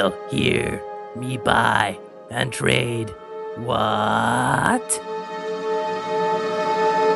Sail 0.00 0.16
here, 0.30 0.82
me 1.14 1.36
buy 1.36 1.98
and 2.30 2.50
trade. 2.50 3.10
What? 3.56 4.98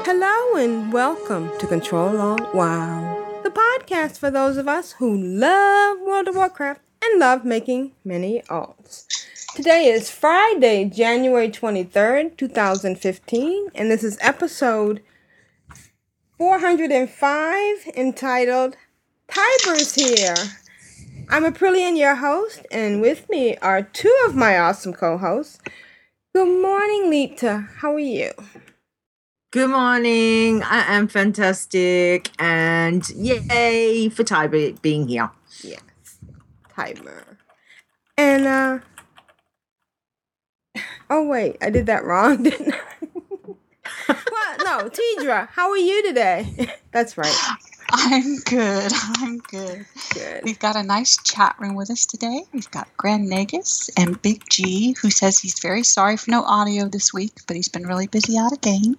Hello 0.04 0.56
and 0.56 0.92
welcome 0.92 1.50
to 1.60 1.66
Control 1.66 2.20
Alt 2.20 2.54
WoW, 2.54 3.40
the 3.42 3.48
podcast 3.48 4.18
for 4.18 4.30
those 4.30 4.58
of 4.58 4.68
us 4.68 4.92
who 4.92 5.16
love 5.16 5.98
World 6.00 6.28
of 6.28 6.36
Warcraft 6.36 6.82
and 7.02 7.18
love 7.18 7.46
making 7.46 7.92
many 8.04 8.42
alts. 8.50 9.06
Today 9.56 9.86
is 9.86 10.10
Friday, 10.10 10.84
January 10.84 11.48
23rd, 11.48 12.36
2015, 12.36 13.68
and 13.74 13.90
this 13.90 14.04
is 14.04 14.18
episode 14.20 15.00
405 16.36 17.86
entitled 17.96 18.76
Tiber's 19.26 19.94
Here. 19.94 20.34
I'm 21.28 21.45
Aprillian, 21.45 21.98
your 21.98 22.16
host, 22.16 22.66
and 22.70 23.01
with 23.01 23.28
me 23.28 23.56
are 23.59 23.83
two 23.83 24.14
of 24.27 24.37
my 24.37 24.58
awesome 24.58 24.92
co 24.92 25.17
hosts. 25.19 25.58
Good 26.34 26.62
morning, 26.62 27.11
Leeta. 27.11 27.69
How 27.78 27.94
are 27.94 27.98
you? 27.98 28.31
Good 29.50 29.70
morning. 29.70 30.62
I 30.62 30.94
am 30.97 31.08
fantastic, 31.08 32.31
and 32.39 33.08
yay 33.11 34.08
for 34.11 34.25
Tiber 34.25 34.72
being 34.72 35.08
here. 35.08 35.31
Yes, 35.62 35.81
Timer. 36.70 37.38
And 38.19 38.47
uh 38.47 38.78
oh 41.11 41.27
wait, 41.27 41.56
I 41.62 41.70
did 41.70 41.86
that 41.86 42.05
wrong, 42.05 42.42
didn't 42.44 42.75
I? 42.75 43.06
well, 44.09 44.56
no, 44.59 44.91
Tedrah, 44.91 45.48
how 45.50 45.70
are 45.70 45.77
you 45.78 46.03
today? 46.06 46.70
That's 46.92 47.16
right. 47.16 47.34
I'm 47.97 48.39
good. 48.41 48.92
I'm 49.19 49.39
good. 49.39 49.87
Good. 50.12 50.42
We've 50.42 50.59
got 50.59 50.75
a 50.75 50.83
nice 50.83 51.17
chat 51.23 51.55
room 51.61 51.77
with 51.77 51.91
us 51.91 52.05
today. 52.05 52.42
We've 52.53 52.70
got 52.73 52.89
Grand 52.97 53.28
Negus 53.28 53.89
and 53.97 54.20
Big 54.20 54.42
G, 54.50 54.97
who 55.00 55.11
says 55.11 55.39
he's 55.39 55.61
very 55.61 55.84
sorry 55.84 56.17
for 56.17 56.31
no 56.33 56.42
audio 56.42 56.89
this 56.89 57.15
week, 57.15 57.33
but 57.47 57.55
he's 57.55 57.69
been 57.69 57.87
really 57.87 58.09
busy 58.09 58.37
out 58.37 58.53
of 58.53 58.61
game. 58.61 58.97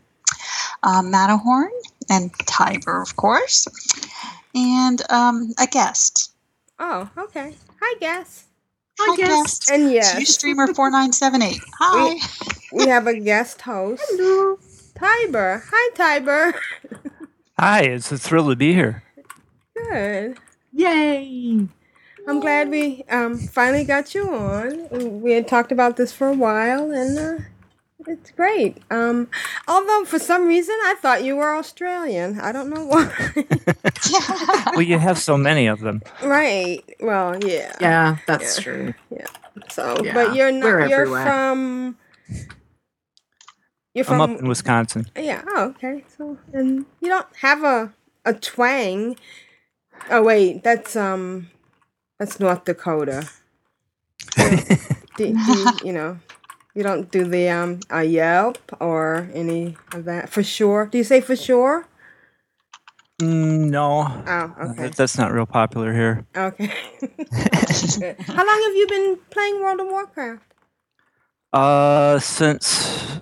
Um, 0.83 1.11
Matterhorn 1.11 1.71
and 2.09 2.31
Tiber, 2.45 3.01
of 3.01 3.17
course, 3.17 3.67
and 4.55 5.01
um, 5.11 5.53
a 5.59 5.67
guest. 5.67 6.31
Oh, 6.79 7.09
okay. 7.17 7.53
Hi, 7.81 7.99
guest. 7.99 8.45
Hi, 8.97 9.17
guest. 9.17 9.69
And 9.71 9.91
yes, 9.91 10.33
Streamer 10.33 10.73
four 10.73 10.89
nine 10.89 11.11
seven 11.11 11.41
eight. 11.41 11.59
Hi. 11.79 12.15
we 12.71 12.87
have 12.87 13.07
a 13.07 13.19
guest 13.19 13.61
host. 13.61 14.01
Hello. 14.07 14.57
Tiber. 14.97 15.63
Hi, 15.69 15.95
Tiber. 15.95 16.55
Hi, 17.57 17.81
it's 17.81 18.11
a 18.11 18.17
thrill 18.17 18.49
to 18.49 18.55
be 18.55 18.73
here. 18.73 19.03
Good. 19.75 20.37
Yay. 20.73 21.67
I'm 22.27 22.39
glad 22.39 22.69
we 22.69 23.03
um 23.09 23.37
finally 23.37 23.83
got 23.83 24.13
you 24.15 24.33
on. 24.33 25.21
We 25.21 25.31
had 25.33 25.47
talked 25.47 25.71
about 25.71 25.95
this 25.95 26.11
for 26.11 26.27
a 26.27 26.33
while, 26.33 26.91
and 26.91 27.17
uh, 27.19 27.43
it's 28.07 28.31
great. 28.31 28.77
Um, 28.89 29.29
although 29.67 30.03
for 30.05 30.17
some 30.19 30.47
reason 30.47 30.75
I 30.83 30.95
thought 31.01 31.23
you 31.23 31.35
were 31.35 31.55
Australian. 31.55 32.39
I 32.39 32.51
don't 32.51 32.69
know 32.69 32.85
why. 32.85 33.11
Well, 34.73 34.81
you 34.81 34.99
have 34.99 35.17
so 35.17 35.37
many 35.37 35.67
of 35.67 35.79
them. 35.79 36.01
right. 36.21 36.83
Well, 36.99 37.41
yeah. 37.43 37.73
Yeah, 37.79 38.17
that's 38.27 38.57
Yeah. 38.57 38.63
true. 38.63 38.93
Yeah. 39.09 39.25
So, 39.69 39.95
Yeah, 40.03 40.13
but 40.13 40.35
you're 40.35 40.51
not. 40.51 40.65
we're 40.65 40.87
you're 40.87 41.01
everywhere. 41.01 41.23
from. 41.25 41.97
You're 43.95 44.05
I'm 44.05 44.19
from. 44.19 44.21
up 44.21 44.39
in 44.39 44.47
Wisconsin. 44.47 45.07
Yeah. 45.17 45.41
Oh, 45.47 45.69
okay. 45.69 46.03
So, 46.17 46.37
and 46.53 46.85
you 47.01 47.09
don't 47.09 47.27
have 47.41 47.63
a 47.63 47.93
a 48.25 48.33
twang. 48.33 49.17
Oh 50.11 50.21
wait, 50.23 50.63
that's 50.63 50.95
um, 50.95 51.49
that's 52.19 52.39
North 52.39 52.65
Dakota. 52.65 53.29
You, 54.37 54.43
know, 54.51 54.57
do, 55.17 55.33
do 55.45 55.53
you, 55.53 55.77
you 55.85 55.93
know, 55.93 56.19
you 56.75 56.83
don't 56.83 57.09
do 57.11 57.23
the 57.25 57.49
um 57.49 57.79
a 57.89 58.03
Yelp 58.03 58.59
or 58.81 59.29
any 59.33 59.77
of 59.93 60.05
that 60.05 60.29
for 60.29 60.43
sure. 60.43 60.87
Do 60.87 60.97
you 60.97 61.03
say 61.05 61.21
for 61.21 61.35
sure? 61.35 61.87
Mm, 63.21 63.69
no, 63.69 64.23
Oh, 64.27 64.55
okay. 64.71 64.89
that's 64.89 65.17
not 65.17 65.31
real 65.31 65.45
popular 65.45 65.93
here. 65.93 66.25
Okay. 66.35 66.67
How 68.27 68.45
long 68.45 68.61
have 68.67 68.75
you 68.75 68.87
been 68.89 69.17
playing 69.29 69.61
World 69.61 69.79
of 69.79 69.87
Warcraft? 69.87 70.43
Uh, 71.53 72.19
since 72.19 73.21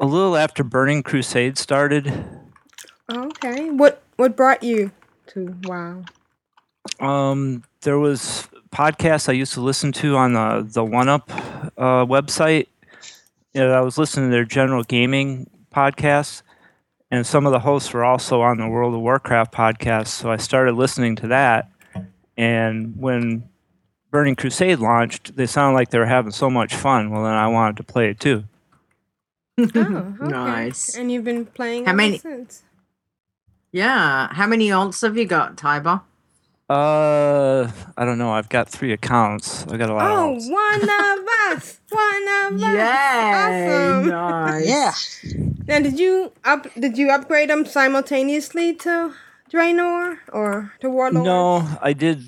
a 0.00 0.06
little 0.06 0.36
after 0.36 0.64
Burning 0.64 1.02
Crusade 1.02 1.58
started, 1.58 2.12
okay. 3.10 3.70
What 3.70 4.02
what 4.16 4.36
brought 4.36 4.62
you 4.62 4.90
to 5.28 5.56
WoW? 5.64 6.04
um, 6.98 7.62
there 7.82 7.98
was 7.98 8.48
podcasts 8.72 9.28
I 9.28 9.32
used 9.32 9.52
to 9.54 9.60
listen 9.60 9.92
to 9.92 10.16
on 10.16 10.32
the 10.32 10.66
the 10.68 10.84
One 10.84 11.08
Up 11.08 11.30
uh, 11.76 12.04
website. 12.06 12.66
You 13.54 13.62
know, 13.62 13.72
I 13.72 13.80
was 13.80 13.98
listening 13.98 14.30
to 14.30 14.32
their 14.32 14.44
general 14.44 14.84
gaming 14.84 15.50
podcasts, 15.74 16.42
and 17.10 17.26
some 17.26 17.46
of 17.46 17.52
the 17.52 17.60
hosts 17.60 17.92
were 17.92 18.04
also 18.04 18.40
on 18.40 18.58
the 18.58 18.68
World 18.68 18.94
of 18.94 19.00
Warcraft 19.00 19.52
podcast. 19.52 20.08
So 20.08 20.30
I 20.30 20.36
started 20.36 20.74
listening 20.74 21.16
to 21.16 21.28
that, 21.28 21.70
and 22.36 22.96
when 22.96 23.48
Burning 24.10 24.36
Crusade 24.36 24.78
launched, 24.78 25.36
they 25.36 25.46
sounded 25.46 25.74
like 25.74 25.90
they 25.90 25.98
were 25.98 26.06
having 26.06 26.32
so 26.32 26.48
much 26.48 26.74
fun. 26.74 27.10
Well, 27.10 27.24
then 27.24 27.34
I 27.34 27.48
wanted 27.48 27.76
to 27.78 27.82
play 27.82 28.08
it 28.10 28.18
too. 28.20 28.44
Oh, 29.74 30.14
okay. 30.22 30.30
Nice. 30.30 30.96
And 30.96 31.10
you've 31.10 31.24
been 31.24 31.46
playing 31.46 31.86
How 31.86 31.92
many- 31.92 32.18
since. 32.18 32.62
Yeah. 33.72 34.28
How 34.32 34.46
many 34.46 34.68
alts 34.68 35.02
have 35.02 35.16
you 35.16 35.26
got, 35.26 35.56
Tiber? 35.56 36.00
Uh, 36.68 37.68
I 37.96 38.04
don't 38.04 38.18
know. 38.18 38.30
I've 38.30 38.48
got 38.48 38.68
three 38.68 38.92
accounts. 38.92 39.66
I 39.66 39.76
got 39.76 39.90
a 39.90 39.94
lot. 39.94 40.08
Oh, 40.10 40.36
of 40.36 40.42
alts. 40.42 40.50
one 40.50 40.82
of 40.82 41.28
us. 41.56 41.80
One 41.90 42.28
of 42.28 42.62
us. 42.62 42.74
Yay. 42.74 43.98
Awesome. 44.00 44.08
Nice. 44.08 45.24
Yeah. 45.24 45.42
Now, 45.66 45.80
did 45.80 45.98
you 45.98 46.32
up? 46.44 46.66
Did 46.74 46.96
you 46.96 47.10
upgrade 47.10 47.50
them 47.50 47.64
simultaneously 47.66 48.74
to 48.76 49.12
Draenor 49.52 50.18
or 50.32 50.72
to 50.80 50.90
Warlord? 50.90 51.24
No, 51.24 51.66
I 51.82 51.92
did 51.92 52.22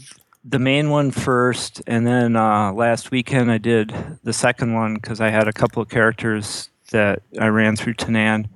the 0.44 0.58
main 0.58 0.90
one 0.90 1.12
first, 1.12 1.80
and 1.86 2.04
then 2.04 2.34
uh, 2.34 2.72
last 2.72 3.12
weekend 3.12 3.48
I 3.50 3.58
did 3.58 3.94
the 4.24 4.32
second 4.32 4.74
one 4.74 4.94
because 4.96 5.20
I 5.20 5.30
had 5.30 5.46
a 5.46 5.52
couple 5.52 5.80
of 5.82 5.88
characters 5.88 6.68
that 6.92 7.22
I 7.38 7.48
ran 7.48 7.76
through 7.76 7.94
Tanaan, 7.94 8.48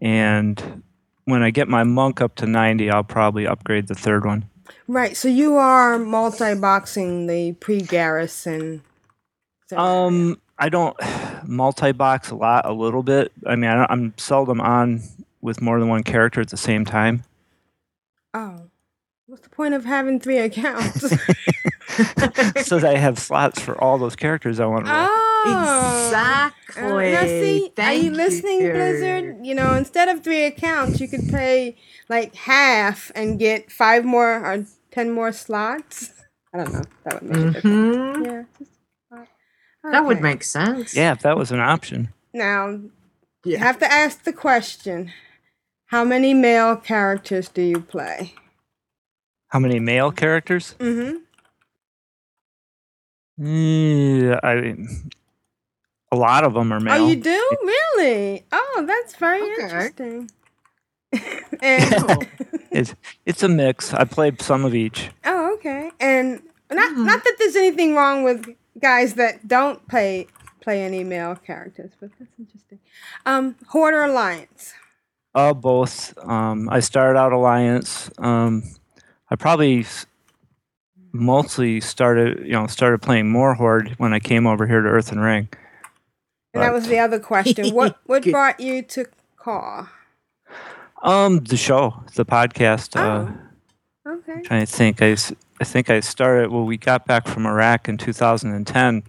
and 0.00 0.82
when 1.24 1.42
I 1.42 1.50
get 1.50 1.66
my 1.68 1.82
monk 1.84 2.20
up 2.20 2.36
to 2.36 2.46
ninety, 2.46 2.90
I'll 2.90 3.02
probably 3.02 3.46
upgrade 3.46 3.88
the 3.88 3.94
third 3.94 4.24
one. 4.24 4.44
Right. 4.86 5.16
So 5.16 5.28
you 5.28 5.56
are 5.56 5.98
multi-boxing 5.98 7.26
the 7.26 7.52
pre-garrison. 7.52 8.82
Um, 9.76 10.40
I 10.58 10.68
don't 10.68 10.96
multi-box 11.46 12.30
a 12.30 12.34
lot, 12.36 12.66
a 12.66 12.72
little 12.72 13.02
bit. 13.02 13.32
I 13.46 13.56
mean, 13.56 13.70
I 13.70 13.74
don't, 13.74 13.90
I'm 13.90 14.14
seldom 14.16 14.60
on 14.60 15.02
with 15.40 15.62
more 15.62 15.78
than 15.80 15.88
one 15.88 16.02
character 16.02 16.40
at 16.40 16.48
the 16.48 16.56
same 16.56 16.84
time. 16.84 17.22
Oh. 18.34 18.62
What's 19.26 19.42
the 19.42 19.48
point 19.48 19.74
of 19.74 19.84
having 19.84 20.18
three 20.18 20.38
accounts? 20.38 21.00
so 22.66 22.78
that 22.80 22.94
I 22.94 22.98
have 22.98 23.18
slots 23.18 23.60
for 23.60 23.80
all 23.80 23.96
those 23.96 24.16
characters 24.16 24.58
I 24.58 24.66
want 24.66 24.86
to 24.86 24.92
roll. 24.92 25.06
oh. 25.08 25.29
Exactly. 25.46 26.82
Uh, 26.82 27.12
now 27.12 27.26
see, 27.26 27.66
are 27.66 27.70
Thank 27.76 28.04
you 28.04 28.10
listening, 28.10 28.60
you. 28.60 28.72
Blizzard? 28.72 29.46
You 29.46 29.54
know, 29.54 29.74
instead 29.74 30.08
of 30.08 30.22
three 30.22 30.44
accounts, 30.44 31.00
you 31.00 31.08
could 31.08 31.28
pay 31.28 31.76
like 32.08 32.34
half 32.34 33.10
and 33.14 33.38
get 33.38 33.70
five 33.72 34.04
more 34.04 34.44
or 34.44 34.64
ten 34.90 35.10
more 35.10 35.32
slots. 35.32 36.12
I 36.52 36.58
don't 36.58 36.72
know. 36.72 36.82
That 37.04 37.22
would 37.22 37.30
make 37.30 37.38
a 37.46 37.50
difference. 37.52 38.16
Mhm. 38.16 38.26
Yeah. 38.26 38.42
just- 38.58 38.70
uh, 39.12 39.90
That 39.92 40.04
would 40.04 40.20
make 40.20 40.42
sense. 40.42 40.94
Yeah, 40.94 41.12
if 41.12 41.20
that 41.22 41.36
was 41.36 41.50
an 41.52 41.60
option. 41.60 42.12
Now, 42.34 42.80
you 43.44 43.56
have 43.56 43.78
to 43.78 43.90
ask 43.90 44.24
the 44.24 44.32
question: 44.32 45.12
How 45.86 46.04
many 46.04 46.34
male 46.34 46.76
characters 46.76 47.48
do 47.48 47.62
you 47.62 47.80
play? 47.80 48.34
How 49.48 49.58
many 49.58 49.80
male 49.80 50.12
characters? 50.12 50.74
Mm-hmm. 50.78 51.16
Yeah, 53.42 54.38
I 54.42 54.76
a 56.12 56.16
lot 56.16 56.44
of 56.44 56.54
them 56.54 56.72
are 56.72 56.80
male. 56.80 57.04
Oh, 57.04 57.08
you 57.08 57.16
do 57.16 57.56
really? 57.62 58.44
Oh, 58.52 58.84
that's 58.86 59.16
very 59.16 59.42
Okay. 59.42 59.62
interesting. 59.62 60.30
and 61.62 62.26
It's 62.70 62.94
it's 63.26 63.42
a 63.42 63.48
mix. 63.48 63.92
I 63.92 64.04
played 64.04 64.40
some 64.40 64.64
of 64.64 64.74
each. 64.74 65.10
Oh, 65.24 65.54
okay. 65.54 65.90
And 66.00 66.42
not 66.70 66.96
not 66.96 67.24
that 67.24 67.36
there's 67.38 67.56
anything 67.56 67.94
wrong 67.94 68.22
with 68.22 68.46
guys 68.80 69.14
that 69.14 69.46
don't 69.48 69.86
play 69.88 70.26
play 70.60 70.82
any 70.84 71.02
male 71.04 71.34
characters, 71.36 71.90
but 72.00 72.10
that's 72.18 72.30
interesting. 72.38 72.78
Um, 73.26 73.56
Horde 73.68 73.94
or 73.94 74.04
Alliance? 74.04 74.74
Uh, 75.34 75.54
both. 75.54 76.16
Um, 76.26 76.68
I 76.70 76.80
started 76.80 77.18
out 77.18 77.32
Alliance. 77.32 78.10
Um, 78.18 78.62
I 79.30 79.36
probably 79.36 79.86
mostly 81.12 81.80
started, 81.80 82.44
you 82.46 82.52
know, 82.52 82.66
started 82.66 83.00
playing 83.02 83.30
more 83.30 83.54
Horde 83.54 83.94
when 83.98 84.12
I 84.12 84.20
came 84.20 84.46
over 84.46 84.66
here 84.66 84.80
to 84.80 84.88
Earthen 84.88 85.18
Ring. 85.20 85.48
And 86.54 86.62
that 86.62 86.72
was 86.72 86.88
the 86.88 86.98
other 86.98 87.18
question. 87.20 87.74
What 87.74 87.96
what 88.06 88.24
brought 88.24 88.60
you 88.60 88.82
to 88.82 89.06
Caw? 89.36 89.88
Um, 91.02 91.38
the 91.44 91.56
show, 91.56 92.02
the 92.14 92.24
podcast. 92.24 92.96
Uh, 92.96 93.32
Okay. 94.06 94.40
trying 94.42 94.66
to 94.66 94.72
think. 94.72 95.02
I, 95.02 95.12
I 95.60 95.64
think 95.64 95.90
I 95.90 96.00
started. 96.00 96.50
Well, 96.50 96.64
we 96.64 96.76
got 96.78 97.06
back 97.06 97.28
from 97.28 97.46
Iraq 97.46 97.86
in 97.88 97.98
2010. 97.98 99.02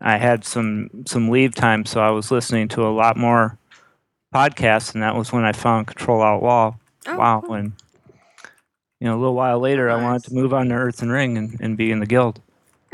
I 0.00 0.16
had 0.16 0.44
some 0.44 0.88
some 1.06 1.28
leave 1.28 1.54
time, 1.54 1.84
so 1.84 2.00
I 2.00 2.10
was 2.10 2.30
listening 2.30 2.66
to 2.68 2.82
a 2.86 2.88
lot 2.90 3.16
more 3.16 3.58
podcasts, 4.34 4.94
and 4.94 5.02
that 5.02 5.14
was 5.16 5.32
when 5.32 5.44
I 5.44 5.52
found 5.52 5.86
Control 5.86 6.22
Alt 6.22 6.42
WoW. 6.42 6.76
Oh, 7.06 7.16
wow, 7.16 7.42
cool. 7.44 7.54
and 7.56 7.72
you 9.00 9.06
know, 9.06 9.16
a 9.16 9.20
little 9.20 9.34
while 9.34 9.60
later, 9.60 9.90
I 9.90 10.02
wanted 10.02 10.24
to 10.24 10.34
move 10.34 10.52
on 10.54 10.70
to 10.70 10.74
Earthen 10.74 11.10
Ring 11.10 11.36
and, 11.36 11.60
and 11.60 11.76
be 11.76 11.90
in 11.90 12.00
the 12.00 12.06
guild. 12.06 12.40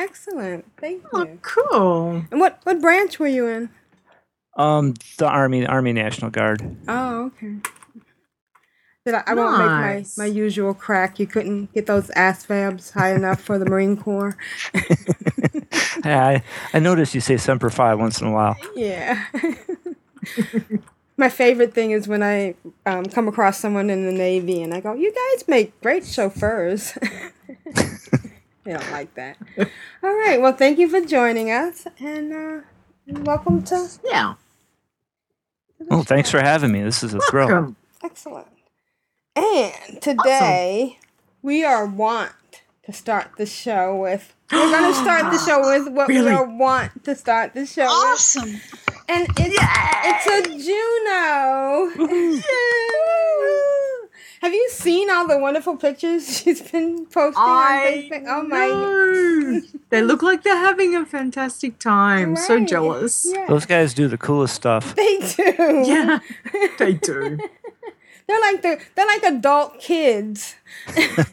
Excellent. 0.03 0.65
Thank 0.81 1.05
Oh, 1.13 1.23
you. 1.25 1.39
cool. 1.43 2.25
And 2.31 2.41
what 2.41 2.61
what 2.65 2.81
branch 2.81 3.19
were 3.19 3.27
you 3.29 3.47
in? 3.47 3.71
Um, 4.57 4.95
the 5.19 5.27
Army, 5.29 5.67
Army 5.67 5.93
National 5.93 6.31
Guard. 6.31 6.77
Oh, 6.89 7.27
okay. 7.27 7.57
Did 9.05 9.15
I, 9.15 9.23
I 9.27 9.35
won't 9.35 9.59
make 9.59 9.67
my, 9.67 10.05
my 10.19 10.27
usual 10.27 10.75
crack. 10.75 11.19
You 11.19 11.27
couldn't 11.27 11.73
get 11.75 11.87
those 11.87 12.09
ASVABs 12.11 12.93
high 12.93 13.15
enough 13.15 13.41
for 13.41 13.59
the 13.59 13.65
Marine 13.65 13.97
Corps. 13.97 14.37
I 16.05 16.43
I 16.73 16.79
noticed 16.79 17.15
you 17.15 17.21
say 17.21 17.37
Semper 17.37 17.71
Fi 17.71 17.95
once 17.95 18.21
in 18.21 18.27
a 18.29 18.33
while. 18.33 18.57
Yeah. 18.77 19.25
My 21.17 21.29
favorite 21.29 21.75
thing 21.75 21.91
is 21.93 22.09
when 22.09 22.23
I 22.23 22.55
um, 22.87 23.05
come 23.07 23.29
across 23.29 23.59
someone 23.59 23.91
in 23.91 24.07
the 24.07 24.13
Navy 24.13 24.63
and 24.63 24.73
I 24.75 24.81
go, 24.81 24.95
You 24.95 25.13
guys 25.13 25.49
make 25.49 25.79
great 25.81 26.05
chauffeurs. 26.07 26.97
they 28.65 28.73
don't 28.73 28.91
like 28.93 29.15
that. 29.15 29.37
All 29.59 30.15
right. 30.15 30.41
Well, 30.41 30.53
thank 30.53 30.79
you 30.79 30.89
for 30.89 31.01
joining 31.01 31.51
us 31.51 31.87
and, 31.99 32.33
uh, 32.33 32.61
and 33.07 33.27
welcome 33.27 33.63
to. 33.65 33.89
Yeah. 34.05 34.35
Oh, 35.91 36.03
thanks 36.03 36.31
for 36.31 36.41
having 36.41 36.71
me. 36.71 36.83
This 36.83 37.03
is 37.03 37.13
a 37.13 37.21
thrill. 37.21 37.75
Excellent. 38.05 38.47
And 39.35 40.01
today 40.01 40.99
we 41.43 41.65
are 41.65 41.87
want 41.87 42.33
to 42.85 42.93
start 42.93 43.33
the 43.37 43.47
show 43.47 43.97
with. 43.97 44.33
We're 44.53 44.71
going 44.71 44.93
to 44.95 44.99
start 45.01 45.33
the 45.33 45.39
show 45.39 45.61
with 45.61 45.93
what 45.93 46.07
we 46.09 46.19
are 46.19 46.45
want 46.45 47.05
to 47.05 47.17
start 47.17 47.55
the 47.55 47.67
show 47.67 47.83
with. 47.83 47.91
Awesome. 47.91 48.61
And 49.09 49.27
it's, 49.37 49.59
it's 50.05 50.27
a 50.27 50.43
Juno. 52.39 53.73
Have 54.43 54.53
you 54.53 54.71
seen 54.71 55.09
all 55.09 55.29
the 55.29 55.39
wonderful 55.39 55.77
pictures 55.77 56.39
she's 56.43 56.61
been 56.61 57.07
posting 57.07 57.41
I 57.41 58.09
on 58.11 58.11
Facebook? 58.11 58.25
Oh 58.27 58.43
my 58.43 58.67
know. 58.67 59.61
they 59.91 60.03
look 60.03 60.21
like 60.21 60.43
they're 60.43 60.57
having 60.57 60.97
a 60.97 61.07
fantastic 61.07 61.79
time. 61.79 62.35
So 62.35 62.59
jealous. 62.59 63.25
Yeah, 63.33 63.47
Those 63.47 63.67
guys 63.67 63.95
do 63.95 64.09
the 64.09 64.19
coolest 64.19 64.57
stuff. 64.57 64.97
they 64.97 65.19
do. 65.19 65.85
Yeah, 65.87 66.19
they 66.77 66.95
do. 66.95 67.39
They're 68.27 68.41
like 68.41 68.63
the 68.63 68.81
they're 68.97 69.07
like 69.07 69.23
adult 69.23 69.79
kids. 69.79 70.57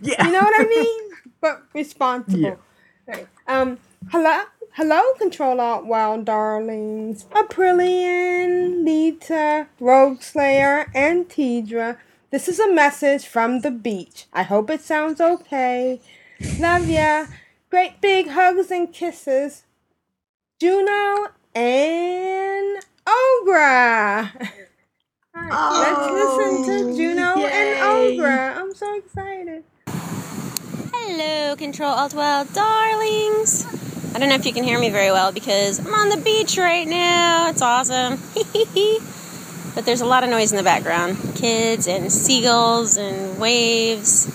Yeah. 0.01 0.25
You 0.25 0.31
know 0.31 0.41
what 0.41 0.61
I 0.61 0.65
mean? 0.65 1.09
But 1.41 1.63
responsible. 1.73 2.39
Yeah. 2.39 2.55
Right. 3.07 3.27
Um 3.47 3.79
hello 4.11 4.43
hello 4.73 5.01
control 5.17 5.59
alt 5.59 5.87
wow 5.87 6.17
darlings. 6.17 7.25
Aprillian, 7.31 8.83
Leeta, 8.85 9.67
Rogue 9.79 10.21
Slayer, 10.21 10.91
and 10.93 11.27
Tedrah. 11.27 11.97
This 12.31 12.47
is 12.47 12.59
a 12.59 12.71
message 12.71 13.25
from 13.25 13.61
the 13.61 13.71
beach. 13.71 14.27
I 14.31 14.43
hope 14.43 14.69
it 14.69 14.81
sounds 14.81 15.19
okay. 15.19 15.99
Love 16.59 16.87
ya. 16.87 17.25
Great 17.71 18.01
big 18.01 18.27
hugs 18.29 18.69
and 18.69 18.93
kisses. 18.93 19.63
Juno 20.59 21.29
and 21.55 22.83
Ogra. 23.07 24.29
Alright, 25.35 25.49
let's 25.49 25.99
oh. 26.01 26.61
listen 26.61 26.91
to 26.91 26.95
Juno 26.95 27.37
yay. 27.37 27.49
and 27.51 28.19
Ogra. 28.19 28.57
I'm 28.57 28.75
so 28.75 28.95
excited. 28.95 29.63
Hello, 29.87 31.55
Control 31.55 31.89
Alt 31.89 32.13
WoW 32.13 32.43
darlings. 32.43 33.65
I 34.13 34.19
don't 34.19 34.29
know 34.29 34.35
if 34.35 34.45
you 34.45 34.53
can 34.53 34.63
hear 34.63 34.79
me 34.79 34.91
very 34.91 35.11
well 35.11 35.31
because 35.31 35.79
I'm 35.79 35.95
on 35.95 36.09
the 36.09 36.17
beach 36.17 36.59
right 36.59 36.87
now. 36.87 37.49
It's 37.49 37.63
awesome. 37.63 38.19
but 39.75 39.85
there's 39.85 40.01
a 40.01 40.05
lot 40.05 40.23
of 40.23 40.29
noise 40.29 40.51
in 40.51 40.57
the 40.57 40.63
background 40.63 41.17
kids 41.35 41.87
and 41.87 42.11
seagulls 42.11 42.97
and 42.97 43.39
waves 43.39 44.25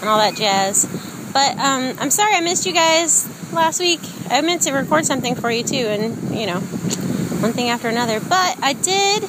and 0.00 0.08
all 0.08 0.18
that 0.18 0.34
jazz. 0.34 0.84
But 1.32 1.58
um, 1.58 1.96
I'm 1.98 2.10
sorry 2.10 2.34
I 2.34 2.40
missed 2.40 2.64
you 2.66 2.72
guys 2.72 3.26
last 3.52 3.80
week. 3.80 4.00
I 4.30 4.40
meant 4.40 4.62
to 4.62 4.72
record 4.72 5.04
something 5.04 5.34
for 5.34 5.50
you 5.50 5.62
too, 5.62 5.76
and 5.76 6.36
you 6.36 6.46
know, 6.46 6.60
one 6.60 7.52
thing 7.52 7.70
after 7.70 7.88
another. 7.88 8.20
But 8.20 8.58
I 8.62 8.74
did 8.74 9.24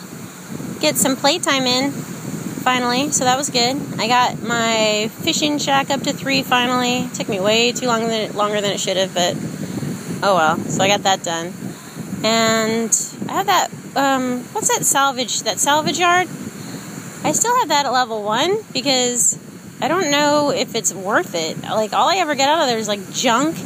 get 0.80 0.98
some 0.98 1.16
playtime 1.16 1.64
in 1.64 1.92
finally, 1.92 3.12
so 3.12 3.24
that 3.24 3.38
was 3.38 3.50
good. 3.50 3.78
I 4.00 4.08
got 4.08 4.42
my 4.42 5.10
fishing 5.22 5.58
shack 5.58 5.90
up 5.90 6.02
to 6.02 6.14
three 6.14 6.44
finally. 6.44 7.10
took 7.14 7.30
me 7.30 7.40
way 7.40 7.72
too 7.72 7.88
long 7.88 8.02
than 8.02 8.30
it, 8.30 8.36
longer 8.36 8.62
than 8.62 8.72
it 8.72 8.80
should 8.80 8.98
have, 8.98 9.14
but 9.14 9.36
oh 10.24 10.36
well. 10.36 10.58
So 10.58 10.84
I 10.84 10.88
got 10.88 11.04
that 11.04 11.24
done, 11.24 11.54
and 12.24 12.90
I 13.30 13.34
have 13.34 13.46
that. 13.48 13.72
Um, 13.96 14.44
what's 14.52 14.76
that 14.76 14.86
salvage? 14.86 15.44
That 15.44 15.60
salvage 15.60 16.00
yard. 16.00 16.28
I 17.24 17.32
still 17.32 17.56
have 17.58 17.70
that 17.70 17.86
at 17.86 17.92
level 17.92 18.24
one 18.24 18.58
because 18.74 19.38
I 19.82 19.88
don't 19.88 20.12
know 20.12 20.52
if 20.52 20.76
it's 20.76 20.94
worth 20.94 21.34
it. 21.34 21.62
Like 21.64 21.94
all 21.94 22.10
I 22.10 22.18
ever 22.18 22.36
get 22.36 22.50
out 22.50 22.62
of 22.62 22.68
there 22.68 22.78
is 22.78 22.88
like 22.88 23.12
junk 23.12 23.58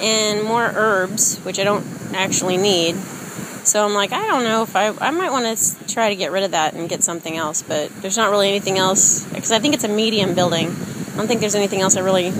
and 0.00 0.44
more 0.44 0.62
herbs, 0.62 1.38
which 1.38 1.58
I 1.58 1.64
don't 1.64 1.86
actually 2.14 2.56
need. 2.56 2.96
So 3.64 3.84
I'm 3.84 3.94
like, 3.94 4.12
I 4.12 4.26
don't 4.26 4.44
know 4.44 4.62
if 4.62 4.74
I 4.74 4.88
I 4.98 5.10
might 5.10 5.30
want 5.30 5.56
to 5.56 5.86
try 5.86 6.10
to 6.10 6.16
get 6.16 6.32
rid 6.32 6.42
of 6.42 6.52
that 6.52 6.74
and 6.74 6.88
get 6.88 7.02
something 7.02 7.36
else, 7.36 7.62
but 7.62 7.90
there's 8.02 8.16
not 8.16 8.30
really 8.30 8.48
anything 8.48 8.78
else 8.78 9.24
because 9.24 9.52
I 9.52 9.58
think 9.58 9.74
it's 9.74 9.84
a 9.84 9.88
medium 9.88 10.34
building. 10.34 10.68
I 10.68 11.16
don't 11.16 11.26
think 11.26 11.40
there's 11.40 11.54
anything 11.54 11.80
else 11.80 11.96
I 11.96 12.00
really 12.00 12.32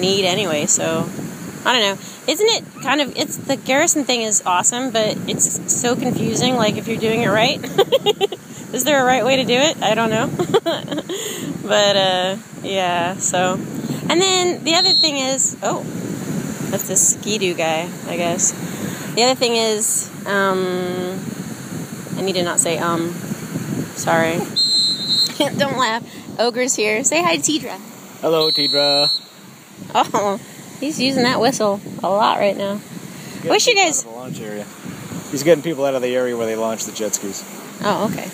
need 0.00 0.24
anyway. 0.24 0.66
So 0.66 1.08
I 1.66 1.72
don't 1.72 1.82
know. 1.82 2.32
Isn't 2.32 2.46
it 2.46 2.82
kind 2.82 3.00
of 3.00 3.16
it's 3.16 3.36
the 3.36 3.56
garrison 3.56 4.04
thing 4.04 4.22
is 4.22 4.42
awesome, 4.44 4.90
but 4.90 5.16
it's 5.28 5.72
so 5.72 5.96
confusing. 5.96 6.56
Like 6.56 6.76
if 6.76 6.88
you're 6.88 6.98
doing 6.98 7.22
it 7.22 7.28
right, 7.28 7.58
is 8.74 8.84
there 8.84 9.02
a 9.02 9.04
right 9.04 9.24
way 9.24 9.36
to 9.36 9.44
do 9.44 9.54
it? 9.54 9.82
I 9.82 9.94
don't 9.94 10.10
know. 10.10 10.26
but 11.62 11.96
uh, 11.96 12.36
yeah. 12.62 13.16
So 13.16 13.54
and 14.08 14.20
then 14.20 14.62
the 14.64 14.74
other 14.74 14.92
thing 14.92 15.16
is, 15.16 15.56
oh, 15.62 15.82
that's 16.70 16.88
the 16.88 16.96
skidoo 16.96 17.54
guy, 17.54 17.88
I 18.08 18.16
guess. 18.16 18.52
The 19.14 19.22
other 19.22 19.34
thing 19.34 19.56
is, 19.56 20.10
um, 20.26 21.18
I 22.18 22.22
need 22.22 22.34
to 22.34 22.42
not 22.42 22.60
say 22.60 22.78
um. 22.78 23.12
Sorry. 23.96 24.38
Don't 25.56 25.78
laugh. 25.78 26.04
Ogre's 26.38 26.74
here. 26.74 27.04
Say 27.04 27.22
hi, 27.22 27.36
to 27.36 27.42
Tedrah. 27.42 27.78
Hello, 28.20 28.50
Tedrah. 28.50 29.08
Oh, 29.94 30.40
he's 30.84 31.00
using 31.00 31.22
that 31.22 31.40
whistle 31.40 31.80
a 32.02 32.08
lot 32.08 32.38
right 32.38 32.56
now. 32.56 32.80
I 33.44 33.48
wish 33.48 33.66
you 33.66 33.74
guys. 33.74 34.04
Out 34.04 34.06
of 34.06 34.12
the 34.12 34.18
launch 34.18 34.40
area. 34.40 34.66
He's 35.30 35.42
getting 35.42 35.62
people 35.62 35.84
out 35.84 35.94
of 35.94 36.02
the 36.02 36.14
area 36.14 36.36
where 36.36 36.46
they 36.46 36.56
launch 36.56 36.84
the 36.84 36.92
jet 36.92 37.14
skis. 37.14 37.42
Oh, 37.82 38.10
okay. 38.10 38.28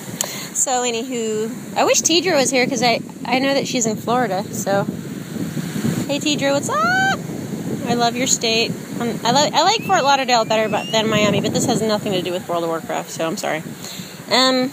So, 0.55 0.83
anywho, 0.83 1.77
I 1.77 1.85
wish 1.85 2.03
Tedrah 2.03 2.35
was 2.35 2.51
here 2.51 2.67
because 2.67 2.83
I 2.83 3.01
I 3.25 3.39
know 3.39 3.55
that 3.55 3.67
she's 3.67 3.87
in 3.87 3.97
Florida. 3.97 4.45
So, 4.53 4.85
hey, 6.09 6.19
Tedrah, 6.19 6.53
what's 6.53 6.69
up? 6.69 7.19
I 7.89 7.95
love 7.95 8.17
your 8.17 8.27
state. 8.27 8.71
Um, 9.01 9.19
I 9.25 9.31
like 9.31 9.55
I 9.55 9.63
like 9.63 9.83
Fort 9.83 10.03
Lauderdale 10.03 10.45
better 10.45 10.69
but, 10.69 10.91
than 10.91 11.09
Miami, 11.09 11.41
but 11.41 11.55
this 11.55 11.67
has 11.67 11.81
nothing 11.81 12.13
to 12.13 12.23
do 12.23 12.33
with 12.33 12.49
World 12.49 12.65
of 12.65 12.71
Warcraft. 12.71 13.11
So 13.11 13.27
I'm 13.27 13.37
sorry. 13.37 13.63
Um, 14.31 14.71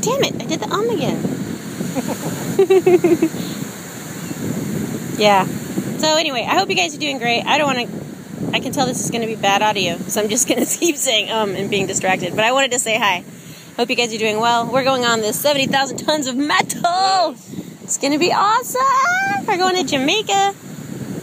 damn 0.00 0.22
it, 0.24 0.40
I 0.40 0.46
did 0.46 0.60
the 0.60 0.68
um 0.70 0.88
again. 0.88 1.18
yeah. 5.18 5.46
So 6.02 6.16
anyway, 6.16 6.42
I 6.42 6.58
hope 6.58 6.68
you 6.68 6.74
guys 6.74 6.96
are 6.96 6.98
doing 6.98 7.18
great. 7.18 7.44
I 7.46 7.58
don't 7.58 7.76
want 7.76 7.88
to. 7.88 8.56
I 8.56 8.58
can 8.58 8.72
tell 8.72 8.86
this 8.86 9.04
is 9.04 9.12
going 9.12 9.20
to 9.20 9.28
be 9.28 9.36
bad 9.36 9.62
audio, 9.62 9.98
so 9.98 10.20
I'm 10.20 10.28
just 10.28 10.48
going 10.52 10.66
to 10.66 10.78
keep 10.78 10.96
saying 10.96 11.30
um 11.30 11.54
and 11.54 11.70
being 11.70 11.86
distracted. 11.86 12.34
But 12.34 12.44
I 12.44 12.50
wanted 12.50 12.72
to 12.72 12.80
say 12.80 12.98
hi. 12.98 13.22
Hope 13.76 13.88
you 13.88 13.94
guys 13.94 14.12
are 14.12 14.18
doing 14.18 14.40
well. 14.40 14.66
We're 14.66 14.82
going 14.82 15.04
on 15.04 15.20
this 15.20 15.38
70,000 15.38 15.98
tons 15.98 16.26
of 16.26 16.34
metal. 16.34 17.36
It's 17.84 17.98
going 17.98 18.12
to 18.14 18.18
be 18.18 18.32
awesome. 18.32 19.46
We're 19.46 19.58
going 19.58 19.76
to 19.76 19.84
Jamaica. 19.84 20.54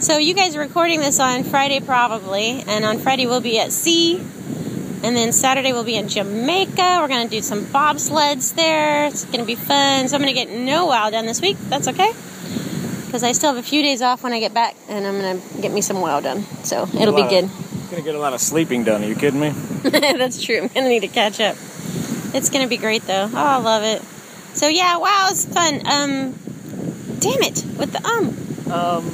So 0.00 0.16
you 0.16 0.32
guys 0.32 0.56
are 0.56 0.60
recording 0.60 1.00
this 1.00 1.20
on 1.20 1.44
Friday 1.44 1.80
probably, 1.80 2.64
and 2.66 2.86
on 2.86 3.00
Friday 3.00 3.26
we'll 3.26 3.42
be 3.42 3.60
at 3.60 3.72
sea 3.72 4.16
And 4.16 5.14
then 5.14 5.34
Saturday 5.34 5.74
we'll 5.74 5.84
be 5.84 5.96
in 5.96 6.08
Jamaica. 6.08 7.00
We're 7.02 7.08
gonna 7.08 7.28
do 7.28 7.42
some 7.42 7.66
bobsleds 7.66 8.54
there. 8.54 9.08
It's 9.08 9.26
gonna 9.26 9.44
be 9.44 9.56
fun. 9.56 10.08
So 10.08 10.16
I'm 10.16 10.22
gonna 10.22 10.32
get 10.32 10.48
no 10.48 10.86
wow 10.86 11.10
done 11.10 11.26
this 11.26 11.42
week. 11.42 11.58
That's 11.68 11.86
okay. 11.86 12.12
Because 13.10 13.24
I 13.24 13.32
still 13.32 13.52
have 13.52 13.58
a 13.58 13.66
few 13.66 13.82
days 13.82 14.02
off 14.02 14.22
when 14.22 14.32
I 14.32 14.38
get 14.38 14.54
back, 14.54 14.76
and 14.88 15.04
I'm 15.04 15.16
gonna 15.20 15.40
get 15.60 15.72
me 15.72 15.80
some 15.80 16.00
wow 16.00 16.20
done. 16.20 16.44
So 16.62 16.84
it'll 16.94 17.12
be 17.12 17.22
good. 17.28 17.50
Gonna 17.90 18.02
get 18.02 18.14
a 18.14 18.20
lot 18.20 18.34
of 18.34 18.40
sleeping 18.40 18.84
done. 18.84 19.02
Are 19.02 19.06
you 19.08 19.16
kidding 19.16 19.40
me? 19.40 19.48
That's 19.82 20.40
true. 20.40 20.60
I'm 20.60 20.68
gonna 20.68 20.88
need 20.88 21.00
to 21.00 21.08
catch 21.08 21.40
up. 21.40 21.56
It's 22.32 22.50
gonna 22.50 22.68
be 22.68 22.76
great 22.76 23.02
though. 23.08 23.28
Oh, 23.32 23.36
I 23.36 23.56
love 23.56 23.82
it. 23.82 24.00
So 24.56 24.68
yeah, 24.68 24.96
wow, 24.98 25.26
it's 25.28 25.44
fun. 25.44 25.80
Um, 25.86 26.34
damn 27.18 27.42
it 27.42 27.64
with 27.76 27.90
the 27.90 28.06
um. 28.06 28.28
um. 28.70 29.10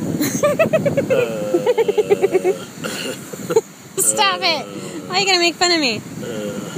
Stop 3.97 4.41
it! 4.43 4.67
Why 5.09 5.17
are 5.17 5.21
you 5.21 5.27
gonna 5.27 5.39
make 5.39 5.55
fun 5.55 5.73
of 5.73 5.81
me? 5.81 6.03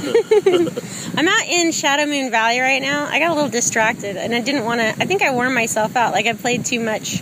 I'm 1.17 1.27
out 1.27 1.45
in 1.47 1.69
Shadowmoon 1.69 2.31
Valley 2.31 2.59
right 2.59 2.81
now. 2.81 3.05
I 3.05 3.19
got 3.19 3.31
a 3.31 3.33
little 3.33 3.49
distracted 3.49 4.17
and 4.17 4.33
I 4.33 4.41
didn't 4.41 4.65
want 4.65 4.81
to. 4.81 4.87
I 4.87 5.05
think 5.05 5.21
I 5.21 5.33
wore 5.33 5.49
myself 5.49 5.95
out. 5.95 6.13
Like 6.13 6.25
I 6.25 6.33
played 6.33 6.65
too 6.65 6.79
much. 6.79 7.21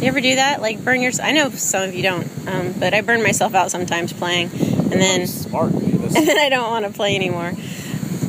You 0.00 0.08
ever 0.08 0.20
do 0.20 0.34
that? 0.34 0.60
Like 0.60 0.84
burn 0.84 1.00
your. 1.00 1.12
I 1.22 1.32
know 1.32 1.50
some 1.50 1.82
of 1.88 1.94
you 1.94 2.02
don't, 2.02 2.26
um, 2.48 2.74
but 2.78 2.92
I 2.94 3.02
burn 3.02 3.22
myself 3.22 3.54
out 3.54 3.70
sometimes 3.70 4.12
playing, 4.12 4.50
and 4.50 4.92
then 4.92 5.26
Smart. 5.26 5.72
and 5.72 6.10
then 6.10 6.38
I 6.38 6.48
don't 6.48 6.70
want 6.70 6.86
to 6.86 6.92
play 6.92 7.14
anymore 7.14 7.52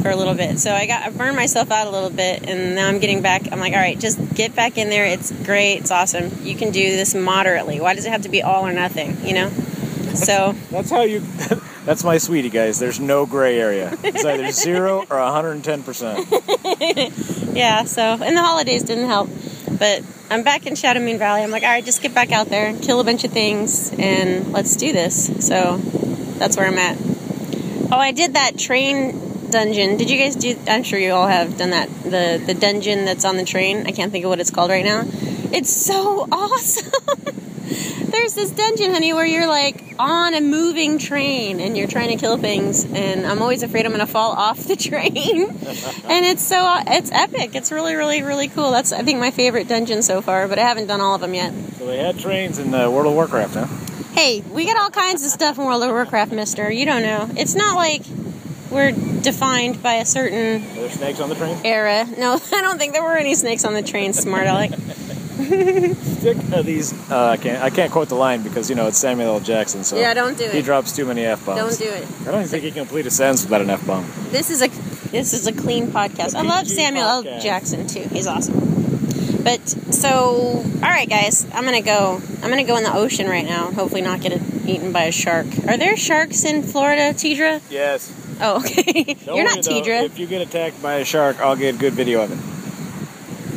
for 0.03 0.12
a 0.12 0.15
little 0.15 0.36
bit. 0.36 0.60
So 0.60 0.72
I 0.72 0.86
got 0.86 1.01
I 1.01 1.10
burned 1.10 1.36
myself 1.36 1.72
out 1.72 1.88
a 1.88 1.89
little 1.89 2.12
bit, 2.12 2.48
and 2.48 2.75
now 2.75 2.88
I'm 2.88 3.00
getting 3.00 3.22
back. 3.22 3.51
I'm 3.51 3.60
like, 3.60 3.74
all 3.74 3.80
right, 3.80 3.98
just 3.98 4.20
get 4.36 4.56
back 4.56 4.77
in 4.77 4.89
there. 4.89 5.06
It's 5.06 5.32
great. 5.32 5.77
It's 5.77 5.92
awesome. 5.92 6.32
You 6.44 6.56
can 6.56 6.72
do 6.72 6.84
this 6.84 7.15
moderately. 7.15 7.80
Why 7.80 7.96
does 7.96 8.06
it 8.06 8.10
have 8.10 8.22
to 8.24 8.30
be 8.30 8.44
all 8.44 8.68
or 8.68 8.74
nothing? 8.74 9.25
You 9.25 9.34
know. 9.34 9.50
So 10.13 10.53
That's 10.70 10.92
how 10.92 11.01
you. 11.01 11.24
That's 11.86 12.04
my 12.04 12.18
sweetie, 12.18 12.50
guys. 12.50 12.80
There's 12.80 13.00
no 13.00 13.25
gray 13.25 13.60
area. 13.60 13.98
It's 14.04 14.24
either 14.24 14.52
zero 14.52 15.06
or 15.10 15.20
110 15.20 15.84
percent. 15.84 16.28
yeah. 17.54 17.84
So 17.84 18.02
and 18.02 18.38
the 18.38 18.42
holidays 18.42 18.84
didn't 18.84 19.08
help, 19.08 19.30
but 19.68 20.04
I'm 20.30 20.44
back 20.44 20.66
in 20.66 20.74
Shadowmoon 20.74 21.20
Valley. 21.20 21.44
I'm 21.44 21.52
like, 21.52 21.63
all 21.63 21.70
right, 21.70 21.84
just 21.84 22.02
get 22.02 22.13
back 22.13 22.32
out 22.32 22.48
there 22.48 22.68
and 22.68 22.82
kill 22.82 23.00
a 23.00 23.04
bunch 23.04 23.24
of 23.24 23.32
things, 23.32 23.92
and 24.00 24.52
let's 24.54 24.75
do 24.75 24.94
this. 24.94 25.46
So 25.46 25.78
that's 26.38 26.58
where 26.58 26.68
I'm 26.68 26.78
at. 26.78 26.98
Oh, 27.92 27.98
I 27.98 28.12
did 28.12 28.34
that 28.36 28.58
train 28.58 29.50
dungeon. 29.52 29.98
Did 29.98 30.10
you 30.10 30.18
guys 30.18 30.36
do? 30.36 30.58
I'm 30.68 30.84
sure 30.84 30.98
you 30.98 31.12
all 31.12 31.28
have 31.28 31.58
done 31.58 31.70
that. 31.70 31.90
The 32.04 32.42
the 32.44 32.54
dungeon 32.54 33.06
that's 33.06 33.25
on 33.25 33.38
the 33.38 33.46
train. 33.46 33.86
I 33.86 33.92
can't 33.92 34.12
think 34.12 34.25
of 34.25 34.30
what 34.30 34.40
it's 34.40 34.52
called 34.52 34.72
right 34.72 34.84
now. 34.84 35.04
It's 35.52 35.72
so 35.72 36.28
awesome. 36.32 36.92
There's 37.63 38.34
this 38.34 38.51
dungeon, 38.51 38.91
honey, 38.91 39.13
where 39.13 39.25
you're 39.25 39.48
like 39.48 39.96
on 40.00 40.34
a 40.34 40.41
moving 40.41 40.98
train 40.98 41.60
and 41.60 41.77
you're 41.77 41.88
trying 41.88 42.10
to 42.10 42.17
kill 42.17 42.38
things, 42.38 42.84
and 42.86 43.25
I'm 43.25 43.41
always 43.41 43.63
afraid 43.63 43.86
I'm 43.86 43.91
gonna 43.91 44.05
fall 44.08 44.32
off 44.38 44.65
the 44.65 44.75
train. 44.75 45.50
and 45.50 46.25
it's 46.25 46.43
so 46.43 46.58
it's 46.88 47.12
epic. 47.12 47.55
It's 47.55 47.72
really, 47.72 47.96
really, 47.96 48.22
really 48.22 48.48
cool. 48.50 48.72
That's 48.72 48.91
I 48.91 49.01
think 49.03 49.20
my 49.20 49.32
favorite 49.32 49.67
dungeon 49.67 50.01
so 50.03 50.22
far, 50.22 50.48
but 50.48 50.60
I 50.60 50.63
haven't 50.63 50.88
done 50.88 51.01
all 51.01 51.15
of 51.15 51.22
them 51.22 51.34
yet. 51.34 51.53
So 51.77 51.86
they 51.88 51.98
had 51.98 52.20
trains 52.20 52.60
in 52.60 52.74
uh, 52.74 52.89
World 52.89 53.08
of 53.08 53.13
Warcraft, 53.13 53.53
huh? 53.55 53.67
Hey, 54.13 54.41
we 54.41 54.65
got 54.65 54.77
all 54.77 54.89
kinds 54.91 55.24
of 55.25 55.32
stuff 55.32 55.58
in 55.58 55.65
World 55.65 55.82
of 55.84 55.89
Warcraft, 55.89 56.32
Mister. 56.34 56.70
You 56.72 56.86
don't 56.86 57.01
know. 57.01 57.29
It's 57.38 57.55
not 57.55 57.75
like 57.75 58.03
we're 58.70 58.91
defined 58.91 59.82
by 59.84 59.96
a 59.96 60.05
certain 60.05 60.63
Are 60.63 60.75
there 60.75 60.89
snakes 60.91 61.20
on 61.20 61.29
the 61.29 61.36
train? 61.36 61.58
era. 61.63 62.05
No, 62.17 62.34
I 62.53 62.62
don't 62.62 62.77
think 62.77 62.93
there 62.93 63.03
were 63.03 63.17
any 63.17 63.36
snakes 63.36 63.63
on 63.65 63.74
the 63.74 63.82
train. 63.84 64.13
Smart 64.13 64.46
Alec. 64.48 64.72
Stick 65.34 66.38
uh, 66.54 66.62
these. 66.62 66.94
Uh, 67.10 67.30
I 67.30 67.38
can't. 67.38 67.63
I 67.63 67.70
can't 67.70 67.92
quote 67.92 68.10
the 68.10 68.16
line 68.16 68.44
because 68.44 68.70
you 68.70 68.75
know 68.75 68.88
it's 68.88 68.98
Samuel 68.98 69.36
L. 69.36 69.40
Jackson. 69.40 69.84
So 69.84 69.98
Yeah, 69.98 70.13
don't 70.13 70.38
do 70.38 70.46
it. 70.46 70.54
He 70.54 70.62
drops 70.62 70.96
too 70.96 71.06
many 71.06 71.25
f 71.25 71.46
bombs. 71.46 71.78
Don't 71.78 71.90
do 71.90 71.94
it. 71.94 72.08
I 72.22 72.25
don't 72.25 72.36
even 72.36 72.48
think 72.48 72.63
he 72.63 72.72
can 72.72 72.86
complete 72.86 73.08
a 73.08 73.12
sentence 73.12 73.44
without 73.44 73.62
an 73.62 73.72
f 73.72 73.86
bomb. 73.88 74.06
This 74.30 74.52
is 74.52 74.62
a 74.62 74.68
this 75.10 75.34
is 75.34 75.48
a 75.48 75.52
clean 75.52 75.88
podcast. 75.88 76.36
I 76.36 76.44
love 76.44 76.68
Samuel 76.68 77.08
L. 77.08 77.24
Jackson 77.40 77.88
too. 77.88 78.08
He's 78.12 78.28
awesome. 78.28 78.74
But 79.44 79.68
so, 79.68 80.63
all 80.63 80.82
right, 80.82 81.10
guys, 81.10 81.46
I'm 81.54 81.66
gonna 81.66 81.82
go. 81.82 82.22
I'm 82.42 82.50
gonna 82.50 82.63
go 82.63 82.78
in 82.78 82.84
the 82.84 82.94
ocean 82.94 83.28
right 83.28 83.46
now. 83.46 83.72
Hopefully, 83.72 84.02
not 84.02 84.22
get 84.22 84.40
eaten 84.68 84.92
by 84.92 85.04
a 85.06 85.12
shark. 85.12 85.48
Are 85.68 85.78
there 85.78 85.98
sharks 85.98 86.46
in 86.46 86.63
Florida, 86.63 87.13
Tedrah? 87.13 87.62
Yes. 87.70 88.12
Oh, 88.40 88.58
okay. 88.58 89.04
Don't 89.25 89.36
You're 89.36 89.46
worry, 89.46 89.56
not 89.56 89.63
though. 89.63 89.82
Tedrah. 89.82 90.04
If 90.04 90.20
you 90.20 90.28
get 90.28 90.42
attacked 90.42 90.82
by 90.82 90.96
a 90.96 91.06
shark, 91.06 91.40
I'll 91.40 91.56
get 91.56 91.80
good 91.80 91.94
video 91.94 92.22
of 92.24 92.32
it. 92.32 92.38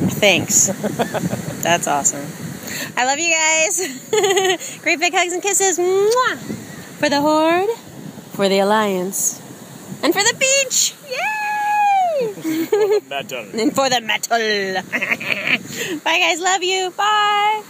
Thanks. 0.09 0.69
That's 1.61 1.87
awesome. 1.87 2.25
I 2.95 3.05
love 3.05 3.19
you 3.19 3.31
guys. 3.31 4.79
Great 4.81 4.99
big 4.99 5.13
hugs 5.13 5.33
and 5.33 5.41
kisses. 5.41 5.77
Mwah! 5.79 6.37
For 6.99 7.09
the 7.09 7.21
horde, 7.21 7.69
for 8.33 8.49
the 8.49 8.59
alliance, 8.59 9.39
and 10.03 10.13
for 10.13 10.21
the 10.21 10.35
beach. 10.39 10.93
Yay! 11.09 12.99
Metal. 13.09 13.45
and 13.53 13.75
for 13.75 13.89
the 13.89 14.01
metal. 14.01 14.37
Bye, 16.03 16.19
guys. 16.19 16.39
Love 16.39 16.63
you. 16.63 16.91
Bye. 16.91 17.63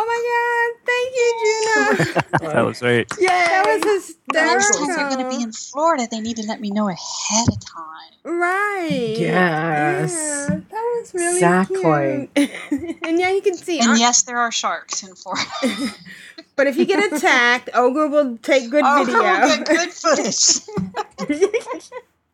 Oh 0.00 0.04
my 0.06 0.20
God! 0.30 0.70
Thank 0.86 1.10
you, 1.18 1.28
Juno. 1.42 2.52
That 2.54 2.64
was 2.64 2.78
great. 2.78 3.08
yeah, 3.18 3.62
that 3.62 3.66
was 3.66 4.14
Next 4.32 4.76
time 4.76 4.86
we're 4.86 5.08
going 5.10 5.30
to 5.30 5.36
be 5.36 5.42
in 5.42 5.52
Florida, 5.52 6.06
they 6.10 6.20
need 6.20 6.36
to 6.36 6.46
let 6.46 6.60
me 6.60 6.70
know 6.70 6.88
ahead 6.88 7.48
of 7.48 7.58
time. 7.60 8.12
Right. 8.24 9.16
Yes. 9.18 10.12
Yeah, 10.48 10.56
that 10.56 10.70
was 10.70 11.14
really 11.14 11.34
Exactly. 11.34 12.30
cute. 12.34 12.98
and 13.02 13.18
yeah, 13.18 13.30
you 13.30 13.40
can 13.40 13.54
see. 13.54 13.80
And 13.80 13.90
uh, 13.90 13.94
yes, 13.94 14.22
there 14.22 14.38
are 14.38 14.52
sharks 14.52 15.02
in 15.02 15.14
Florida. 15.14 15.44
But 16.56 16.66
if 16.66 16.76
you 16.76 16.86
get 16.86 17.12
attacked, 17.12 17.70
Ogre 17.72 18.08
will 18.08 18.36
take 18.38 18.68
good 18.68 18.82
oh, 18.84 19.04
video. 19.04 19.22
we'll 19.22 19.58
get 19.58 19.66
good 19.66 19.92
footage. 19.92 20.66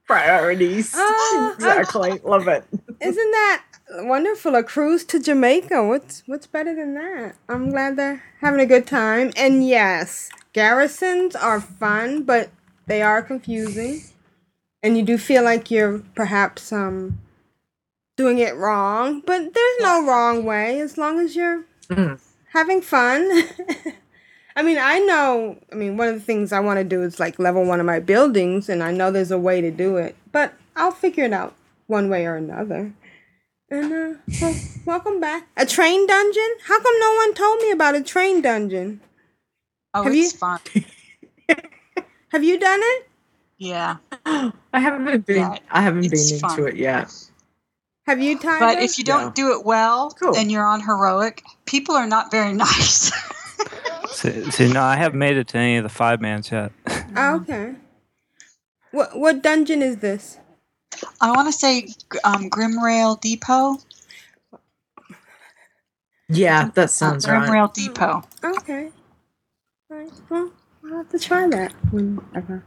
Priorities. 0.06 0.94
Oh, 0.96 1.52
exactly. 1.54 2.20
Love 2.24 2.48
it. 2.48 2.64
Isn't 3.02 3.30
that 3.32 3.62
wonderful? 3.90 4.54
A 4.54 4.62
cruise 4.62 5.04
to 5.06 5.20
Jamaica. 5.20 5.82
What's 5.86 6.22
what's 6.26 6.46
better 6.46 6.74
than 6.74 6.94
that? 6.94 7.36
I'm 7.48 7.70
glad 7.70 7.96
they're 7.96 8.22
having 8.40 8.60
a 8.60 8.66
good 8.66 8.86
time. 8.86 9.32
And 9.36 9.66
yes, 9.66 10.30
garrisons 10.52 11.36
are 11.36 11.60
fun, 11.60 12.22
but 12.22 12.50
they 12.86 13.02
are 13.02 13.22
confusing. 13.22 14.02
And 14.82 14.96
you 14.96 15.02
do 15.02 15.16
feel 15.18 15.42
like 15.42 15.70
you're 15.70 16.00
perhaps 16.14 16.72
um 16.72 17.20
doing 18.16 18.38
it 18.38 18.54
wrong, 18.56 19.20
but 19.26 19.52
there's 19.54 19.80
no 19.80 20.06
wrong 20.06 20.44
way 20.44 20.80
as 20.80 20.96
long 20.98 21.18
as 21.20 21.34
you're 21.36 21.64
Mm. 21.90 22.18
having 22.54 22.80
fun. 22.80 23.28
I 24.56 24.62
mean, 24.62 24.78
I 24.80 25.00
know. 25.00 25.58
I 25.70 25.74
mean, 25.74 25.96
one 25.98 26.08
of 26.08 26.14
the 26.14 26.20
things 26.20 26.50
I 26.52 26.60
want 26.60 26.78
to 26.78 26.84
do 26.84 27.02
is 27.02 27.18
like 27.20 27.38
level 27.38 27.64
one 27.64 27.78
of 27.80 27.84
my 27.86 27.98
buildings, 28.00 28.68
and 28.70 28.82
I 28.82 28.90
know 28.92 29.10
there's 29.10 29.30
a 29.32 29.38
way 29.38 29.60
to 29.60 29.70
do 29.70 29.96
it, 29.98 30.16
but 30.32 30.54
I'll 30.76 30.92
figure 30.92 31.24
it 31.24 31.32
out 31.32 31.54
one 31.88 32.08
way 32.08 32.24
or 32.24 32.36
another. 32.36 32.92
And 33.70 33.92
uh, 33.92 34.18
well, 34.40 34.54
welcome 34.84 35.20
back. 35.20 35.48
A 35.56 35.66
train 35.66 36.06
dungeon? 36.06 36.50
How 36.66 36.80
come 36.80 37.00
no 37.00 37.14
one 37.14 37.34
told 37.34 37.60
me 37.62 37.70
about 37.70 37.94
a 37.94 38.02
train 38.02 38.42
dungeon? 38.42 39.00
Oh, 39.94 40.02
Have 40.04 40.12
it's 40.14 40.32
you- 40.32 40.38
fun. 40.38 40.60
Have 42.30 42.42
you 42.44 42.58
done 42.58 42.80
it? 42.82 43.08
Yeah. 43.58 43.96
I 44.26 44.52
haven't 44.80 45.24
been. 45.26 45.36
Yeah, 45.36 45.58
I 45.70 45.80
haven't 45.80 46.02
been 46.02 46.12
it's 46.12 46.32
into 46.32 46.40
fun. 46.48 46.66
it 46.68 46.76
yet. 46.76 47.12
Have 48.06 48.20
you, 48.20 48.38
Tyler? 48.38 48.58
But 48.74 48.82
if 48.82 48.98
you 48.98 49.04
don't 49.04 49.26
Yeah. 49.26 49.32
do 49.52 49.52
it 49.58 49.64
well 49.64 50.10
Cool. 50.10 50.36
and 50.36 50.50
you're 50.50 50.66
on 50.66 50.80
heroic, 50.80 51.42
people 51.64 51.94
are 51.94 52.06
not 52.08 52.30
very 52.30 52.52
nice. 52.66 53.12
See, 54.10 54.50
see, 54.50 54.72
no, 54.72 54.82
I 54.82 54.96
haven't 54.96 55.18
made 55.18 55.36
it 55.36 55.48
to 55.48 55.58
any 55.58 55.76
of 55.76 55.84
the 55.84 55.88
five 55.88 56.20
mans 56.20 56.50
yet. 56.50 56.72
Oh, 57.16 57.36
okay. 57.36 57.74
What 58.90 59.16
what 59.18 59.42
dungeon 59.42 59.80
is 59.80 59.98
this? 59.98 60.38
I 61.20 61.30
want 61.32 61.48
to 61.48 61.52
say 61.52 61.88
um, 62.24 62.50
Grimrail 62.50 63.20
Depot. 63.20 63.78
Yeah, 66.28 66.70
that 66.74 66.90
sounds 66.90 67.26
right. 67.28 67.48
Grimrail 67.48 67.72
Depot. 67.72 68.22
Okay. 68.42 68.90
Alright, 69.90 70.10
Well, 70.30 70.50
I'll 70.84 70.96
have 70.98 71.08
to 71.10 71.18
try 71.18 71.46
that 71.48 71.72
whenever. 71.92 72.64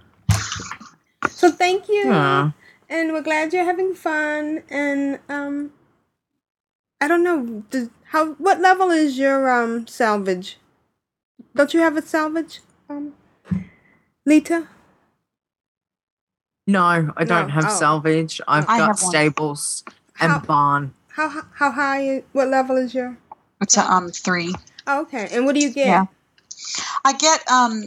So 1.30 1.52
thank 1.52 1.88
you. 1.90 2.12
Aw. 2.12 2.54
and 2.90 3.12
we're 3.12 3.22
glad 3.22 3.52
you're 3.54 3.66
having 3.66 3.94
fun 3.94 4.64
and 4.70 5.20
um 5.30 5.72
i 7.02 7.08
don't 7.08 7.22
know 7.24 7.64
does, 7.70 7.90
how 8.12 8.34
what 8.36 8.62
level 8.62 8.92
is 8.92 9.18
your 9.18 9.50
um 9.52 9.86
salvage 9.88 10.58
don't 11.54 11.74
you 11.74 11.82
have 11.82 11.98
a 11.98 12.02
salvage 12.02 12.62
um 12.90 13.14
Leeta 14.26 14.68
No, 16.68 16.84
I 16.86 17.24
don't 17.24 17.48
No. 17.48 17.54
have 17.54 17.66
Oh. 17.66 17.80
salvage. 17.80 18.42
I've 18.48 18.66
I 18.70 18.78
got 18.80 18.88
have 18.88 19.02
one. 19.02 19.12
stables 19.12 19.84
and 20.20 20.32
How- 20.34 20.40
barn. 20.40 20.94
how 21.10 21.30
how 21.56 21.72
high 21.72 22.24
what 22.34 22.48
level 22.50 22.76
is 22.78 22.94
your 22.94 23.18
It's 23.62 23.78
a 23.78 23.90
um 23.92 24.12
three. 24.12 24.54
oh, 24.86 25.02
okay 25.02 25.28
and 25.32 25.46
what 25.46 25.56
do 25.56 25.62
you 25.62 25.70
get 25.72 25.88
Yeah. 25.88 26.06
I 27.06 27.14
get 27.14 27.50
um 27.50 27.86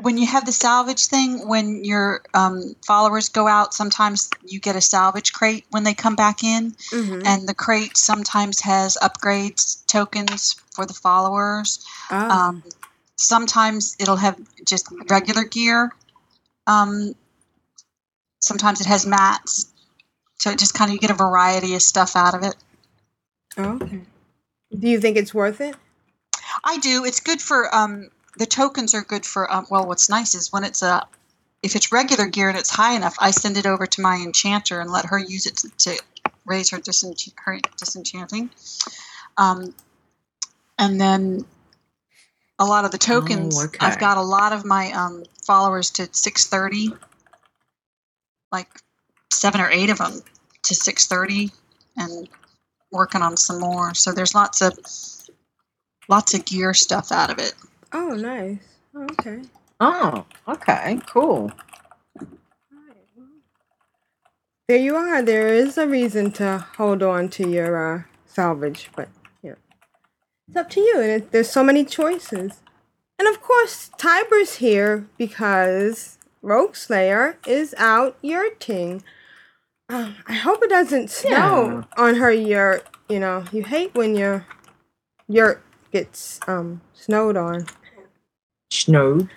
when 0.00 0.16
you 0.16 0.26
have 0.26 0.46
the 0.46 0.52
salvage 0.52 1.06
thing, 1.08 1.48
when 1.48 1.84
your 1.84 2.22
um, 2.32 2.76
followers 2.86 3.28
go 3.28 3.48
out, 3.48 3.74
sometimes 3.74 4.30
you 4.46 4.60
get 4.60 4.76
a 4.76 4.80
salvage 4.80 5.32
crate 5.32 5.64
when 5.70 5.82
they 5.82 5.92
come 5.92 6.14
back 6.14 6.44
in, 6.44 6.70
Mhm. 6.92 7.26
and 7.26 7.48
the 7.48 7.54
crate 7.54 7.96
sometimes 7.96 8.60
has 8.60 8.96
upgrades 9.02 9.84
tokens 9.86 10.54
for 10.72 10.86
the 10.86 10.94
followers. 10.94 11.80
oh. 12.12 12.16
Um, 12.16 12.62
sometimes 13.16 13.96
it'll 13.98 14.14
have 14.26 14.36
just 14.64 14.86
regular 15.10 15.42
gear, 15.44 15.90
Um, 16.68 17.14
sometimes 18.40 18.80
it 18.80 18.86
has 18.86 19.06
mats, 19.06 19.66
so 20.38 20.50
it 20.50 20.58
just 20.58 20.74
kind 20.74 20.90
of 20.90 20.94
you 20.94 21.00
get 21.00 21.10
a 21.10 21.14
variety 21.14 21.74
of 21.74 21.82
stuff 21.82 22.16
out 22.16 22.34
of 22.34 22.42
it. 22.42 22.56
Oh, 23.56 23.78
okay. 23.82 24.00
Do 24.76 24.88
you 24.88 25.00
think 25.00 25.16
it's 25.16 25.34
worth 25.34 25.60
it? 25.60 25.74
I 26.64 26.78
do. 26.78 27.04
It's 27.04 27.20
good 27.20 27.40
for 27.40 27.74
um, 27.74 28.10
the 28.36 28.46
tokens 28.46 28.94
are 28.94 29.02
good 29.02 29.24
for. 29.24 29.52
Um, 29.52 29.66
well, 29.70 29.86
what's 29.86 30.08
nice 30.08 30.34
is 30.34 30.52
when 30.52 30.64
it's 30.64 30.82
a 30.82 31.06
if 31.62 31.74
it's 31.74 31.92
regular 31.92 32.26
gear 32.26 32.48
and 32.48 32.58
it's 32.58 32.70
high 32.70 32.94
enough, 32.94 33.16
I 33.18 33.30
send 33.30 33.56
it 33.56 33.66
over 33.66 33.86
to 33.86 34.00
my 34.00 34.16
enchanter 34.16 34.80
and 34.80 34.90
let 34.90 35.06
her 35.06 35.18
use 35.18 35.46
it 35.46 35.56
to, 35.58 35.70
to 35.78 36.02
raise 36.46 36.70
her, 36.70 36.78
disench- 36.78 37.32
her 37.44 37.58
disenchanting. 37.76 38.50
Um, 39.36 39.74
and 40.78 41.00
then 41.00 41.44
a 42.60 42.64
lot 42.64 42.84
of 42.84 42.92
the 42.92 42.98
tokens, 42.98 43.58
Oh, 43.58 43.64
okay. 43.64 43.78
I've 43.86 43.98
got 43.98 44.16
a 44.16 44.22
lot 44.22 44.52
of 44.52 44.64
my 44.64 44.92
um, 44.92 45.24
followers 45.44 45.90
to 45.92 46.08
630, 46.12 46.96
like 48.52 48.68
seven 49.32 49.60
or 49.60 49.70
eight 49.70 49.90
of 49.90 49.98
them 49.98 50.22
to 50.62 50.74
630, 50.74 51.50
and 51.96 52.28
working 52.90 53.22
on 53.22 53.36
some 53.36 53.60
more. 53.60 53.94
So 53.94 54.12
there's 54.12 54.34
lots 54.34 54.62
of 54.62 54.78
lots 56.08 56.34
of 56.34 56.44
gear 56.44 56.74
stuff 56.74 57.12
out 57.12 57.30
of 57.30 57.38
it. 57.38 57.54
Oh, 57.92 58.10
nice. 58.10 58.58
Oh, 58.94 59.04
okay. 59.12 59.42
Oh, 59.80 60.24
okay, 60.48 61.00
cool. 61.06 61.52
There 64.66 64.76
you 64.76 64.96
are. 64.96 65.22
There 65.22 65.48
is 65.48 65.78
a 65.78 65.86
reason 65.86 66.30
to 66.32 66.66
hold 66.76 67.02
on 67.02 67.30
to 67.30 67.48
your 67.48 67.94
uh, 67.94 68.02
salvage, 68.26 68.90
but 68.94 69.08
yeah, 69.42 69.54
it's 70.46 70.56
up 70.56 70.68
to 70.70 70.80
you. 70.80 71.00
And 71.00 71.10
it, 71.10 71.32
there's 71.32 71.50
so 71.50 71.64
many 71.64 71.84
choices. 71.84 72.60
And 73.18 73.26
of 73.28 73.40
course, 73.40 73.90
Tiber's 73.96 74.56
here 74.56 75.06
because 75.16 76.17
Rogueslayer 76.42 77.36
is 77.46 77.74
out 77.78 78.16
yurting. 78.22 79.02
Uh, 79.88 80.12
I 80.26 80.34
hope 80.34 80.62
it 80.62 80.70
doesn't 80.70 81.10
snow 81.10 81.84
on 81.96 82.16
her 82.16 82.30
yurt. 82.32 82.86
You 83.08 83.20
know, 83.20 83.44
you 83.52 83.64
hate 83.64 83.94
when 83.94 84.14
your 84.14 84.46
yurt 85.28 85.62
gets 85.92 86.40
um 86.46 86.80
snowed 86.92 87.36
on. 87.36 87.66
Snowed. 88.70 89.28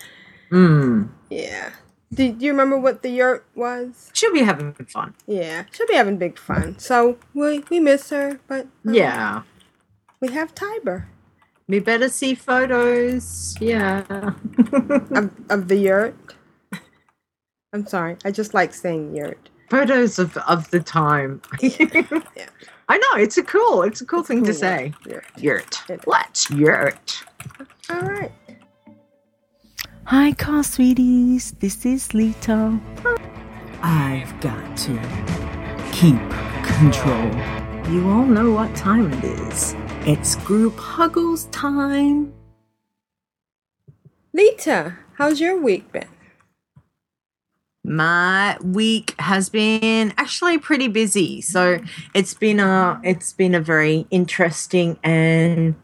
Hmm. 0.49 1.03
Yeah. 1.29 1.71
Do, 2.13 2.29
do 2.33 2.43
you 2.45 2.51
remember 2.51 2.77
what 2.77 3.03
the 3.03 3.09
yurt 3.09 3.45
was? 3.55 4.09
She'll 4.13 4.33
be 4.33 4.43
having 4.43 4.73
fun. 4.73 5.15
Yeah, 5.25 5.63
she'll 5.71 5.87
be 5.87 5.93
having 5.95 6.17
big 6.17 6.37
fun. 6.37 6.77
So 6.77 7.17
we 7.33 7.59
we 7.69 7.79
miss 7.79 8.09
her, 8.09 8.39
but 8.47 8.67
um, 8.85 8.93
Yeah. 8.93 9.43
we 10.19 10.27
have 10.33 10.53
Tiber 10.53 11.07
We 11.69 11.79
better 11.79 12.09
see 12.09 12.35
photos. 12.35 13.55
Yeah. 13.61 14.03
of, 15.15 15.31
of 15.49 15.67
the 15.69 15.77
yurt. 15.77 16.15
I'm 17.73 17.85
sorry, 17.87 18.17
I 18.25 18.31
just 18.31 18.53
like 18.53 18.73
saying 18.73 19.15
yurt. 19.15 19.49
photos 19.69 20.19
of, 20.19 20.35
of 20.37 20.69
the 20.71 20.79
time. 20.81 21.41
Yeah, 21.61 22.49
I 22.89 22.97
know, 22.97 23.21
it's 23.21 23.37
a 23.37 23.43
cool, 23.43 23.83
it's 23.83 24.01
a 24.01 24.05
cool 24.05 24.23
thing 24.23 24.43
to 24.43 24.51
cool 24.51 24.59
say. 24.59 24.93
word, 25.07 25.23
Yurt. 25.37 25.81
Let's 26.05 26.49
yurt. 26.51 27.23
All 27.89 28.01
right. 28.01 28.31
Hi, 30.05 30.33
car 30.33 30.63
sweeties. 30.63 31.51
This 31.59 31.85
is 31.85 32.09
Lito. 32.09 32.81
I've 33.81 34.37
got 34.41 34.75
to 34.77 34.99
keep 35.93 36.19
control. 36.65 37.31
You 37.89 38.09
all 38.09 38.25
know 38.25 38.51
what 38.51 38.75
time 38.75 39.13
it 39.13 39.23
is. 39.23 39.73
It's 40.05 40.35
group 40.35 40.77
huggles 40.77 41.45
time. 41.45 42.33
Leeta, 44.35 44.97
how's 45.17 45.39
your 45.39 45.57
week 45.61 45.89
been? 45.93 46.07
My 47.91 48.57
week 48.63 49.15
has 49.19 49.49
been 49.49 50.13
actually 50.17 50.57
pretty 50.57 50.87
busy. 50.87 51.41
So 51.41 51.81
it's 52.13 52.33
been 52.33 52.61
a 52.61 53.01
it's 53.03 53.33
been 53.33 53.53
a 53.53 53.59
very 53.59 54.07
interesting 54.11 54.97
and 55.03 55.75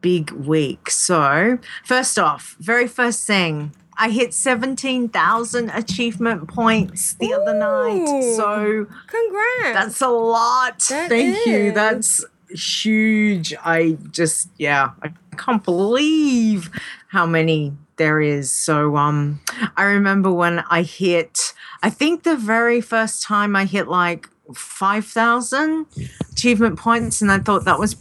big 0.00 0.32
week. 0.32 0.90
So 0.90 1.60
first 1.84 2.18
off, 2.18 2.56
very 2.58 2.88
first 2.88 3.24
thing, 3.24 3.72
I 3.96 4.10
hit 4.10 4.34
17,000 4.34 5.70
achievement 5.70 6.48
points 6.48 7.14
the 7.14 7.32
other 7.32 7.54
night. 7.54 8.34
So 8.34 8.86
congrats. 9.06 9.74
That's 9.74 10.00
a 10.00 10.08
lot. 10.08 10.80
That 10.88 11.08
Thank 11.08 11.46
you. 11.46 11.70
That's 11.70 12.24
huge. 12.50 13.54
I 13.64 13.96
just 14.10 14.50
yeah, 14.56 14.90
I 15.02 15.12
can't 15.36 15.62
believe 15.62 16.68
how 17.10 17.26
many 17.26 17.74
there 17.98 18.20
is. 18.20 18.50
So 18.50 18.96
um 18.96 19.40
I 19.76 19.84
remember 19.84 20.32
when 20.32 20.60
I 20.70 20.82
hit 20.82 21.52
I 21.82 21.90
think 21.90 22.22
the 22.22 22.36
very 22.36 22.80
first 22.80 23.22
time 23.22 23.54
I 23.54 23.64
hit 23.64 23.88
like 23.88 24.28
5,000 24.54 25.86
achievement 26.32 26.78
points 26.78 27.20
and 27.20 27.30
I 27.30 27.38
thought 27.38 27.64
that 27.66 27.78
was 27.78 27.96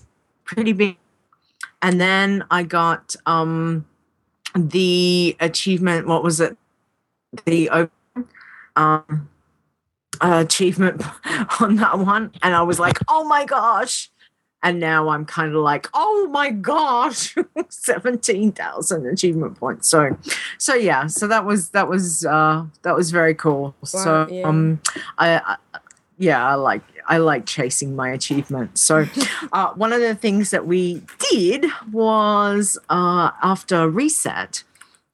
pretty 0.46 0.72
big. 0.72 0.98
And 1.82 2.00
then 2.00 2.46
I 2.50 2.64
got 2.64 3.16
um 3.26 3.86
the 4.56 5.36
achievement 5.40 6.08
what 6.08 6.24
was 6.24 6.40
it? 6.40 6.58
The 7.46 7.70
open 7.70 7.92
um 8.76 9.30
uh, 10.22 10.44
achievement 10.46 11.04
on 11.60 11.76
that 11.76 12.00
one 12.00 12.32
and 12.42 12.56
i 12.56 12.62
was 12.62 12.80
like 12.80 12.98
oh 13.08 13.24
my 13.24 13.46
gosh 13.46 14.10
and 14.64 14.80
now 14.80 15.10
i'm 15.10 15.26
kind 15.26 15.54
of 15.54 15.62
like 15.62 15.88
oh 15.94 16.28
my 16.32 16.50
gosh 16.50 17.36
17000 17.70 19.06
achievement 19.06 19.58
points 19.58 19.90
so 19.90 20.18
so 20.58 20.74
yeah 20.74 21.08
so 21.08 21.28
that 21.28 21.46
was 21.46 21.70
that 21.70 21.88
was 21.88 22.26
uh 22.26 22.66
that 22.82 22.96
was 22.96 23.12
very 23.12 23.36
cool 23.36 23.76
so 23.84 24.28
yeah. 24.30 24.44
um 24.44 24.80
I, 25.18 25.40
I 25.40 25.58
yeah 26.18 26.46
i 26.46 26.56
like 26.56 26.82
i 27.08 27.18
like 27.18 27.46
chasing 27.46 27.96
my 27.96 28.10
achievements 28.10 28.82
so 28.82 29.06
uh 29.52 29.74
one 29.74 29.94
of 29.94 30.02
the 30.02 30.16
things 30.16 30.50
that 30.52 30.66
we 30.66 31.02
did 31.32 31.66
was 31.92 32.78
uh 32.90 33.32
after 33.42 33.90
reset 33.90 34.64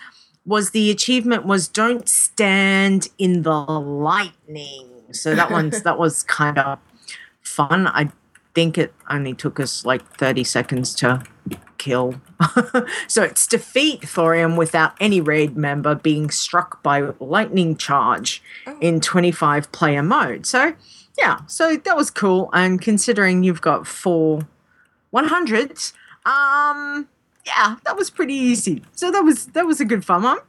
was 0.47 0.71
the 0.71 0.89
achievement 0.89 1.45
was 1.45 1.67
don't 1.67 2.09
stand 2.09 3.09
in 3.19 3.43
the 3.43 3.61
lightning. 3.61 4.89
So 5.11 5.35
that 5.35 5.51
one's 5.51 5.81
that 5.83 5.99
was 5.99 6.23
kind 6.23 6.57
of 6.57 6.79
fun. 7.43 7.85
I 7.85 8.09
think 8.57 8.75
it 8.75 8.91
only 9.07 9.35
took 9.35 9.59
us 9.59 9.85
like 9.85 10.03
30 10.17 10.43
seconds 10.43 10.95
to 10.95 11.21
kill. 11.77 12.19
so 13.07 13.21
it's 13.21 13.45
defeat 13.45 14.01
Thorim 14.01 14.57
without 14.57 14.93
any 14.99 15.21
raid 15.21 15.55
member 15.55 15.93
being 15.93 16.31
struck 16.31 16.81
by 16.81 17.11
lightning 17.19 17.77
charge 17.77 18.41
in 18.81 18.99
25 18.99 19.71
player 19.71 20.01
mode. 20.01 20.47
So 20.47 20.73
yeah, 21.19 21.41
so 21.45 21.77
that 21.77 21.95
was 21.95 22.09
cool. 22.09 22.49
And 22.51 22.81
considering 22.81 23.43
you've 23.43 23.61
got 23.61 23.85
four 23.85 24.47
100s, 25.13 25.93
um, 26.25 27.07
yeah, 27.47 27.77
that 27.85 27.95
was 27.95 28.09
pretty 28.09 28.33
easy. 28.33 28.83
So 28.93 29.09
that 29.11 29.21
was 29.21 29.47
that 29.47 29.65
was 29.65 29.79
a 29.79 29.85
good 29.85 30.03
fun 30.05 30.23
one. 30.23 30.39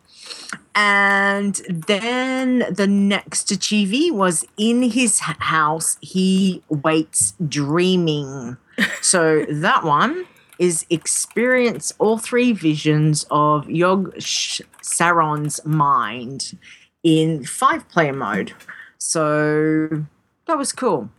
And 0.74 1.60
then 1.68 2.64
the 2.70 2.86
next 2.86 3.50
achievee 3.50 4.10
was 4.10 4.44
in 4.56 4.82
his 4.82 5.20
house. 5.20 5.96
He 6.00 6.62
waits 6.68 7.34
dreaming. 7.48 8.56
So 9.00 9.44
that 9.50 9.82
one 9.82 10.24
is 10.60 10.86
experience 10.88 11.92
all 11.98 12.16
three 12.16 12.52
visions 12.52 13.26
of 13.28 13.66
Yogg-Saron's 13.66 15.64
mind 15.64 16.56
in 17.02 17.44
five 17.44 17.88
player 17.88 18.12
mode. 18.12 18.52
So 18.98 20.04
that 20.46 20.56
was 20.56 20.72
cool. 20.72 21.10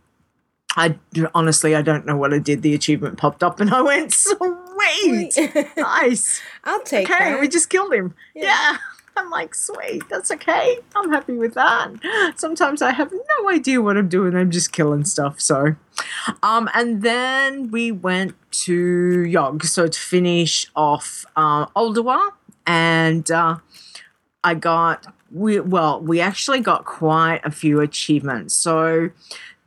I 0.76 0.98
honestly 1.34 1.74
I 1.76 1.82
don't 1.82 2.06
know 2.06 2.16
what 2.16 2.32
I 2.32 2.38
did. 2.38 2.62
The 2.62 2.74
achievement 2.74 3.18
popped 3.18 3.42
up 3.42 3.60
and 3.60 3.68
I 3.74 3.82
went, 3.82 4.14
sweet, 4.80 5.66
nice. 5.76 6.42
I'll 6.64 6.82
take 6.82 7.08
it. 7.08 7.14
okay, 7.14 7.30
that. 7.32 7.40
we 7.40 7.48
just 7.48 7.70
killed 7.70 7.92
him. 7.92 8.14
Yeah. 8.34 8.76
I'm 9.16 9.28
like, 9.28 9.54
sweet, 9.54 10.08
that's 10.08 10.30
okay. 10.30 10.78
I'm 10.96 11.10
happy 11.10 11.34
with 11.34 11.54
that. 11.54 11.92
Sometimes 12.36 12.80
I 12.80 12.92
have 12.92 13.12
no 13.12 13.50
idea 13.50 13.82
what 13.82 13.96
I'm 13.96 14.08
doing. 14.08 14.34
I'm 14.34 14.50
just 14.50 14.72
killing 14.72 15.04
stuff. 15.04 15.40
So, 15.40 15.74
um, 16.42 16.70
and 16.74 17.02
then 17.02 17.70
we 17.70 17.92
went 17.92 18.34
to 18.52 19.24
Yogg. 19.24 19.64
So 19.64 19.88
to 19.88 20.00
finish 20.00 20.66
off 20.74 21.26
uh, 21.36 21.66
Ulduar, 21.66 22.30
and 22.66 23.30
uh, 23.30 23.56
I 24.42 24.54
got 24.54 25.06
we 25.32 25.60
well, 25.60 26.00
we 26.00 26.20
actually 26.20 26.60
got 26.60 26.84
quite 26.84 27.40
a 27.44 27.50
few 27.50 27.80
achievements. 27.80 28.54
So 28.54 29.10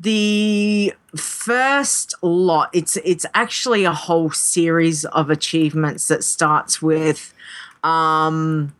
the 0.03 0.93
first 1.15 2.13
lot, 2.21 2.69
it's 2.73 2.97
it's 2.97 3.25
actually 3.33 3.85
a 3.85 3.93
whole 3.93 4.31
series 4.31 5.05
of 5.05 5.29
achievements 5.29 6.07
that 6.09 6.23
starts 6.23 6.81
with 6.81 7.33
um 7.83 8.73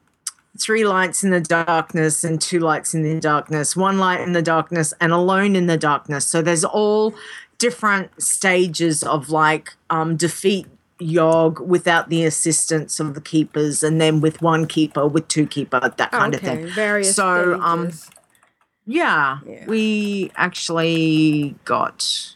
three 0.59 0.85
lights 0.85 1.23
in 1.23 1.31
the 1.31 1.41
darkness 1.41 2.23
and 2.23 2.39
two 2.39 2.59
lights 2.59 2.93
in 2.93 3.03
the 3.03 3.19
darkness, 3.19 3.75
one 3.75 3.97
light 3.97 4.21
in 4.21 4.33
the 4.33 4.41
darkness 4.41 4.93
and 5.01 5.11
alone 5.11 5.55
in 5.55 5.67
the 5.67 5.77
darkness. 5.77 6.27
So 6.27 6.41
there's 6.41 6.65
all 6.65 7.15
different 7.57 8.21
stages 8.21 9.01
of 9.01 9.29
like 9.29 9.73
um 9.89 10.17
defeat 10.17 10.67
Yogg 10.99 11.65
without 11.65 12.09
the 12.09 12.25
assistance 12.25 12.99
of 12.99 13.13
the 13.13 13.21
keepers 13.21 13.81
and 13.81 13.99
then 13.99 14.19
with 14.19 14.41
one 14.41 14.67
keeper, 14.67 15.07
with 15.07 15.27
two 15.27 15.47
keeper, 15.47 15.79
that 15.79 16.11
kind 16.11 16.35
okay, 16.35 16.47
of 16.47 16.59
thing. 16.59 16.67
various 16.67 17.15
so 17.15 17.59
um 17.61 17.91
stages. 18.85 18.97
yeah, 19.45 19.65
we 19.67 20.31
actually 20.35 21.55
got 21.65 22.35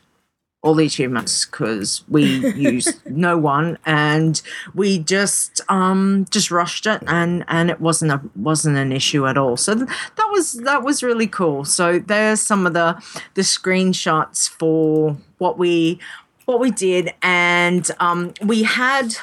all 0.64 0.74
the 0.74 0.86
achievements 0.86 1.46
because 1.46 2.04
we 2.10 2.24
used 2.56 3.00
no 3.06 3.38
one 3.38 3.78
and 3.86 4.42
we 4.74 4.98
just 5.00 5.62
um 5.70 6.26
just 6.32 6.50
rushed 6.52 6.86
it 6.88 7.02
and 7.08 7.46
and 7.48 7.70
it 7.70 7.80
wasn't 7.80 8.12
a 8.12 8.20
wasn't 8.36 8.76
an 8.76 8.92
issue 8.92 9.28
at 9.28 9.38
all 9.38 9.56
so 9.56 9.76
th- 9.76 9.88
that 10.16 10.28
was 10.32 10.54
that 10.54 10.84
was 10.84 11.04
really 11.04 11.28
cool 11.28 11.64
so 11.64 12.00
there's 12.00 12.42
some 12.42 12.66
of 12.66 12.74
the 12.74 13.02
the 13.36 13.44
screenshots 13.44 14.50
for 14.50 15.16
what 15.38 15.58
we 15.58 16.00
what 16.46 16.60
we 16.60 16.72
did 16.72 17.14
and 17.22 17.92
um 18.00 18.34
we 18.44 18.64
had 18.64 19.14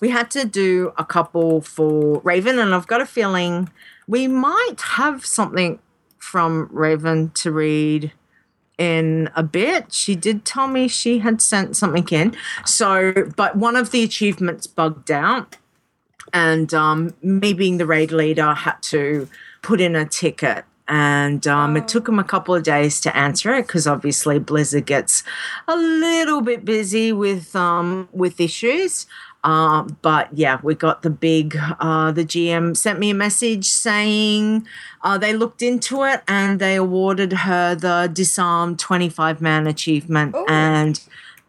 we 0.00 0.10
had 0.10 0.30
to 0.30 0.44
do 0.44 0.92
a 0.98 1.04
couple 1.04 1.60
for 1.60 2.20
raven 2.20 2.58
and 2.58 2.74
i've 2.74 2.88
got 2.88 3.00
a 3.00 3.06
feeling 3.06 3.70
we 4.08 4.26
might 4.26 4.80
have 4.80 5.24
something 5.24 5.78
from 6.22 6.68
raven 6.70 7.30
to 7.30 7.50
read 7.50 8.12
in 8.78 9.28
a 9.34 9.42
bit. 9.42 9.92
She 9.92 10.14
did 10.14 10.44
tell 10.44 10.68
me 10.68 10.86
she 10.86 11.18
had 11.18 11.42
sent 11.42 11.76
something 11.76 12.06
in. 12.10 12.36
So, 12.64 13.12
but 13.36 13.56
one 13.56 13.74
of 13.74 13.90
the 13.90 14.04
achievements 14.04 14.68
bugged 14.68 15.10
out, 15.10 15.56
and 16.32 16.72
um, 16.72 17.14
me 17.22 17.52
being 17.52 17.78
the 17.78 17.86
raid 17.86 18.12
leader 18.12 18.54
had 18.54 18.80
to 18.82 19.28
put 19.62 19.80
in 19.80 19.96
a 19.96 20.06
ticket. 20.06 20.64
And 20.88 21.46
um, 21.46 21.76
it 21.76 21.88
took 21.88 22.08
him 22.08 22.18
a 22.18 22.24
couple 22.24 22.54
of 22.54 22.62
days 22.62 23.00
to 23.00 23.16
answer 23.16 23.52
it 23.54 23.66
because 23.66 23.86
obviously 23.86 24.38
Blizzard 24.38 24.86
gets 24.86 25.22
a 25.66 25.76
little 25.76 26.40
bit 26.40 26.64
busy 26.64 27.12
with 27.12 27.54
um, 27.56 28.08
with 28.12 28.40
issues. 28.40 29.06
Uh, 29.44 29.82
but 30.02 30.28
yeah, 30.32 30.60
we 30.62 30.74
got 30.74 31.02
the 31.02 31.10
big. 31.10 31.58
Uh, 31.80 32.12
the 32.12 32.24
GM 32.24 32.76
sent 32.76 32.98
me 32.98 33.10
a 33.10 33.14
message 33.14 33.66
saying 33.66 34.66
uh, 35.02 35.18
they 35.18 35.32
looked 35.32 35.62
into 35.62 36.04
it 36.04 36.22
and 36.28 36.60
they 36.60 36.76
awarded 36.76 37.32
her 37.32 37.74
the 37.74 38.08
disarm 38.12 38.76
25 38.76 39.40
man 39.40 39.66
achievement, 39.66 40.36
and 40.48 41.00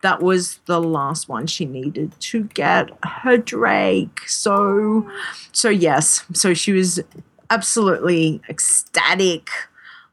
that 0.02 0.22
was 0.22 0.60
the 0.66 0.82
last 0.82 1.30
one 1.30 1.48
she 1.48 1.66
needed 1.66 2.12
to 2.20 2.44
get 2.54 2.90
her 3.04 3.38
Drake. 3.38 4.22
So, 4.28 5.10
so 5.52 5.70
yes, 5.70 6.26
so 6.34 6.54
she 6.54 6.72
was 6.72 7.00
absolutely 7.50 8.42
ecstatic 8.50 9.50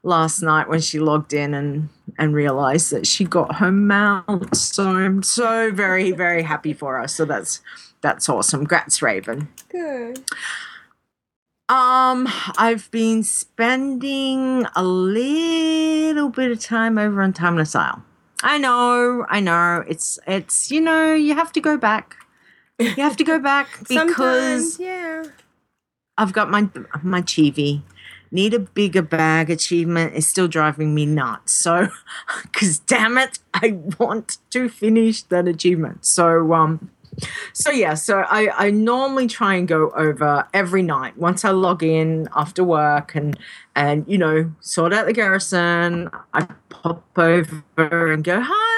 last 0.03 0.41
night 0.41 0.69
when 0.69 0.81
she 0.81 0.99
logged 0.99 1.33
in 1.33 1.53
and 1.53 1.89
and 2.17 2.33
realized 2.33 2.91
that 2.91 3.07
she 3.07 3.23
got 3.23 3.55
her 3.55 3.71
mount. 3.71 4.55
So 4.55 4.89
I'm 4.89 5.23
so 5.23 5.71
very 5.71 6.11
very 6.11 6.43
happy 6.43 6.73
for 6.73 6.99
her. 6.99 7.07
So 7.07 7.25
that's 7.25 7.61
that's 8.01 8.27
awesome. 8.29 8.65
Grats 8.67 9.01
Raven. 9.01 9.49
Good. 9.69 10.23
Um, 11.69 12.27
I've 12.57 12.91
been 12.91 13.23
spending 13.23 14.65
a 14.75 14.83
little 14.83 16.29
bit 16.29 16.51
of 16.51 16.59
time 16.59 16.97
over 16.97 17.21
on 17.21 17.31
Timeless 17.31 17.75
Isle. 17.75 18.03
I 18.43 18.57
know, 18.57 19.25
I 19.29 19.39
know. 19.39 19.83
It's 19.87 20.19
it's 20.27 20.69
you 20.69 20.81
know 20.81 21.13
you 21.13 21.35
have 21.35 21.51
to 21.53 21.61
go 21.61 21.77
back. 21.77 22.17
You 22.79 22.95
have 22.95 23.15
to 23.17 23.23
go 23.23 23.39
back 23.39 23.69
because 23.87 24.73
Sometimes, 24.75 24.79
yeah. 24.79 25.23
I've 26.17 26.33
got 26.33 26.49
my 26.49 26.67
my 27.03 27.21
chibi. 27.21 27.83
Need 28.31 28.53
a 28.53 28.59
bigger 28.59 29.01
bag 29.01 29.49
achievement 29.49 30.13
is 30.15 30.27
still 30.27 30.47
driving 30.47 30.95
me 30.95 31.05
nuts. 31.05 31.51
So, 31.51 31.89
because 32.43 32.79
damn 32.79 33.17
it, 33.17 33.39
I 33.53 33.77
want 33.99 34.37
to 34.51 34.69
finish 34.69 35.23
that 35.23 35.47
achievement. 35.47 36.05
So, 36.05 36.53
um, 36.53 36.89
so 37.53 37.71
yeah, 37.71 37.93
so 37.95 38.19
I, 38.19 38.67
I 38.67 38.71
normally 38.71 39.27
try 39.27 39.55
and 39.55 39.67
go 39.67 39.91
over 39.91 40.47
every 40.53 40.81
night 40.81 41.17
once 41.17 41.43
I 41.43 41.51
log 41.51 41.83
in 41.83 42.29
after 42.35 42.63
work 42.63 43.15
and 43.15 43.37
and 43.75 44.05
you 44.07 44.17
know 44.17 44.51
sort 44.61 44.93
out 44.93 45.05
the 45.07 45.13
garrison. 45.13 46.09
I 46.33 46.47
pop 46.69 47.05
over 47.17 48.11
and 48.11 48.23
go, 48.23 48.41
"Hi 48.41 48.70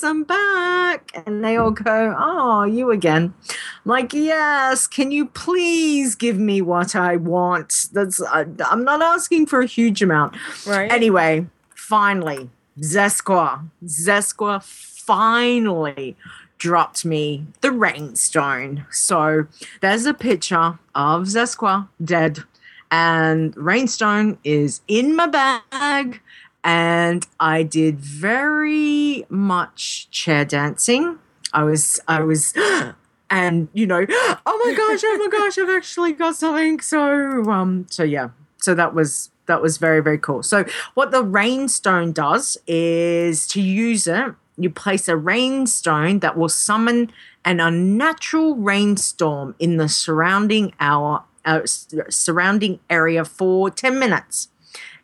guys, 0.00 0.08
I'm 0.08 0.24
back," 0.24 1.12
and 1.26 1.44
they 1.44 1.56
all 1.56 1.70
go, 1.70 2.14
"Oh, 2.18 2.64
you 2.64 2.90
again?" 2.90 3.34
I'm 3.48 3.90
like, 3.90 4.12
"Yes, 4.12 4.86
can 4.86 5.10
you 5.10 5.26
please 5.26 6.14
give 6.14 6.38
me 6.38 6.62
what 6.62 6.94
I 6.94 7.16
want?" 7.16 7.88
That's 7.92 8.20
I'm 8.32 8.84
not 8.84 9.02
asking 9.02 9.46
for 9.46 9.60
a 9.60 9.66
huge 9.66 10.02
amount. 10.02 10.36
Right. 10.66 10.90
Anyway, 10.90 11.46
finally, 11.74 12.50
Zesqua, 12.80 13.68
Zesqua 13.84 14.62
finally 14.62 16.16
dropped 16.58 17.04
me 17.04 17.46
the 17.62 17.72
rainstone. 17.72 18.84
So 18.90 19.46
there's 19.80 20.06
a 20.06 20.14
picture 20.14 20.78
of 20.94 21.26
Zesqua 21.26 21.88
dead, 22.02 22.44
and 22.90 23.56
rainstone 23.56 24.38
is 24.44 24.80
in 24.88 25.16
my 25.16 25.26
bag. 25.26 26.20
And 26.62 27.26
I 27.38 27.62
did 27.62 27.98
very 27.98 29.24
much 29.28 30.10
chair 30.10 30.44
dancing. 30.44 31.18
I 31.52 31.64
was, 31.64 32.00
I 32.06 32.20
was, 32.22 32.54
and 33.30 33.68
you 33.72 33.86
know, 33.86 34.04
oh 34.10 34.62
my 34.64 34.74
gosh, 34.76 35.00
oh 35.04 35.16
my 35.18 35.28
gosh, 35.38 35.58
I've 35.58 35.70
actually 35.70 36.12
got 36.12 36.36
something. 36.36 36.80
So, 36.80 37.44
um, 37.50 37.86
so 37.90 38.02
yeah, 38.02 38.30
so 38.58 38.74
that 38.74 38.94
was 38.94 39.30
that 39.46 39.62
was 39.62 39.78
very 39.78 40.00
very 40.00 40.18
cool. 40.18 40.42
So 40.42 40.64
what 40.94 41.10
the 41.10 41.24
rainstone 41.24 42.12
does 42.12 42.56
is 42.66 43.46
to 43.48 43.60
use 43.60 44.06
it 44.06 44.34
you 44.60 44.70
place 44.70 45.08
a 45.08 45.16
rainstone 45.16 46.20
that 46.20 46.36
will 46.36 46.48
summon 46.48 47.10
an 47.44 47.60
unnatural 47.60 48.56
rainstorm 48.56 49.54
in 49.58 49.78
the 49.78 49.88
surrounding 49.88 50.72
hour 50.78 51.24
uh, 51.44 51.62
surrounding 51.64 52.78
area 52.90 53.24
for 53.24 53.70
10 53.70 53.98
minutes 53.98 54.48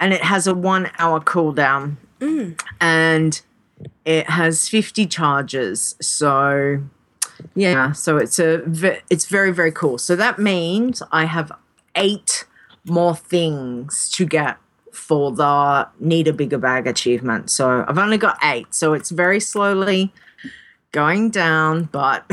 and 0.00 0.12
it 0.12 0.22
has 0.22 0.46
a 0.46 0.54
one 0.54 0.90
hour 0.98 1.20
cooldown 1.20 1.96
and 2.80 3.42
it 4.04 4.28
has 4.30 4.68
50 4.68 5.06
charges 5.06 5.96
so 6.00 6.82
yeah 7.54 7.92
so 7.92 8.16
it's 8.16 8.38
a 8.38 8.62
it's 9.10 9.26
very 9.26 9.52
very 9.52 9.72
cool 9.72 9.98
so 9.98 10.16
that 10.16 10.38
means 10.38 11.02
i 11.12 11.26
have 11.26 11.52
eight 11.94 12.46
more 12.86 13.14
things 13.14 14.10
to 14.10 14.24
get 14.24 14.56
for 14.96 15.30
the 15.30 15.86
need 16.00 16.26
a 16.26 16.32
bigger 16.32 16.58
bag 16.58 16.86
achievement. 16.86 17.50
So 17.50 17.84
I've 17.86 17.98
only 17.98 18.16
got 18.16 18.38
eight. 18.42 18.74
So 18.74 18.94
it's 18.94 19.10
very 19.10 19.40
slowly 19.40 20.12
going 20.92 21.30
down, 21.30 21.84
but 21.84 22.24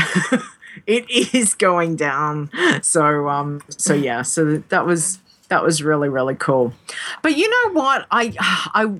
it 0.87 1.09
is 1.33 1.53
going 1.53 1.97
down. 1.97 2.49
So 2.81 3.27
um 3.27 3.61
so 3.67 3.93
yeah, 3.93 4.21
so 4.21 4.57
that 4.69 4.85
was 4.85 5.19
that 5.53 5.63
was 5.63 5.83
really 5.83 6.09
really 6.09 6.35
cool. 6.35 6.73
But 7.21 7.37
you 7.37 7.47
know 7.47 7.73
what? 7.79 8.07
I 8.09 8.33
I 8.73 8.91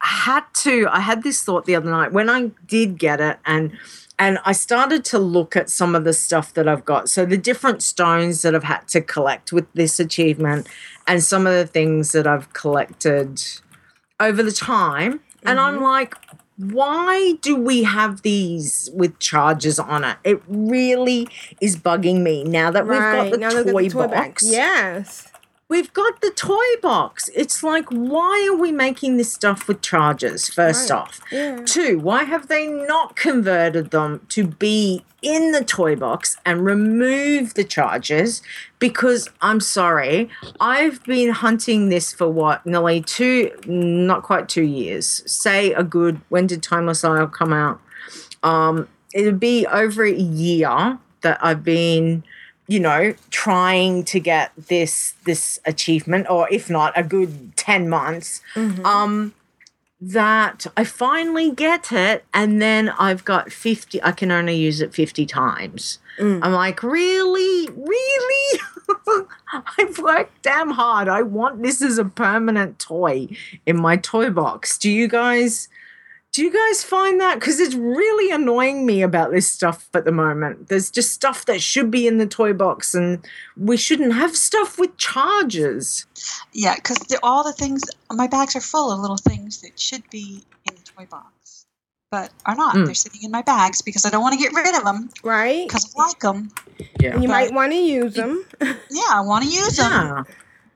had 0.00 0.44
to 0.54 0.88
I 0.90 1.00
had 1.00 1.22
this 1.22 1.42
thought 1.42 1.66
the 1.66 1.76
other 1.76 1.90
night 1.90 2.12
when 2.12 2.30
I 2.30 2.50
did 2.66 2.98
get 2.98 3.20
it 3.20 3.38
and 3.44 3.76
and 4.18 4.38
I 4.46 4.52
started 4.52 5.04
to 5.06 5.18
look 5.18 5.56
at 5.56 5.68
some 5.68 5.94
of 5.94 6.04
the 6.04 6.14
stuff 6.14 6.54
that 6.54 6.66
I've 6.66 6.86
got. 6.86 7.10
So 7.10 7.26
the 7.26 7.36
different 7.36 7.82
stones 7.82 8.40
that 8.42 8.54
I've 8.54 8.64
had 8.64 8.88
to 8.88 9.02
collect 9.02 9.52
with 9.52 9.70
this 9.74 10.00
achievement 10.00 10.66
and 11.06 11.22
some 11.22 11.46
of 11.46 11.52
the 11.52 11.66
things 11.66 12.12
that 12.12 12.26
I've 12.26 12.50
collected 12.54 13.42
over 14.18 14.42
the 14.42 14.52
time. 14.52 15.20
And 15.44 15.60
I'm 15.60 15.82
like, 15.82 16.14
why 16.56 17.34
do 17.42 17.54
we 17.56 17.82
have 17.82 18.22
these 18.22 18.88
with 18.94 19.18
charges 19.18 19.78
on 19.78 20.02
it? 20.02 20.16
It 20.24 20.42
really 20.48 21.28
is 21.60 21.76
bugging 21.76 22.22
me 22.22 22.42
now 22.42 22.70
that 22.70 22.86
we've 22.86 22.98
got 22.98 23.30
the 23.30 23.36
now 23.36 23.50
toy 23.50 23.62
the 23.62 23.90
toy 23.90 24.08
box. 24.08 24.42
bag. 24.42 24.52
Yes. 24.52 25.32
We've 25.68 25.92
got 25.92 26.20
the 26.20 26.30
toy 26.30 26.80
box. 26.80 27.28
It's 27.34 27.62
like, 27.64 27.88
why 27.88 28.48
are 28.52 28.56
we 28.56 28.70
making 28.70 29.16
this 29.16 29.32
stuff 29.32 29.66
with 29.66 29.80
chargers, 29.82 30.48
first 30.48 30.90
Right. 30.90 30.96
off? 30.96 31.20
Yeah. 31.32 31.62
Two, 31.64 31.98
why 31.98 32.22
have 32.22 32.46
they 32.46 32.68
not 32.68 33.16
converted 33.16 33.90
them 33.90 34.20
to 34.28 34.46
be 34.46 35.04
in 35.22 35.50
the 35.50 35.64
toy 35.64 35.96
box 35.96 36.36
and 36.46 36.64
remove 36.64 37.54
the 37.54 37.64
chargers? 37.64 38.42
Because 38.78 39.28
I'm 39.40 39.58
sorry, 39.58 40.28
I've 40.60 41.02
been 41.04 41.30
hunting 41.30 41.88
this 41.88 42.12
for 42.12 42.28
what, 42.28 42.64
nearly 42.64 43.00
two, 43.00 43.50
not 43.66 44.22
quite 44.22 44.48
two 44.48 44.62
years. 44.62 45.24
Say 45.26 45.72
a 45.72 45.82
good, 45.82 46.20
when 46.28 46.46
did 46.46 46.62
Timeless 46.62 47.02
Isle 47.02 47.26
come 47.26 47.52
out? 47.52 47.80
Um, 48.44 48.86
it 49.12 49.24
would 49.24 49.40
be 49.40 49.66
over 49.66 50.04
a 50.04 50.12
year 50.12 50.98
that 51.22 51.38
I've 51.44 51.64
been, 51.64 52.22
you 52.68 52.80
know, 52.80 53.14
trying 53.30 54.04
to 54.04 54.20
get 54.20 54.52
this 54.56 55.14
this 55.24 55.60
achievement, 55.64 56.26
or 56.28 56.48
if 56.52 56.68
not, 56.70 56.92
a 56.96 57.02
good 57.02 57.56
ten 57.56 57.88
months. 57.88 58.40
Um, 58.84 59.34
that 60.00 60.66
I 60.76 60.84
finally 60.84 61.50
get 61.50 61.90
it, 61.90 62.24
and 62.34 62.60
then 62.60 62.90
I've 62.90 63.24
got 63.24 63.50
fifty. 63.52 64.02
I 64.02 64.12
can 64.12 64.30
only 64.30 64.54
use 64.56 64.80
it 64.80 64.94
fifty 64.94 65.24
times. 65.26 65.98
I'm 66.42 66.52
like, 66.52 66.82
really, 66.82 67.68
really. 67.74 68.60
I've 69.78 69.98
worked 69.98 70.42
damn 70.42 70.70
hard. 70.70 71.08
I 71.08 71.22
want 71.22 71.62
this 71.62 71.82
as 71.82 71.98
a 71.98 72.04
permanent 72.04 72.78
toy 72.78 73.28
in 73.64 73.76
my 73.76 73.96
toy 73.96 74.30
box. 74.30 74.78
Do 74.78 74.90
you 74.90 75.08
guys? 75.08 75.68
Do 76.36 76.44
you 76.44 76.52
guys 76.52 76.84
find 76.84 77.18
that? 77.18 77.40
Because 77.40 77.58
it's 77.58 77.74
really 77.74 78.30
annoying 78.30 78.84
me 78.84 79.00
about 79.00 79.30
this 79.30 79.48
stuff 79.48 79.88
at 79.94 80.04
the 80.04 80.12
moment. 80.12 80.68
There's 80.68 80.90
just 80.90 81.12
stuff 81.12 81.46
that 81.46 81.62
should 81.62 81.90
be 81.90 82.06
in 82.06 82.18
the 82.18 82.26
toy 82.26 82.52
box, 82.52 82.94
and 82.94 83.26
we 83.56 83.78
shouldn't 83.78 84.12
have 84.12 84.36
stuff 84.36 84.78
with 84.78 84.98
charges. 84.98 86.04
Yeah, 86.52 86.74
because 86.74 86.98
all 87.22 87.42
the 87.42 87.54
things, 87.54 87.84
my 88.10 88.26
bags 88.26 88.54
are 88.54 88.60
full 88.60 88.92
of 88.92 89.00
little 89.00 89.16
things 89.16 89.62
that 89.62 89.80
should 89.80 90.02
be 90.10 90.44
in 90.66 90.74
the 90.74 90.82
toy 90.82 91.06
box, 91.06 91.64
but 92.10 92.30
are 92.44 92.54
not. 92.54 92.76
Mm. 92.76 92.84
They're 92.84 92.94
sitting 92.94 93.22
in 93.22 93.30
my 93.30 93.40
bags 93.40 93.80
because 93.80 94.04
I 94.04 94.10
don't 94.10 94.20
want 94.20 94.38
to 94.38 94.38
get 94.38 94.52
rid 94.52 94.76
of 94.76 94.84
them. 94.84 95.08
Right. 95.24 95.66
Because 95.66 95.94
I 95.96 96.06
like 96.06 96.20
them. 96.20 96.52
Yeah. 97.00 97.14
And 97.14 97.22
you 97.22 97.30
might 97.30 97.54
want 97.54 97.72
to 97.72 97.78
use 97.78 98.12
them. 98.12 98.44
Yeah, 98.60 99.08
I 99.08 99.22
want 99.22 99.42
to 99.44 99.50
use 99.50 99.78
them. 99.78 100.26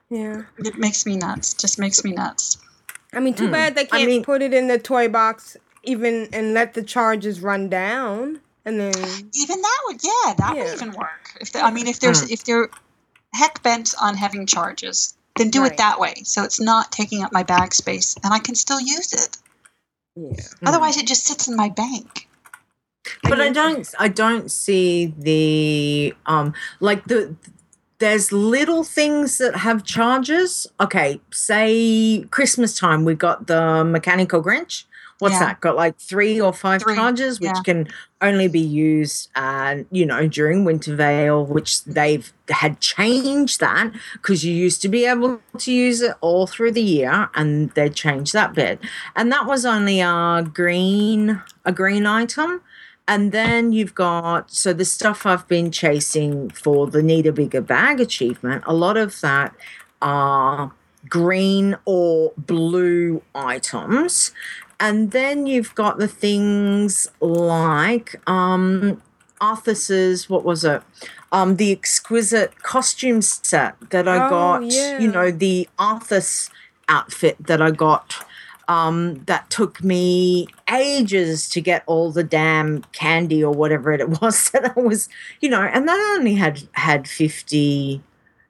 Yeah. 0.09 0.41
It 0.57 0.79
makes 0.79 1.05
me 1.05 1.19
nuts. 1.19 1.53
Just 1.53 1.79
makes 1.79 2.03
me 2.03 2.13
nuts. 2.13 2.57
I 3.13 3.21
mean, 3.21 3.35
too 3.35 3.49
Mm. 3.49 3.53
bad 3.53 3.75
they 3.75 3.85
can't 3.87 4.07
mean- 4.07 4.25
put 4.25 4.43
it 4.43 4.55
in 4.55 4.69
the 4.69 4.79
toy 4.79 5.09
box 5.09 5.57
even 5.83 6.29
and 6.33 6.55
let 6.55 6.75
the 6.75 6.83
charges 6.83 7.41
run 7.41 7.69
down 7.69 8.41
and 8.65 8.79
then 8.79 9.31
Even 9.35 9.63
that 9.63 9.81
would, 9.87 10.01
yeah, 10.05 10.35
that 10.37 10.55
would 10.57 10.75
even 10.75 10.93
work. 10.93 11.37
If 11.41 11.53
they, 11.53 11.61
I 11.61 11.71
mean, 11.71 11.87
if 11.87 12.01
there's 12.01 12.23
Mm. 12.23 12.31
if 12.31 12.45
they're 12.45 12.69
heck 13.33 13.63
bent 13.63 13.95
on 14.01 14.17
having 14.17 14.45
charges, 14.47 15.15
then 15.37 15.49
do 15.51 15.63
Right. 15.63 15.73
it 15.73 15.79
that 15.79 15.99
way, 15.99 16.15
so 16.25 16.43
it's 16.43 16.61
not 16.61 16.93
taking 16.93 17.23
up 17.25 17.33
my 17.33 17.43
bag 17.43 17.73
space, 17.75 18.15
and 18.23 18.35
I 18.35 18.39
can 18.39 18.55
still 18.55 18.81
use 18.81 19.13
it. 19.13 19.39
Yeah. 20.17 20.33
Otherwise, 20.67 20.97
it 20.99 21.07
just 21.07 21.25
sits 21.25 21.49
in 21.49 21.57
my 21.57 21.69
bank. 21.69 22.27
but 23.23 23.41
I 23.41 23.49
don't 23.49 23.89
I 23.99 24.09
don't 24.09 24.51
see 24.51 25.15
the 25.19 26.15
um 26.27 26.53
like 26.81 27.05
the 27.07 27.35
there's 28.01 28.33
little 28.33 28.83
things 28.83 29.39
that 29.39 29.55
have 29.57 29.85
charges. 29.85 30.67
Okay, 30.81 31.21
say 31.31 32.25
Christmas 32.31 32.77
time 32.77 33.05
we 33.05 33.15
got 33.15 33.47
the 33.47 33.85
mechanical 33.85 34.43
Grinch. 34.43 34.85
What's 35.21 35.35
Yeah. 35.35 35.41
that? 35.41 35.61
Got 35.61 35.77
like 35.77 35.99
three 35.99 36.41
or 36.41 36.51
five 36.55 36.81
Three, 36.83 36.95
charges, 36.97 37.39
which 37.41 37.51
yeah. 37.55 37.63
can 37.63 37.89
only 38.23 38.49
be 38.49 38.59
used, 38.61 39.29
and 39.37 39.85
you 39.91 40.07
know, 40.07 40.27
during 40.27 40.65
Winter 40.65 40.97
Veil, 40.97 41.45
which 41.45 41.85
they've 41.85 42.33
had 42.49 42.81
changed 42.81 43.61
that 43.61 43.93
because 44.15 44.45
you 44.47 44.55
used 44.55 44.81
to 44.83 44.89
be 44.89 45.05
able 45.05 45.41
to 45.59 45.73
use 45.73 46.01
it 46.01 46.15
all 46.23 46.47
through 46.47 46.73
the 46.73 46.83
year, 46.83 47.29
and 47.35 47.71
they 47.73 47.91
changed 47.91 48.33
that 48.33 48.55
bit, 48.55 48.81
and 49.15 49.31
that 49.31 49.45
was 49.45 49.67
only 49.67 50.01
a 50.01 50.43
green 50.55 51.43
a 51.67 51.73
green 51.73 52.07
item. 52.07 52.63
And 53.11 53.33
then 53.33 53.73
you've 53.73 53.97
got 53.97 54.53
so 54.53 54.73
the 54.73 54.85
stuff 54.85 55.27
I've 55.27 55.47
been 55.49 55.73
chasing 55.73 56.49
for 56.51 56.87
the 56.87 57.03
need 57.03 57.27
a 57.27 57.33
bigger 57.33 57.61
bag 57.61 58.01
achievement. 58.01 58.63
A 58.69 58.73
lot 58.73 58.97
of 58.97 59.21
that 59.21 59.53
are 60.01 60.71
green 61.09 61.77
or 61.87 62.33
blue 62.39 63.21
items. 63.35 64.31
And 64.79 65.11
then 65.11 65.47
you've 65.49 65.75
got 65.75 65.99
the 65.99 66.07
things 66.07 67.09
like 67.21 68.09
um 68.31 69.03
Arthas's 69.41 70.31
what 70.31 70.45
was 70.45 70.63
it? 70.65 70.81
Um 71.33 71.57
the 71.57 71.73
exquisite 71.73 72.63
costume 72.63 73.23
set 73.23 73.75
that 73.91 74.07
I 74.07 74.25
Oh, 74.27 74.31
got, 74.31 74.63
yeah. 74.71 75.01
you 75.01 75.11
know, 75.11 75.33
the 75.33 75.69
Arthas's 75.81 76.49
outfit 76.89 77.37
that 77.49 77.61
I 77.61 77.73
got 77.73 78.25
um, 78.71 79.25
that 79.27 79.51
took 79.51 79.83
me 79.83 80.47
ages 80.73 81.49
to 81.49 81.61
get 81.61 81.83
all 81.87 82.13
the 82.13 82.23
damn 82.23 82.83
candy 82.93 83.43
or 83.43 83.53
whatever 83.53 83.91
it 83.91 84.09
was 84.23 84.51
that 84.51 84.73
I 84.77 84.81
was, 84.81 85.09
you 85.41 85.49
know, 85.49 85.61
and 85.61 85.89
that 85.89 86.15
only 86.17 86.35
had 86.35 86.63
had 86.73 87.09
50, 87.09 88.01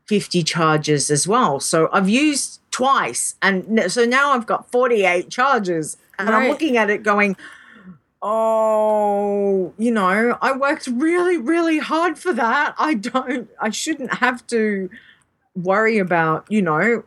50 0.05 0.43
charges 0.43 1.11
as 1.11 1.27
well. 1.27 1.59
So 1.59 1.89
I've 1.91 2.11
used 2.11 2.61
twice. 2.71 3.37
And 3.41 3.91
so 3.91 4.05
now 4.05 4.33
I've 4.33 4.45
got 4.45 4.71
48 4.71 5.31
charges. 5.31 5.97
And 6.19 6.29
I'm 6.29 6.51
looking 6.51 6.77
at 6.77 6.91
it 6.91 7.03
going, 7.03 7.35
oh, 8.21 9.73
you 9.79 9.91
know, 9.91 10.37
I 10.43 10.55
worked 10.55 10.87
really, 10.87 11.39
really 11.39 11.79
hard 11.79 12.19
for 12.19 12.35
that. 12.35 12.75
I 12.77 12.93
don't, 12.93 13.49
I 13.59 13.71
shouldn't 13.71 14.13
have 14.13 14.47
to 14.49 14.91
worry 15.55 15.97
about, 15.97 16.45
you 16.51 16.61
know, 16.61 17.05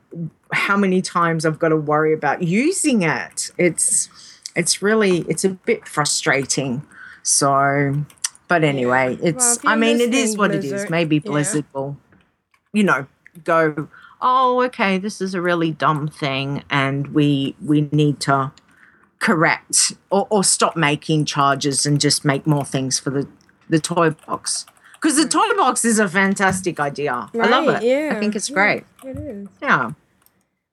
how 0.54 0.78
many 0.78 1.02
times 1.02 1.46
I've 1.46 1.60
got 1.60 1.70
to 1.70 1.78
worry 1.78 2.14
about 2.14 2.44
using 2.44 3.04
it. 3.04 3.52
It's 3.58 4.10
it's 4.56 4.82
really 4.82 5.20
it's 5.30 5.44
a 5.44 5.50
bit 5.50 5.88
frustrating. 5.88 6.84
So 7.24 8.06
but 8.48 8.64
anyway, 8.64 9.16
Well, 9.16 9.28
it's 9.28 9.64
you're 9.64 9.72
I 9.72 9.76
mean 9.76 10.00
it 10.00 10.14
is 10.14 10.38
what 10.38 10.52
it 10.52 10.64
is. 10.64 10.72
Blizzard, 10.72 10.90
Maybe 10.90 11.16
yeah. 11.18 11.22
Blizzard 11.32 11.66
will, 11.74 11.98
you 12.72 12.84
know, 12.84 13.08
go, 13.44 13.88
Oh, 14.22 14.62
okay, 14.64 14.98
this 14.98 15.20
is 15.20 15.34
a 15.34 15.42
really 15.42 15.72
dumb 15.72 16.08
thing 16.08 16.64
and 16.70 17.08
we 17.14 17.56
we 17.62 17.90
need 17.92 18.20
to 18.22 18.52
correct 19.24 19.94
or, 20.10 20.28
or 20.30 20.44
stop 20.44 20.76
making 20.76 21.24
charges 21.24 21.86
and 21.86 22.00
just 22.00 22.26
make 22.26 22.46
more 22.46 22.66
things 22.66 23.00
for 23.00 23.10
the, 23.10 23.28
the 23.70 23.80
toy 23.80 24.10
box. 24.10 24.66
Because 24.96 25.16
the 25.16 25.24
mm. 25.24 25.32
toy 25.32 25.58
box 25.58 25.86
is 25.86 25.98
a 25.98 26.10
fantastic 26.10 26.80
idea. 26.80 27.30
I 27.34 27.48
love 27.48 27.68
it. 27.70 27.84
yeah, 27.84 28.14
I 28.16 28.20
think 28.20 28.36
it's 28.36 28.50
yeah, 28.50 28.54
great. 28.54 28.84
It 29.06 29.18
is. 29.18 29.48
Yeah. 29.62 29.92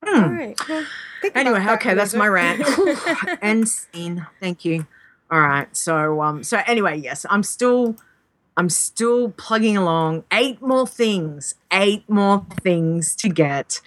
All 0.06 0.14
Hmm. 0.14 0.34
right. 0.36 0.68
Well, 0.68 0.86
Anyway, 1.34 1.58
that, 1.58 1.74
okay, 1.80 1.94
that's 1.94 2.14
my 2.14 2.26
rant. 2.26 2.62
End 3.42 3.68
scene. 3.68 4.26
Thank 4.40 4.64
you. 4.64 4.86
All 5.30 5.40
right. 5.40 5.74
So 5.76 6.22
um 6.22 6.42
so 6.42 6.60
anyway, 6.66 6.98
yes, 6.98 7.26
I'm 7.28 7.42
still 7.42 7.96
I'm 8.56 8.70
still 8.70 9.30
plugging 9.30 9.76
along. 9.76 10.24
Eight 10.32 10.60
more 10.62 10.86
things. 10.86 11.54
Eight 11.72 12.08
more 12.08 12.46
things 12.62 13.14
to 13.16 13.28
get. 13.28 13.80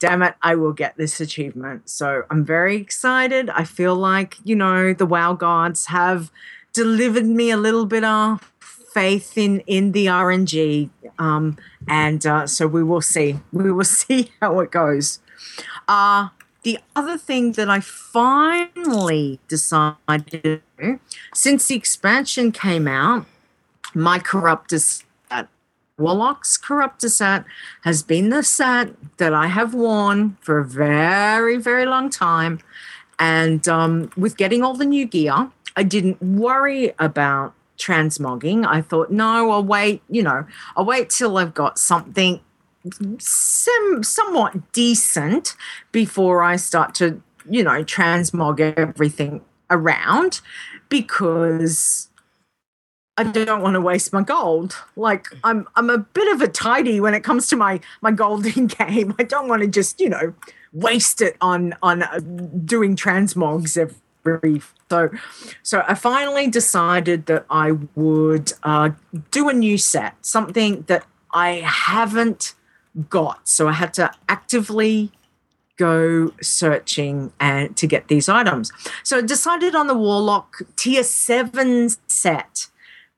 Damn 0.00 0.22
it, 0.22 0.34
I 0.42 0.56
will 0.56 0.72
get 0.72 0.96
this 0.96 1.20
achievement. 1.20 1.88
So 1.88 2.24
I'm 2.28 2.44
very 2.44 2.76
excited. 2.76 3.48
I 3.50 3.62
feel 3.62 3.94
like, 3.94 4.36
you 4.42 4.56
know, 4.56 4.92
the 4.92 5.06
WoW 5.06 5.34
gods 5.34 5.86
have 5.86 6.32
delivered 6.72 7.26
me 7.26 7.50
a 7.52 7.56
little 7.56 7.86
bit 7.86 8.02
of 8.02 8.52
faith 8.60 9.38
in 9.38 9.60
in 9.60 9.92
the 9.92 10.06
RNG. 10.06 10.90
Um 11.20 11.56
and 11.86 12.26
uh, 12.26 12.46
so 12.48 12.66
we 12.66 12.82
will 12.82 13.00
see. 13.00 13.38
We 13.52 13.70
will 13.70 13.84
see 14.02 14.32
how 14.40 14.58
it 14.60 14.72
goes. 14.72 15.20
Uh 15.88 16.28
the 16.62 16.78
other 16.94 17.18
thing 17.18 17.52
that 17.52 17.68
I 17.68 17.80
finally 17.80 19.40
decided 19.48 20.30
to 20.30 20.60
do, 20.78 21.00
since 21.34 21.66
the 21.66 21.74
expansion 21.74 22.52
came 22.52 22.86
out, 22.86 23.26
my 23.94 24.18
corruptor 24.20 24.78
set, 24.78 25.48
Warlock's 25.98 26.56
corruptor 26.56 27.10
set, 27.10 27.44
has 27.82 28.02
been 28.02 28.30
the 28.30 28.44
set 28.44 28.94
that 29.16 29.34
I 29.34 29.48
have 29.48 29.74
worn 29.74 30.36
for 30.40 30.58
a 30.58 30.64
very, 30.64 31.56
very 31.56 31.84
long 31.84 32.10
time. 32.10 32.60
And 33.18 33.66
um, 33.68 34.10
with 34.16 34.36
getting 34.36 34.62
all 34.62 34.74
the 34.74 34.84
new 34.84 35.04
gear, 35.04 35.50
I 35.76 35.82
didn't 35.82 36.22
worry 36.22 36.92
about 36.98 37.54
transmogging. 37.76 38.64
I 38.66 38.82
thought, 38.82 39.10
no, 39.10 39.50
I'll 39.50 39.64
wait, 39.64 40.02
you 40.08 40.22
know, 40.22 40.46
I'll 40.76 40.84
wait 40.84 41.10
till 41.10 41.38
I've 41.38 41.54
got 41.54 41.78
something 41.78 42.40
some 43.18 44.02
somewhat 44.02 44.72
decent 44.72 45.54
before 45.92 46.42
I 46.42 46.56
start 46.56 46.94
to, 46.96 47.22
you 47.48 47.62
know, 47.62 47.84
transmog 47.84 48.60
everything 48.76 49.42
around 49.70 50.40
because 50.88 52.08
I 53.16 53.24
don't 53.24 53.62
want 53.62 53.74
to 53.74 53.80
waste 53.80 54.12
my 54.12 54.22
gold. 54.22 54.76
Like 54.96 55.26
I'm 55.44 55.66
I'm 55.76 55.90
a 55.90 55.98
bit 55.98 56.32
of 56.34 56.40
a 56.40 56.48
tidy 56.48 57.00
when 57.00 57.14
it 57.14 57.22
comes 57.22 57.48
to 57.48 57.56
my 57.56 57.80
my 58.00 58.10
gold 58.10 58.46
in 58.46 58.66
game. 58.78 59.14
I 59.18 59.24
don't 59.24 59.48
want 59.48 59.62
to 59.62 59.68
just, 59.68 60.00
you 60.00 60.08
know, 60.08 60.34
waste 60.72 61.20
it 61.20 61.36
on 61.40 61.74
on 61.82 62.02
uh, 62.02 62.20
doing 62.64 62.96
transmogs 62.96 63.76
every 63.76 64.62
so 64.88 65.10
so 65.62 65.84
I 65.86 65.94
finally 65.94 66.48
decided 66.48 67.26
that 67.26 67.44
I 67.50 67.72
would 67.94 68.52
uh, 68.62 68.90
do 69.30 69.48
a 69.48 69.52
new 69.52 69.78
set, 69.78 70.14
something 70.24 70.82
that 70.82 71.04
I 71.32 71.62
haven't 71.64 72.54
got. 73.08 73.48
So 73.48 73.68
I 73.68 73.72
had 73.72 73.94
to 73.94 74.10
actively 74.28 75.10
go 75.76 76.32
searching 76.40 77.32
and 77.40 77.76
to 77.76 77.86
get 77.86 78.08
these 78.08 78.28
items. 78.28 78.70
So 79.02 79.18
I 79.18 79.22
decided 79.22 79.74
on 79.74 79.86
the 79.86 79.94
Warlock 79.94 80.62
tier 80.76 81.02
7 81.02 81.88
set 82.08 82.68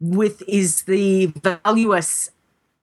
with 0.01 0.43
is 0.47 0.83
the 0.83 1.27
valuous 1.27 2.31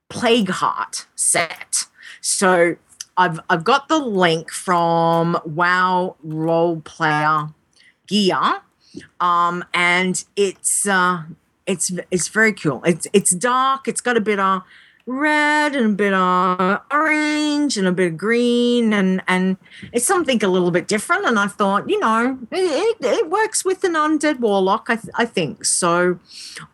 Plague 0.09 0.49
Heart 0.49 1.07
set. 1.15 1.85
So 2.19 2.75
I've 3.17 3.39
I've 3.49 3.63
got 3.63 3.87
the 3.87 3.99
link 3.99 4.51
from 4.51 5.39
WoW 5.45 6.15
Role 6.23 6.81
Player 6.81 7.49
Gear, 8.07 8.61
um, 9.19 9.63
and 9.73 10.23
it's 10.35 10.87
uh, 10.87 11.23
it's 11.65 11.91
it's 12.09 12.27
very 12.27 12.53
cool. 12.53 12.81
It's 12.83 13.07
it's 13.13 13.31
dark. 13.31 13.87
It's 13.87 14.01
got 14.01 14.17
a 14.17 14.21
bit 14.21 14.39
of 14.39 14.63
red 15.05 15.75
and 15.75 15.85
a 15.85 15.95
bit 15.95 16.13
of 16.13 16.81
orange 16.91 17.77
and 17.77 17.87
a 17.87 17.91
bit 17.91 18.13
of 18.13 18.17
green 18.17 18.93
and 18.93 19.21
and 19.27 19.57
it's 19.91 20.05
something 20.05 20.43
a 20.43 20.47
little 20.47 20.71
bit 20.71 20.87
different. 20.87 21.25
And 21.25 21.39
i 21.39 21.47
thought 21.47 21.89
you 21.89 21.99
know 21.99 22.37
it, 22.51 22.97
it, 23.01 23.05
it 23.05 23.29
works 23.29 23.65
with 23.65 23.83
an 23.83 23.93
undead 23.93 24.39
warlock 24.39 24.85
I, 24.89 24.95
th- 24.95 25.13
I 25.15 25.25
think. 25.25 25.65
So 25.65 26.19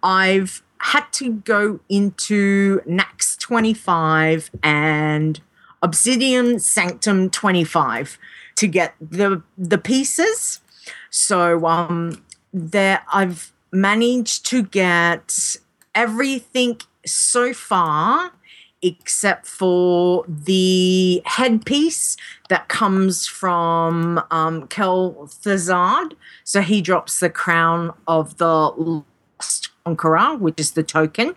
i've 0.03 0.61
had 0.79 1.05
to 1.11 1.33
go 1.33 1.79
into 1.89 2.81
nax 2.81 3.37
25 3.39 4.51
and 4.61 5.41
obsidian 5.81 6.59
sanctum 6.59 7.29
25 7.29 8.17
to 8.55 8.67
get 8.67 8.95
the 8.99 9.41
the 9.57 9.77
pieces. 9.77 10.61
So 11.09 11.65
um 11.65 12.23
there 12.53 13.03
i've 13.11 13.51
managed 13.71 14.45
to 14.47 14.63
get 14.63 15.57
everything 15.93 16.79
so 17.08 17.54
far 17.54 18.32
except 18.82 19.48
for 19.48 20.24
the 20.28 21.22
headpiece 21.26 22.15
that 22.50 22.67
comes 22.67 23.26
from 23.26 24.22
um, 24.32 24.67
Kel 24.67 25.13
Thazard. 25.28 26.13
So 26.43 26.62
he 26.62 26.82
drops 26.82 27.20
the 27.20 27.30
crown 27.30 27.93
of 28.08 28.38
the 28.38 28.48
Lost 28.48 29.70
Conqueror, 29.84 30.38
which 30.38 30.60
is 30.60 30.72
the 30.72 30.84
token. 30.84 31.36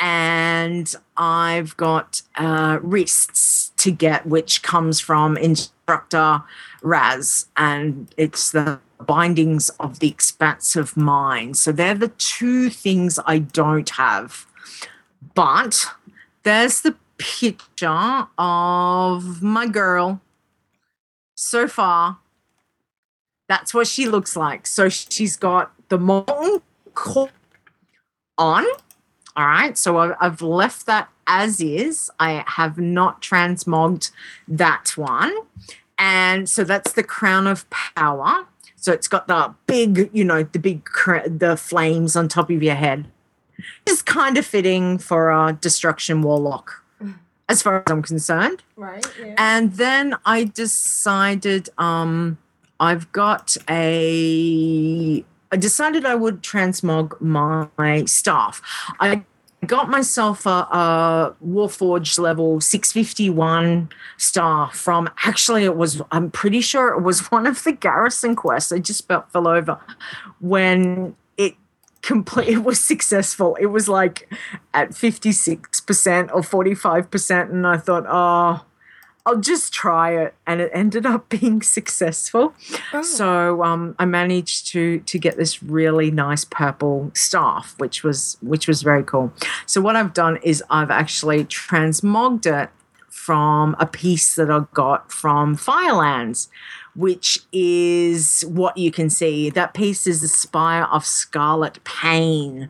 And 0.00 0.94
I've 1.16 1.76
got 1.76 2.22
uh, 2.36 2.78
wrists 2.82 3.72
to 3.78 3.90
get, 3.90 4.26
which 4.26 4.62
comes 4.62 5.00
from 5.00 5.36
instructor 5.36 6.42
Raz, 6.82 7.46
and 7.56 8.12
it's 8.16 8.50
the 8.50 8.80
bindings 9.00 9.68
of 9.80 9.98
the 9.98 10.08
expansive 10.08 10.96
mind. 10.96 11.56
So 11.56 11.72
they're 11.72 11.94
the 11.94 12.08
two 12.08 12.70
things 12.70 13.18
I 13.26 13.38
don't 13.38 13.88
have. 13.90 14.46
But 15.34 15.86
there's 16.42 16.82
the 16.82 16.96
picture 17.18 18.26
of 18.38 19.42
my 19.42 19.66
girl. 19.66 20.20
So 21.34 21.66
far, 21.66 22.18
that's 23.48 23.74
what 23.74 23.86
she 23.86 24.06
looks 24.06 24.36
like. 24.36 24.66
So 24.66 24.88
she's 24.88 25.36
got 25.36 25.72
the 25.88 25.98
molten 25.98 26.60
core 26.94 27.30
on. 28.38 28.64
All 29.36 29.46
right. 29.46 29.76
So 29.76 30.14
I've, 30.20 30.42
left 30.42 30.86
that 30.86 31.08
as 31.26 31.60
is. 31.60 32.10
I 32.20 32.44
have 32.46 32.78
not 32.78 33.20
transmogged 33.20 34.12
that 34.46 34.92
one. 34.96 35.34
And 35.98 36.48
so 36.48 36.64
that's 36.64 36.92
the 36.92 37.02
crown 37.02 37.46
of 37.46 37.68
power. 37.70 38.46
So 38.76 38.92
it's 38.92 39.08
got 39.08 39.26
the 39.26 39.54
big, 39.66 40.10
you 40.12 40.24
know, 40.24 40.44
the 40.44 40.58
big, 40.58 40.84
cr- 40.84 41.26
the 41.26 41.56
flames 41.56 42.16
on 42.16 42.28
top 42.28 42.50
of 42.50 42.62
your 42.62 42.74
head 42.74 43.06
is 43.86 44.02
kind 44.02 44.36
of 44.38 44.44
fitting 44.46 44.98
for 44.98 45.30
a 45.30 45.52
destruction 45.60 46.22
warlock 46.22 46.82
as 47.48 47.60
far 47.62 47.76
as 47.86 47.92
i'm 47.92 48.02
concerned 48.02 48.62
Right. 48.76 49.06
Yeah. 49.20 49.34
and 49.38 49.72
then 49.74 50.16
i 50.24 50.44
decided 50.44 51.68
um 51.78 52.38
i've 52.80 53.10
got 53.12 53.56
a 53.68 55.24
i 55.52 55.56
decided 55.56 56.04
i 56.06 56.14
would 56.14 56.42
transmog 56.42 57.20
my 57.20 58.04
staff 58.06 58.62
i 59.00 59.22
got 59.66 59.88
myself 59.88 60.44
a, 60.46 60.50
a 60.50 61.34
warforged 61.46 62.18
level 62.18 62.60
651 62.60 63.88
star 64.18 64.70
from 64.72 65.08
actually 65.24 65.64
it 65.64 65.76
was 65.76 66.02
i'm 66.12 66.30
pretty 66.30 66.60
sure 66.60 66.88
it 66.94 67.02
was 67.02 67.20
one 67.30 67.46
of 67.46 67.62
the 67.64 67.72
garrison 67.72 68.34
quests 68.36 68.72
i 68.72 68.78
just 68.78 69.04
about 69.04 69.30
fell 69.32 69.48
over 69.48 69.78
when 70.40 71.14
complete 72.04 72.48
it 72.48 72.62
was 72.62 72.78
successful. 72.80 73.56
It 73.56 73.66
was 73.66 73.88
like 73.88 74.30
at 74.74 74.90
56% 74.90 76.30
or 76.32 76.40
45% 76.42 77.50
and 77.50 77.66
i 77.66 77.76
thought 77.76 78.04
oh 78.06 78.64
i'll 79.26 79.40
just 79.40 79.72
try 79.72 80.10
it 80.10 80.34
and 80.46 80.60
it 80.60 80.70
ended 80.74 81.06
up 81.06 81.28
being 81.40 81.62
successful. 81.62 82.54
So 83.02 83.64
um, 83.64 83.96
i 83.98 84.04
managed 84.04 84.66
to 84.72 85.00
to 85.00 85.18
get 85.18 85.36
this 85.36 85.62
really 85.62 86.10
nice 86.10 86.44
purple 86.44 87.10
staff 87.14 87.74
which 87.78 88.02
was 88.04 88.36
which 88.42 88.68
was 88.68 88.82
very 88.82 89.02
cool. 89.02 89.32
So 89.66 89.80
what 89.80 89.96
i've 89.96 90.12
done 90.12 90.36
is 90.42 90.62
i've 90.68 90.90
actually 90.90 91.44
transmogged 91.44 92.46
it 92.46 92.68
from 93.08 93.74
a 93.78 93.86
piece 93.86 94.34
that 94.34 94.50
i 94.50 94.60
got 94.74 95.10
from 95.10 95.56
firelands 95.56 96.48
which 96.96 97.40
is 97.52 98.44
what 98.48 98.76
you 98.76 98.90
can 98.90 99.10
see. 99.10 99.50
That 99.50 99.74
piece 99.74 100.06
is 100.06 100.20
the 100.20 100.28
Spire 100.28 100.84
of 100.84 101.04
Scarlet 101.04 101.82
Pain. 101.84 102.68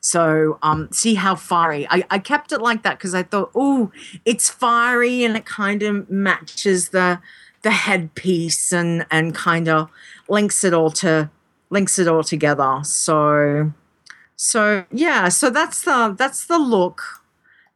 So 0.00 0.58
um, 0.62 0.90
see 0.92 1.14
how 1.14 1.34
fiery. 1.34 1.86
I, 1.88 2.04
I 2.10 2.18
kept 2.18 2.52
it 2.52 2.60
like 2.60 2.82
that 2.82 2.98
because 2.98 3.14
I 3.14 3.22
thought, 3.22 3.50
oh, 3.54 3.90
it's 4.24 4.50
fiery 4.50 5.24
and 5.24 5.36
it 5.36 5.46
kind 5.46 5.82
of 5.82 6.10
matches 6.10 6.90
the 6.90 7.20
the 7.62 7.70
headpiece 7.70 8.72
and 8.72 9.06
and 9.10 9.34
kind 9.34 9.68
of 9.68 9.88
links 10.28 10.62
it 10.62 10.74
all 10.74 10.90
to 10.90 11.30
links 11.70 11.98
it 11.98 12.06
all 12.06 12.22
together. 12.22 12.80
So 12.84 13.72
so 14.36 14.84
yeah, 14.92 15.30
so 15.30 15.48
that's 15.48 15.82
the 15.82 16.14
that's 16.16 16.46
the 16.46 16.58
look 16.58 17.22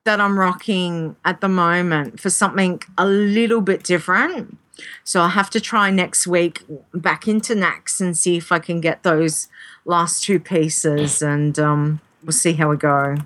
that 0.04 0.20
I'm 0.20 0.38
rocking 0.38 1.16
at 1.24 1.40
the 1.40 1.48
moment 1.48 2.20
for 2.20 2.30
something 2.30 2.82
a 2.96 3.06
little 3.06 3.60
bit 3.60 3.82
different. 3.84 4.58
So 5.04 5.20
I'll 5.20 5.28
have 5.30 5.50
to 5.50 5.60
try 5.60 5.90
next 5.90 6.26
week 6.26 6.62
back 6.94 7.26
into 7.26 7.54
Nax 7.54 8.00
and 8.00 8.16
see 8.16 8.36
if 8.36 8.52
I 8.52 8.58
can 8.58 8.80
get 8.80 9.02
those 9.02 9.48
last 9.84 10.22
two 10.24 10.38
pieces 10.38 11.22
and 11.22 11.58
um, 11.58 12.00
we'll 12.22 12.32
see 12.32 12.52
how 12.52 12.70
we 12.70 12.76
go. 12.76 13.16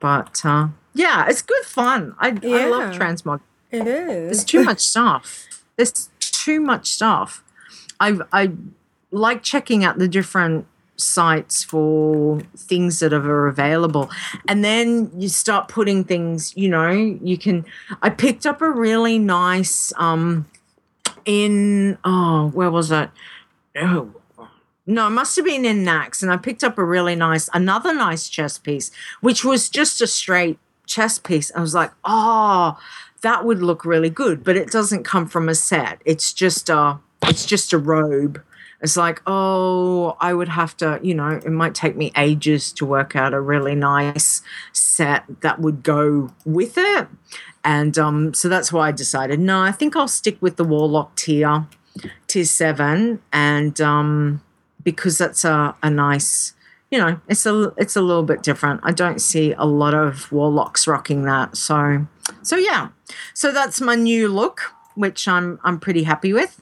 But 0.00 0.40
uh, 0.44 0.68
yeah, 0.94 1.26
it's 1.28 1.42
good 1.42 1.64
fun. 1.64 2.14
I, 2.18 2.28
I 2.28 2.68
love 2.68 2.92
Yeah. 2.92 2.98
transmog. 2.98 3.40
It 3.70 3.86
is. 3.86 4.30
There's 4.30 4.44
too 4.44 4.62
much 4.64 4.80
stuff. 4.80 5.46
There's 5.76 6.08
too 6.20 6.60
much 6.60 6.86
stuff. 6.88 7.42
I 7.98 8.18
I 8.32 8.52
like 9.10 9.42
checking 9.42 9.84
out 9.84 9.98
the 9.98 10.08
different 10.08 10.66
sites 10.96 11.64
for 11.64 12.40
things 12.56 13.00
that 13.00 13.12
are 13.12 13.48
available 13.48 14.08
and 14.46 14.64
then 14.64 15.10
you 15.18 15.28
start 15.28 15.66
putting 15.68 16.04
things 16.04 16.56
you 16.56 16.68
know 16.68 16.88
you 17.20 17.36
can 17.36 17.64
i 18.00 18.08
picked 18.08 18.46
up 18.46 18.62
a 18.62 18.70
really 18.70 19.18
nice 19.18 19.92
um 19.96 20.46
in 21.24 21.98
oh 22.04 22.48
where 22.48 22.70
was 22.70 22.90
it 22.90 23.10
oh 23.76 24.14
no, 24.86 25.06
it 25.06 25.10
must 25.10 25.36
have 25.36 25.46
been 25.46 25.64
in 25.64 25.84
Nax, 25.84 26.22
and 26.22 26.30
I 26.30 26.36
picked 26.36 26.62
up 26.62 26.76
a 26.76 26.84
really 26.84 27.16
nice, 27.16 27.48
another 27.54 27.94
nice 27.94 28.28
chess 28.28 28.58
piece, 28.58 28.90
which 29.22 29.42
was 29.44 29.70
just 29.70 30.02
a 30.02 30.06
straight 30.06 30.58
chess 30.86 31.18
piece. 31.18 31.50
I 31.54 31.60
was 31.60 31.74
like, 31.74 31.90
oh, 32.04 32.78
that 33.22 33.46
would 33.46 33.62
look 33.62 33.86
really 33.86 34.10
good, 34.10 34.44
but 34.44 34.56
it 34.56 34.70
doesn't 34.70 35.04
come 35.04 35.26
from 35.26 35.48
a 35.48 35.54
set. 35.54 36.02
It's 36.04 36.34
just 36.34 36.68
a, 36.68 36.98
it's 37.22 37.46
just 37.46 37.72
a 37.72 37.78
robe. 37.78 38.42
It's 38.82 38.98
like, 38.98 39.22
oh, 39.26 40.18
I 40.20 40.34
would 40.34 40.50
have 40.50 40.76
to, 40.78 41.00
you 41.02 41.14
know, 41.14 41.30
it 41.30 41.50
might 41.50 41.74
take 41.74 41.96
me 41.96 42.12
ages 42.18 42.70
to 42.72 42.84
work 42.84 43.16
out 43.16 43.32
a 43.32 43.40
really 43.40 43.74
nice 43.74 44.42
set 44.72 45.24
that 45.40 45.58
would 45.60 45.82
go 45.82 46.34
with 46.44 46.74
it. 46.76 47.08
And 47.64 47.98
um, 47.98 48.34
so 48.34 48.48
that's 48.48 48.72
why 48.72 48.88
I 48.88 48.92
decided, 48.92 49.40
no, 49.40 49.60
I 49.60 49.72
think 49.72 49.96
I'll 49.96 50.06
stick 50.06 50.36
with 50.40 50.56
the 50.56 50.64
Warlock 50.64 51.16
tier, 51.16 51.66
tier 52.26 52.44
seven, 52.44 53.22
and 53.32 53.80
um, 53.80 54.42
because 54.82 55.16
that's 55.16 55.44
a, 55.44 55.74
a 55.82 55.88
nice, 55.88 56.52
you 56.90 56.98
know, 56.98 57.20
it's 57.26 57.46
a 57.46 57.72
it's 57.78 57.96
a 57.96 58.02
little 58.02 58.22
bit 58.22 58.42
different. 58.42 58.80
I 58.84 58.92
don't 58.92 59.18
see 59.18 59.52
a 59.52 59.64
lot 59.64 59.94
of 59.94 60.30
Warlocks 60.30 60.86
rocking 60.86 61.22
that, 61.22 61.56
so 61.56 62.06
so 62.42 62.56
yeah, 62.56 62.88
so 63.32 63.50
that's 63.50 63.80
my 63.80 63.94
new 63.94 64.28
look, 64.28 64.74
which 64.94 65.26
I'm 65.26 65.58
I'm 65.64 65.80
pretty 65.80 66.02
happy 66.02 66.34
with. 66.34 66.60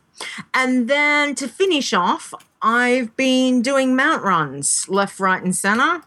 And 0.54 0.88
then 0.88 1.34
to 1.34 1.48
finish 1.48 1.92
off, 1.92 2.32
I've 2.60 3.16
been 3.16 3.60
doing 3.60 3.96
mount 3.96 4.22
runs 4.22 4.88
left, 4.88 5.18
right, 5.18 5.42
and 5.42 5.54
center. 5.54 6.02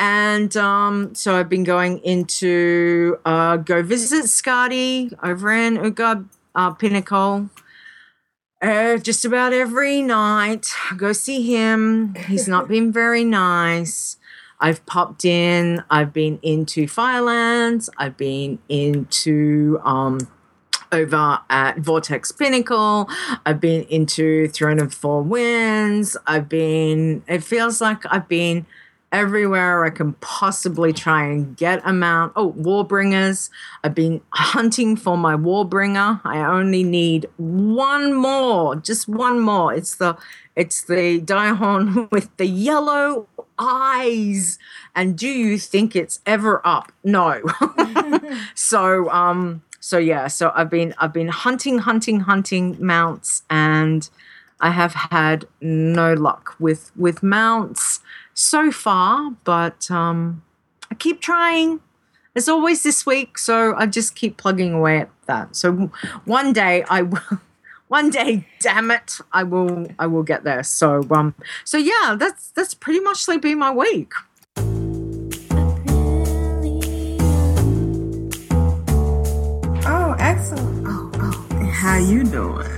And 0.00 0.56
um, 0.56 1.14
so 1.14 1.36
I've 1.36 1.50
been 1.50 1.62
going 1.62 1.98
into 1.98 3.18
uh, 3.26 3.58
go 3.58 3.82
visit 3.82 4.24
Skadi 4.24 5.12
over 5.22 5.52
in 5.52 5.76
Utgarde 5.76 6.26
uh, 6.54 6.70
Pinnacle. 6.72 7.50
Uh, 8.62 8.96
just 8.96 9.26
about 9.26 9.52
every 9.52 10.00
night, 10.00 10.72
go 10.96 11.12
see 11.12 11.42
him. 11.42 12.14
He's 12.14 12.48
not 12.48 12.66
been 12.66 12.90
very 12.90 13.24
nice. 13.24 14.16
I've 14.58 14.84
popped 14.86 15.26
in. 15.26 15.84
I've 15.90 16.14
been 16.14 16.38
into 16.42 16.88
Firelands. 16.88 17.90
I've 17.98 18.16
been 18.16 18.58
into 18.70 19.80
um, 19.84 20.18
over 20.92 21.40
at 21.50 21.78
Vortex 21.78 22.32
Pinnacle. 22.32 23.06
I've 23.44 23.60
been 23.60 23.82
into 23.84 24.48
Throne 24.48 24.80
of 24.80 24.94
Four 24.94 25.22
Winds. 25.22 26.16
I've 26.26 26.48
been. 26.48 27.22
It 27.28 27.44
feels 27.44 27.82
like 27.82 28.02
I've 28.10 28.28
been 28.28 28.64
everywhere 29.12 29.84
I 29.84 29.90
can 29.90 30.12
possibly 30.14 30.92
try 30.92 31.24
and 31.24 31.56
get 31.56 31.80
a 31.84 31.92
mount. 31.92 32.32
Oh, 32.36 32.52
Warbringers. 32.52 33.50
I've 33.82 33.94
been 33.94 34.20
hunting 34.30 34.96
for 34.96 35.16
my 35.16 35.34
Warbringer. 35.34 36.20
I 36.24 36.38
only 36.38 36.82
need 36.82 37.26
one 37.36 38.14
more, 38.14 38.76
just 38.76 39.08
one 39.08 39.40
more. 39.40 39.74
It's 39.74 39.96
the 39.96 40.16
it's 40.56 40.82
the 40.84 41.20
Daihon 41.20 42.10
with 42.12 42.36
the 42.36 42.46
yellow 42.46 43.26
eyes. 43.58 44.58
And 44.94 45.16
do 45.16 45.28
you 45.28 45.58
think 45.58 45.96
it's 45.96 46.20
ever 46.26 46.60
up? 46.66 46.92
No. 47.04 47.40
so 48.54 49.10
um 49.10 49.62
so 49.80 49.98
yeah, 49.98 50.28
so 50.28 50.52
I've 50.54 50.70
been 50.70 50.94
I've 50.98 51.12
been 51.12 51.28
hunting, 51.28 51.78
hunting, 51.78 52.20
hunting 52.20 52.76
mounts 52.78 53.42
and 53.48 54.08
I 54.60 54.70
have 54.70 54.92
had 54.94 55.46
no 55.60 56.12
luck 56.12 56.54
with 56.58 56.92
with 56.96 57.22
mounts 57.22 58.00
so 58.34 58.70
far, 58.70 59.32
but 59.44 59.90
um, 59.90 60.42
I 60.90 60.94
keep 60.94 61.20
trying. 61.20 61.80
It's 62.34 62.48
always 62.48 62.82
this 62.82 63.04
week, 63.04 63.38
so 63.38 63.74
I 63.76 63.86
just 63.86 64.14
keep 64.14 64.36
plugging 64.36 64.72
away 64.72 65.00
at 65.00 65.10
that. 65.26 65.56
So 65.56 65.90
one 66.24 66.52
day 66.52 66.84
I 66.88 67.02
will. 67.12 67.40
One 67.88 68.08
day, 68.08 68.46
damn 68.60 68.92
it, 68.92 69.18
I 69.32 69.42
will. 69.42 69.88
I 69.98 70.06
will 70.06 70.22
get 70.22 70.44
there. 70.44 70.62
So, 70.62 71.04
um, 71.10 71.34
so 71.64 71.76
yeah, 71.76 72.14
that's 72.16 72.52
that's 72.52 72.72
pretty 72.72 73.00
much 73.00 73.26
been 73.40 73.58
my 73.58 73.72
week. 73.72 74.12
Oh, 79.84 80.14
excellent. 80.20 80.86
Oh, 80.86 81.10
oh. 81.16 81.64
How 81.72 81.98
you 81.98 82.22
doing? 82.22 82.68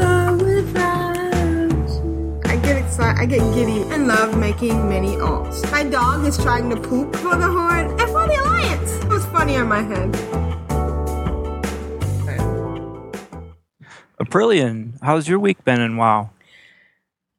I 0.00 0.91
get 2.72 2.84
excited. 2.84 3.20
I 3.20 3.26
get 3.26 3.54
giddy 3.54 3.82
and 3.92 4.08
love 4.08 4.38
making 4.38 4.88
mini 4.88 5.16
alts. 5.16 5.70
My 5.70 5.84
dog 5.84 6.24
is 6.24 6.38
trying 6.38 6.70
to 6.70 6.76
poop 6.76 7.14
for 7.16 7.36
the 7.36 7.48
Horde 7.48 7.90
and 8.00 8.08
for 8.10 8.26
the 8.26 8.36
Alliance. 8.40 8.92
It 9.04 9.08
was 9.08 9.24
funny 9.26 9.56
on 9.56 9.68
my 9.68 9.82
head. 9.82 10.12
Aprillian, 14.18 14.98
how's 15.02 15.28
your 15.28 15.38
week 15.38 15.64
been 15.64 15.80
in 15.80 15.96
WoW? 15.96 16.30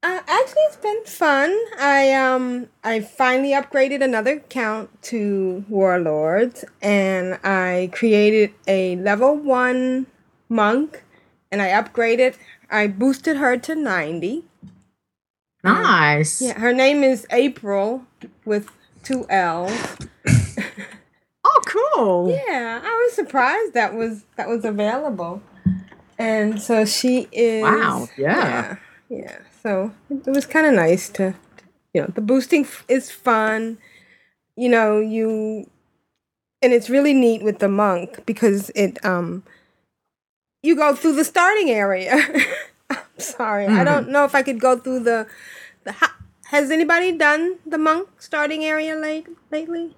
Uh, 0.02 0.20
actually, 0.28 0.62
it's 0.68 0.76
been 0.76 1.04
fun. 1.04 1.58
I 1.78 2.12
um 2.12 2.68
I 2.84 3.00
finally 3.00 3.52
upgraded 3.52 4.02
another 4.02 4.34
account 4.34 5.02
to 5.04 5.64
Warlords, 5.68 6.64
and 6.82 7.40
I 7.42 7.88
created 7.92 8.52
a 8.68 8.96
level 8.96 9.34
one 9.34 10.06
monk, 10.48 11.02
and 11.50 11.62
I 11.62 11.68
upgraded. 11.68 12.36
I 12.70 12.86
boosted 12.86 13.38
her 13.38 13.56
to 13.56 13.74
ninety. 13.74 14.44
Nice. 15.64 16.42
Yeah, 16.42 16.58
her 16.58 16.72
name 16.74 17.02
is 17.02 17.26
April 17.30 18.04
with 18.44 18.68
two 19.02 19.26
L's. 19.30 19.72
oh, 21.44 21.60
cool. 21.66 22.30
Yeah, 22.30 22.80
I 22.84 23.04
was 23.04 23.14
surprised 23.14 23.72
that 23.72 23.94
was 23.94 24.24
that 24.36 24.46
was 24.48 24.64
available, 24.64 25.42
and 26.18 26.60
so 26.60 26.84
she 26.84 27.28
is. 27.32 27.62
Wow, 27.62 28.08
yeah. 28.18 28.76
yeah, 29.08 29.18
yeah. 29.18 29.38
So 29.62 29.92
it 30.10 30.30
was 30.30 30.44
kind 30.44 30.66
of 30.66 30.74
nice 30.74 31.08
to, 31.10 31.34
you 31.94 32.02
know, 32.02 32.12
the 32.14 32.20
boosting 32.20 32.64
f- 32.64 32.84
is 32.86 33.10
fun. 33.10 33.78
You 34.56 34.68
know, 34.68 35.00
you, 35.00 35.68
and 36.60 36.72
it's 36.74 36.90
really 36.90 37.14
neat 37.14 37.42
with 37.42 37.58
the 37.58 37.68
monk 37.68 38.26
because 38.26 38.70
it 38.74 39.02
um. 39.04 39.44
You 40.62 40.76
go 40.76 40.94
through 40.94 41.16
the 41.16 41.24
starting 41.24 41.68
area. 41.70 42.16
I'm 42.90 42.98
sorry, 43.18 43.66
I 43.66 43.84
don't 43.84 44.08
know 44.08 44.24
if 44.24 44.34
I 44.34 44.42
could 44.42 44.60
go 44.60 44.78
through 44.78 45.00
the, 45.00 45.26
the. 45.84 45.92
ha- 45.92 46.16
Has 46.46 46.70
anybody 46.70 47.12
done 47.16 47.56
the 47.66 47.78
monk 47.78 48.08
starting 48.18 48.64
area 48.64 48.96
late 48.96 49.26
lately? 49.50 49.96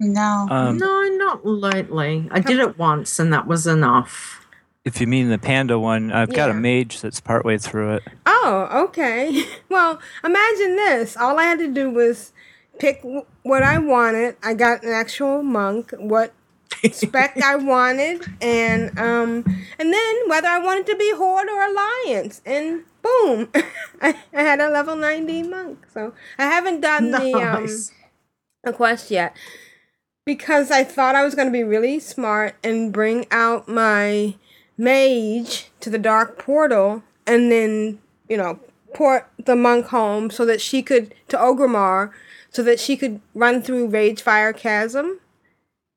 No. 0.00 0.46
Um, 0.50 0.76
no, 0.78 1.02
not 1.16 1.46
lately. 1.46 2.28
I 2.30 2.40
did 2.40 2.58
it 2.58 2.78
once, 2.78 3.18
and 3.18 3.32
that 3.32 3.46
was 3.46 3.66
enough. 3.66 4.40
If 4.84 5.00
you 5.00 5.06
mean 5.06 5.30
the 5.30 5.38
panda 5.38 5.78
one, 5.78 6.12
I've 6.12 6.32
got 6.32 6.50
a 6.50 6.54
mage 6.54 7.00
that's 7.00 7.18
partway 7.20 7.56
through 7.56 7.94
it. 7.94 8.02
Oh, 8.26 8.68
okay. 8.88 9.44
Well, 9.70 9.98
imagine 10.22 10.76
this. 10.76 11.16
All 11.16 11.38
I 11.38 11.44
had 11.44 11.58
to 11.58 11.66
do 11.72 11.90
was 11.90 12.32
pick 12.78 13.00
what 13.42 13.62
I 13.62 13.78
wanted. 13.78 14.36
I 14.42 14.54
got 14.54 14.84
an 14.84 14.92
actual 14.92 15.42
monk, 15.42 15.92
what 15.98 16.32
spec 16.92 17.36
I 17.42 17.56
wanted, 17.56 18.24
and 18.42 18.96
um, 18.98 19.44
and 19.78 19.92
then 19.92 20.14
whether 20.28 20.46
I 20.48 20.58
wanted 20.58 20.86
to 20.86 20.96
be 20.96 21.12
horde 21.16 21.48
or 21.48 21.62
alliance, 21.62 22.40
and 22.46 22.84
boom, 23.04 23.48
I, 24.02 24.16
I 24.32 24.42
had 24.42 24.60
a 24.60 24.68
level 24.70 24.96
ninety 24.96 25.42
monk. 25.42 25.86
So 25.92 26.12
I 26.38 26.44
haven't 26.46 26.80
done 26.80 27.10
the 27.12 27.34
um 27.34 27.62
Nice. 27.62 27.92
the 28.64 28.72
quest 28.72 29.10
yet 29.10 29.36
because 30.26 30.70
I 30.70 30.82
thought 30.84 31.14
I 31.14 31.22
was 31.22 31.34
going 31.34 31.48
to 31.48 31.52
be 31.52 31.62
really 31.62 32.00
smart 32.00 32.56
and 32.64 32.92
bring 32.92 33.26
out 33.30 33.68
my 33.68 34.34
mage 34.78 35.70
to 35.80 35.90
the 35.90 35.98
dark 35.98 36.38
portal 36.38 37.02
and 37.26 37.52
then, 37.52 38.00
you 38.28 38.36
know, 38.38 38.58
port 38.94 39.28
the 39.44 39.54
monk 39.54 39.86
home 39.88 40.30
so 40.30 40.46
that 40.46 40.60
she 40.62 40.82
could, 40.82 41.14
to 41.28 41.36
Orgrimmar, 41.36 42.10
so 42.50 42.62
that 42.62 42.80
she 42.80 42.96
could 42.96 43.20
run 43.34 43.60
through 43.60 43.88
Ragefire 43.90 44.56
Chasm 44.56 45.20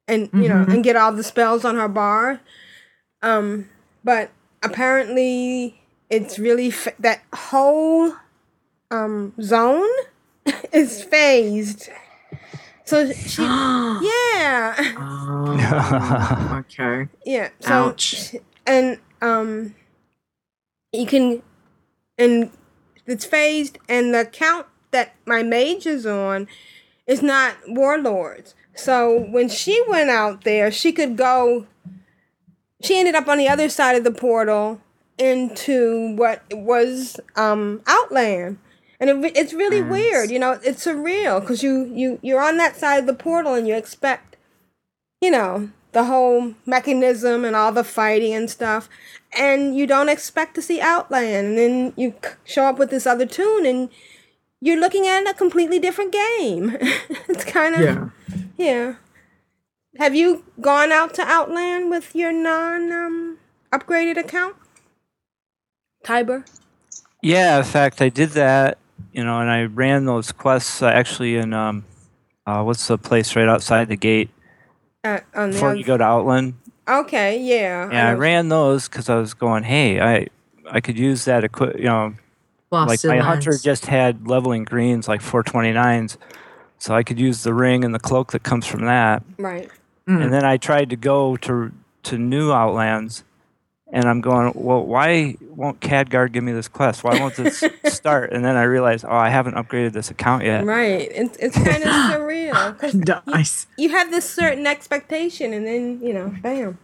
and, 0.09 0.29
you 0.33 0.49
know, 0.49 0.65
Mhm. 0.65 0.73
and 0.73 0.83
get 0.83 0.95
all 0.97 1.13
the 1.13 1.23
spells 1.23 1.63
on 1.63 1.75
her 1.75 1.87
bar. 1.87 2.41
Um, 3.21 3.69
but 4.03 4.31
apparently 4.61 5.79
it's 6.09 6.39
really, 6.39 6.71
fa- 6.71 6.93
that 6.99 7.21
whole 7.33 8.13
um, 8.91 9.33
zone 9.41 9.89
is 10.73 11.03
phased. 11.03 11.89
So 12.87 13.11
she, 13.11 13.41
yeah. 13.43 14.75
Oh, 14.97 16.63
okay. 16.65 17.09
Yeah. 17.25 17.49
So 17.59 17.89
Ouch. 17.89 18.33
and 18.65 18.97
um 19.21 19.75
you 20.93 21.05
can 21.05 21.43
and 22.17 22.49
it's 23.05 23.25
phased 23.25 23.77
and 23.89 24.13
the 24.13 24.23
count 24.23 24.67
that 24.91 25.15
my 25.25 25.43
mage 25.43 25.85
is 25.85 26.05
on 26.05 26.47
is 27.05 27.21
not 27.21 27.55
warlords. 27.67 28.55
So 28.73 29.19
when 29.19 29.49
she 29.49 29.83
went 29.89 30.09
out 30.09 30.45
there, 30.45 30.71
she 30.71 30.93
could 30.93 31.17
go 31.17 31.67
she 32.81 32.97
ended 32.97 33.15
up 33.15 33.27
on 33.27 33.37
the 33.37 33.49
other 33.49 33.67
side 33.67 33.97
of 33.97 34.05
the 34.05 34.11
portal 34.11 34.79
into 35.17 36.15
what 36.15 36.43
was 36.51 37.19
um 37.35 37.81
outland 37.87 38.57
and 38.99 39.09
it, 39.09 39.37
it's 39.37 39.53
really 39.53 39.81
weird 39.81 40.29
you 40.29 40.39
know 40.39 40.59
it's 40.63 40.85
surreal 40.85 41.39
because 41.41 41.63
you 41.63 41.85
you 41.93 42.19
you're 42.21 42.41
on 42.41 42.57
that 42.57 42.75
side 42.75 42.97
of 42.99 43.07
the 43.07 43.13
portal 43.13 43.53
and 43.53 43.67
you 43.67 43.75
expect 43.75 44.37
you 45.21 45.31
know, 45.31 45.69
the 45.93 46.05
whole 46.05 46.53
mechanism 46.65 47.43
and 47.43 47.55
all 47.55 47.71
the 47.71 47.83
fighting 47.83 48.33
and 48.33 48.49
stuff. 48.49 48.89
And 49.37 49.75
you 49.75 49.87
don't 49.87 50.09
expect 50.09 50.55
to 50.55 50.61
see 50.61 50.79
Outland. 50.79 51.47
And 51.47 51.57
then 51.57 51.93
you 51.95 52.13
show 52.43 52.65
up 52.65 52.77
with 52.77 52.89
this 52.89 53.07
other 53.07 53.25
tune 53.25 53.65
and 53.65 53.89
you're 54.61 54.79
looking 54.79 55.07
at 55.07 55.29
a 55.29 55.33
completely 55.33 55.79
different 55.79 56.11
game. 56.11 56.77
it's 57.27 57.45
kind 57.45 57.75
of, 57.75 57.81
Yeah. 57.81 58.09
yeah. 58.57 58.95
Have 59.97 60.13
you 60.13 60.45
gone 60.61 60.91
out 60.91 61.15
to 61.15 61.23
Outland 61.23 61.89
with 61.89 62.13
your 62.13 62.31
non 62.31 62.91
um, 62.91 63.37
upgraded 63.73 64.17
account? 64.17 64.55
Tiber? 66.07 66.45
Yeah, 67.21 67.57
in 67.57 67.63
fact, 67.65 68.01
I 68.01 68.07
did 68.09 68.29
that, 68.29 68.77
you 69.11 69.23
know, 69.25 69.39
and 69.41 69.49
I 69.51 69.63
ran 69.63 70.05
those 70.05 70.31
quests 70.31 70.81
uh, 70.81 70.87
actually 70.87 71.35
in, 71.35 71.53
um, 71.53 71.83
uh, 72.45 72.63
what's 72.63 72.87
the 72.87 72.97
place 72.97 73.35
right 73.35 73.47
outside 73.49 73.89
the 73.89 73.97
gate 73.97 74.29
Uh, 75.03 75.19
on 75.35 75.49
the 75.49 75.53
before 75.55 75.71
oth- 75.71 75.77
you 75.77 75.83
go 75.83 75.97
to 75.97 76.03
Outland? 76.03 76.53
Okay, 76.87 77.41
yeah. 77.41 77.89
Yeah, 77.91 78.07
I 78.09 78.13
know. 78.13 78.19
ran 78.19 78.47
those 78.47 78.87
because 78.87 79.09
I 79.09 79.15
was 79.15 79.33
going, 79.33 79.63
hey, 79.63 79.99
I 79.99 80.27
I 80.71 80.79
could 80.79 80.97
use 80.97 81.25
that 81.25 81.43
equip, 81.43 81.77
you 81.77 81.83
know, 81.85 82.05
like 82.71 82.87
Boston 82.87 83.09
my 83.09 83.17
hunter 83.19 83.51
Lands. 83.51 83.63
just 83.63 83.85
had 83.87 84.27
leveling 84.27 84.63
greens 84.63 85.07
like 85.09 85.21
429s, 85.21 86.15
so 86.77 86.93
I 86.95 87.03
could 87.03 87.19
use 87.19 87.43
the 87.43 87.53
ring 87.53 87.83
and 87.83 87.93
the 87.93 87.99
cloak 87.99 88.31
that 88.31 88.43
comes 88.43 88.65
from 88.65 88.85
that. 88.85 89.23
Right. 89.37 89.69
Mm. 90.07 90.23
And 90.23 90.33
then 90.33 90.45
I 90.45 90.55
tried 90.55 90.89
to 90.91 90.95
go 90.95 91.35
to 91.37 91.71
to 92.03 92.17
new 92.17 92.51
Outlands, 92.53 93.23
and 93.91 94.05
I'm 94.05 94.21
going, 94.21 94.51
well, 94.55 94.83
why 94.85 95.35
won't 95.41 95.79
Cadguard 95.79 96.33
give 96.33 96.43
me 96.43 96.51
this 96.51 96.67
quest? 96.67 97.03
Why 97.03 97.19
won't 97.19 97.35
this 97.35 97.63
start? 97.85 98.33
And 98.33 98.43
then 98.43 98.55
I 98.57 98.63
realize, 98.63 99.03
oh, 99.03 99.09
I 99.09 99.29
haven't 99.29 99.55
upgraded 99.55 99.93
this 99.93 100.11
account 100.11 100.43
yet. 100.43 100.65
Right. 100.65 101.09
It's, 101.11 101.37
it's 101.37 101.55
kind 101.55 101.83
of 101.83 101.89
surreal. 102.11 102.77
'cause 102.77 102.93
Nice. 103.27 103.67
you 103.77 103.89
have 103.89 104.11
this 104.11 104.29
certain 104.29 104.67
expectation 104.67 105.53
and 105.53 105.65
then 105.65 105.99
you 106.01 106.13
know 106.13 106.33
bam 106.41 106.77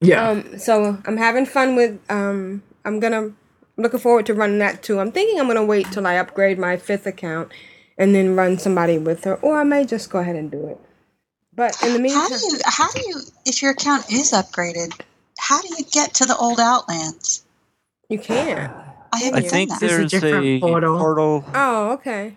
Yeah. 0.00 0.28
um 0.30 0.58
so 0.58 0.98
i'm 1.06 1.16
having 1.16 1.46
fun 1.46 1.76
with 1.76 1.98
um 2.10 2.62
i'm 2.84 3.00
gonna 3.00 3.32
looking 3.76 4.00
forward 4.00 4.26
to 4.26 4.34
running 4.34 4.58
that 4.58 4.82
too 4.82 5.00
i'm 5.00 5.12
thinking 5.12 5.38
i'm 5.40 5.46
gonna 5.46 5.64
wait 5.64 5.90
till 5.92 6.06
i 6.06 6.14
upgrade 6.16 6.58
my 6.58 6.76
fifth 6.76 7.06
account 7.06 7.50
and 7.98 8.14
then 8.14 8.36
run 8.36 8.58
somebody 8.58 8.98
with 8.98 9.24
her, 9.24 9.36
or 9.36 9.58
I 9.58 9.64
may 9.64 9.86
just 9.86 10.10
go 10.10 10.18
ahead 10.18 10.36
and 10.36 10.50
do 10.50 10.66
it. 10.68 10.78
But 11.54 11.82
in 11.82 11.94
the 11.94 11.98
meantime, 11.98 12.20
How 12.22 12.28
do 12.28 12.34
you? 12.34 12.58
How 12.66 12.90
do 12.92 13.00
you? 13.06 13.20
If 13.46 13.62
your 13.62 13.70
account 13.70 14.12
is 14.12 14.32
upgraded, 14.32 14.92
how 15.48 15.60
do 15.62 15.68
you 15.78 15.84
get 15.92 16.14
to 16.14 16.24
the 16.26 16.36
old 16.36 16.58
Outlands? 16.60 17.44
you 18.08 18.18
can. 18.18 18.70
I 19.12 19.18
haven't 19.18 19.44
I 19.46 19.48
think 19.48 19.70
that. 19.70 19.80
There's 19.80 19.92
a 19.92 19.96
there's 19.98 20.10
different 20.10 20.44
a 20.44 20.60
portal. 20.60 20.98
portal. 20.98 21.44
Oh, 21.54 21.92
okay. 21.92 22.36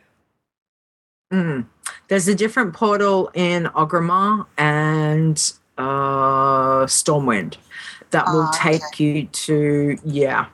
Mm. 1.33 1.65
There's 2.07 2.27
a 2.27 2.35
different 2.35 2.73
portal 2.73 3.29
in 3.33 3.65
Orgrimmar 3.65 4.45
and 4.57 5.37
uh, 5.77 6.85
Stormwind 6.85 7.57
that 8.11 8.25
will 8.27 8.49
Ah, 8.51 8.51
take 8.55 8.99
you 8.99 9.25
to 9.27 9.97
yeah, 10.03 10.47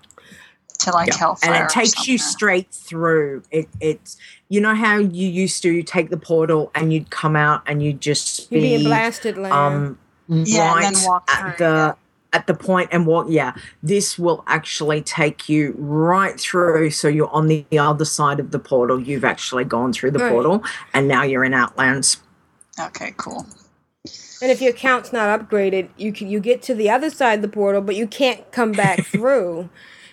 to 0.80 0.92
like 0.92 1.08
yeah. 1.10 1.18
Hellfire. 1.18 1.54
and 1.54 1.64
it 1.64 1.70
takes 1.70 2.08
you 2.08 2.18
straight 2.18 2.70
through. 2.72 3.44
It 3.52 3.70
it's 3.80 4.18
you 4.50 4.60
know 4.60 4.76
how 4.76 4.98
you 4.98 5.28
used 5.30 5.62
to 5.64 5.82
take 5.84 6.10
the 6.10 6.18
portal 6.18 6.72
and 6.76 6.92
you'd 6.94 7.10
come 7.10 7.36
out 7.38 7.62
and 7.68 7.82
you'd 7.82 8.02
just 8.02 8.52
You'd 8.52 8.62
be 8.62 8.74
in 8.74 8.80
be 8.82 8.86
blasted 8.88 9.38
land. 9.38 9.54
um 9.54 10.00
Yeah, 10.28 10.74
and 10.74 10.84
right 10.84 10.94
then 10.94 11.04
walk 11.08 11.30
at 11.32 11.58
through, 11.58 11.66
the 11.66 11.96
at 12.36 12.48
the 12.48 12.54
point 12.54 12.90
and 12.92 13.08
what 13.08 13.30
yeah 13.32 13.54
this 13.84 14.20
will 14.20 14.44
actually 14.48 15.02
take 15.02 15.50
you 15.50 15.74
right 15.80 16.40
through 16.40 16.90
so 16.92 17.08
you're 17.08 17.34
on 17.34 17.48
the 17.48 17.66
other 17.80 18.06
side 18.06 18.40
of 18.42 18.52
the 18.52 18.60
portal 18.60 19.00
you've 19.00 19.26
actually 19.26 19.64
gone 19.66 19.94
through 19.94 20.12
the 20.12 20.20
Right. 20.20 20.32
portal 20.34 20.64
and 20.94 21.08
now 21.08 21.24
you're 21.24 21.46
in 21.46 21.54
outlands 21.54 22.18
Okay, 22.80 23.14
cool. 23.18 23.46
and 24.42 24.52
if 24.52 24.62
your 24.62 24.72
account's 24.72 25.14
not 25.14 25.40
upgraded, 25.40 25.90
you 25.98 26.12
can 26.14 26.30
you 26.30 26.40
get 26.42 26.62
to 26.64 26.76
the 26.76 26.90
other 26.90 27.10
side 27.10 27.36
of 27.40 27.42
the 27.44 27.48
portal, 27.48 27.82
but 27.82 27.96
you 27.96 28.08
can't 28.08 28.52
come 28.52 28.76
back 28.76 29.06
through. 29.14 29.70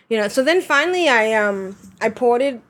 You 0.09 0.19
know. 0.19 0.29
So 0.29 0.45
then 0.45 0.61
finally, 0.63 1.09
I 1.09 1.35
um 1.35 1.77
I 2.01 2.11
ported, 2.11 2.63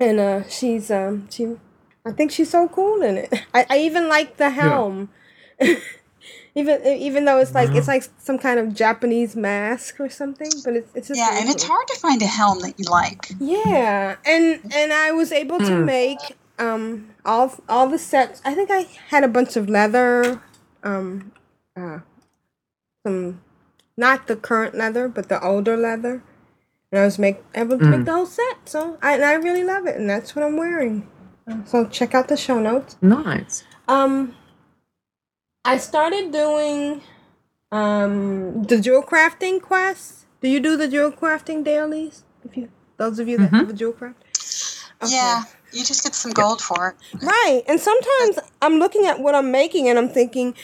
and 0.00 0.18
uh, 0.18 0.42
she's 0.48 0.90
um 0.90 1.28
she, 1.30 1.56
I 2.04 2.10
think 2.10 2.32
she's 2.32 2.50
so 2.50 2.66
cool 2.68 3.00
in 3.02 3.16
it. 3.16 3.32
I, 3.54 3.64
I 3.70 3.78
even 3.78 4.08
like 4.08 4.38
the 4.38 4.50
helm, 4.50 5.10
even 6.54 6.84
even 6.86 7.24
though 7.24 7.38
it's 7.38 7.54
like 7.54 7.74
it's 7.74 7.88
like 7.88 8.04
some 8.18 8.38
kind 8.38 8.60
of 8.60 8.74
Japanese 8.74 9.34
mask 9.34 9.98
or 10.00 10.08
something, 10.08 10.50
but 10.64 10.74
it's 10.76 10.90
it's 10.94 11.08
just 11.08 11.18
Yeah, 11.18 11.30
really 11.30 11.40
and 11.42 11.50
it's 11.50 11.64
hard 11.64 11.86
to 11.88 11.96
find 12.00 12.22
a 12.22 12.26
helm 12.26 12.60
that 12.60 12.78
you 12.78 12.84
like. 12.88 13.32
Yeah, 13.40 14.16
and 14.24 14.60
and 14.74 14.92
I 14.92 15.10
was 15.12 15.32
able 15.32 15.58
to 15.58 15.74
Hmm. 15.74 15.84
make 15.84 16.36
um 16.58 17.10
all 17.24 17.52
all 17.68 17.88
the 17.88 17.98
sets. 17.98 18.40
I 18.44 18.54
think 18.54 18.70
I 18.70 18.86
had 19.08 19.24
a 19.24 19.28
bunch 19.28 19.56
of 19.56 19.68
leather, 19.68 20.40
um, 20.84 21.32
uh, 21.76 22.00
some 23.06 23.40
not 23.96 24.26
the 24.26 24.36
current 24.36 24.74
leather, 24.74 25.08
but 25.08 25.28
the 25.28 25.42
older 25.44 25.76
leather, 25.76 26.22
and 26.92 27.00
I 27.00 27.04
was 27.04 27.18
make 27.18 27.42
able 27.54 27.78
to 27.78 27.84
Hmm. 27.84 27.90
make 27.90 28.04
the 28.04 28.12
whole 28.12 28.26
set. 28.26 28.68
So 28.68 28.98
I 29.02 29.14
and 29.14 29.24
I 29.24 29.34
really 29.34 29.64
love 29.64 29.86
it, 29.86 29.96
and 29.96 30.08
that's 30.08 30.36
what 30.36 30.44
I'm 30.44 30.56
wearing. 30.56 31.08
Uh, 31.48 31.64
So 31.64 31.86
check 31.86 32.14
out 32.14 32.28
the 32.28 32.36
show 32.36 32.60
notes. 32.60 32.96
nice 33.02 33.64
Um, 33.88 34.34
I 35.64 35.78
started 35.78 36.32
doing 36.32 37.02
um 37.72 38.64
the 38.64 38.80
jewel 38.80 39.02
crafting 39.02 39.60
quests. 39.60 40.26
Do 40.40 40.48
you 40.48 40.60
do 40.60 40.76
the 40.76 40.88
jewel 40.88 41.10
crafting 41.10 41.64
dailies? 41.64 42.24
If 42.44 42.56
you 42.56 42.68
those 42.96 43.18
of 43.18 43.28
you 43.28 43.38
that 43.38 43.50
have 43.50 43.70
a 43.70 43.72
jewel 43.72 43.92
craft. 43.92 44.22
Okay. 45.02 45.12
Yeah, 45.12 45.42
you 45.72 45.84
just 45.84 46.04
get 46.04 46.14
some 46.14 46.32
gold 46.32 46.60
for 46.60 46.90
it. 46.90 47.22
Right. 47.22 47.62
And 47.66 47.80
sometimes 47.80 48.38
I'm 48.62 48.78
looking 48.78 49.06
at 49.06 49.20
what 49.20 49.34
I'm 49.34 49.50
making 49.50 49.88
and 49.88 49.98
I'm 49.98 50.08
thinking, 50.08 50.54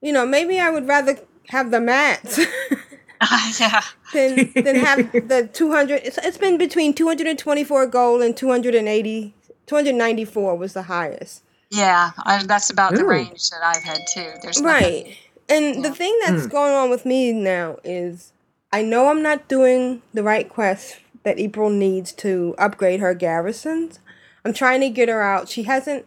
you 0.00 0.12
know, 0.12 0.24
maybe 0.26 0.60
I 0.60 0.70
would 0.70 0.86
rather 0.86 1.18
have 1.48 1.70
the 1.70 1.80
mats 1.80 2.38
yeah. 3.60 3.82
than 4.12 4.52
than 4.54 4.76
have 4.76 5.10
the 5.12 5.48
200 5.52 6.02
it's, 6.04 6.18
it's 6.18 6.38
been 6.38 6.58
between 6.58 6.94
224 6.94 7.86
gold 7.86 8.22
and 8.22 8.36
280 8.36 9.34
294 9.66 10.56
was 10.56 10.74
the 10.74 10.82
highest. 10.82 11.42
Yeah, 11.74 12.12
I, 12.18 12.44
that's 12.44 12.70
about 12.70 12.94
the 12.94 13.04
range 13.04 13.50
that 13.50 13.62
I've 13.62 13.82
had 13.82 14.00
too. 14.12 14.30
There's 14.42 14.60
nothing- 14.60 14.64
Right. 15.06 15.16
And 15.48 15.84
the 15.84 15.90
thing 15.90 16.18
that's 16.24 16.46
going 16.46 16.72
on 16.72 16.88
with 16.88 17.04
me 17.04 17.30
now 17.32 17.76
is 17.84 18.32
I 18.72 18.80
know 18.82 19.08
I'm 19.08 19.22
not 19.22 19.46
doing 19.46 20.00
the 20.14 20.22
right 20.22 20.48
quest 20.48 20.96
that 21.22 21.38
April 21.38 21.68
needs 21.70 22.12
to 22.12 22.54
upgrade 22.58 23.00
her 23.00 23.12
garrisons. 23.14 23.98
I'm 24.44 24.52
trying 24.54 24.80
to 24.80 24.88
get 24.88 25.08
her 25.08 25.20
out. 25.22 25.48
She 25.48 25.64
hasn't 25.64 26.06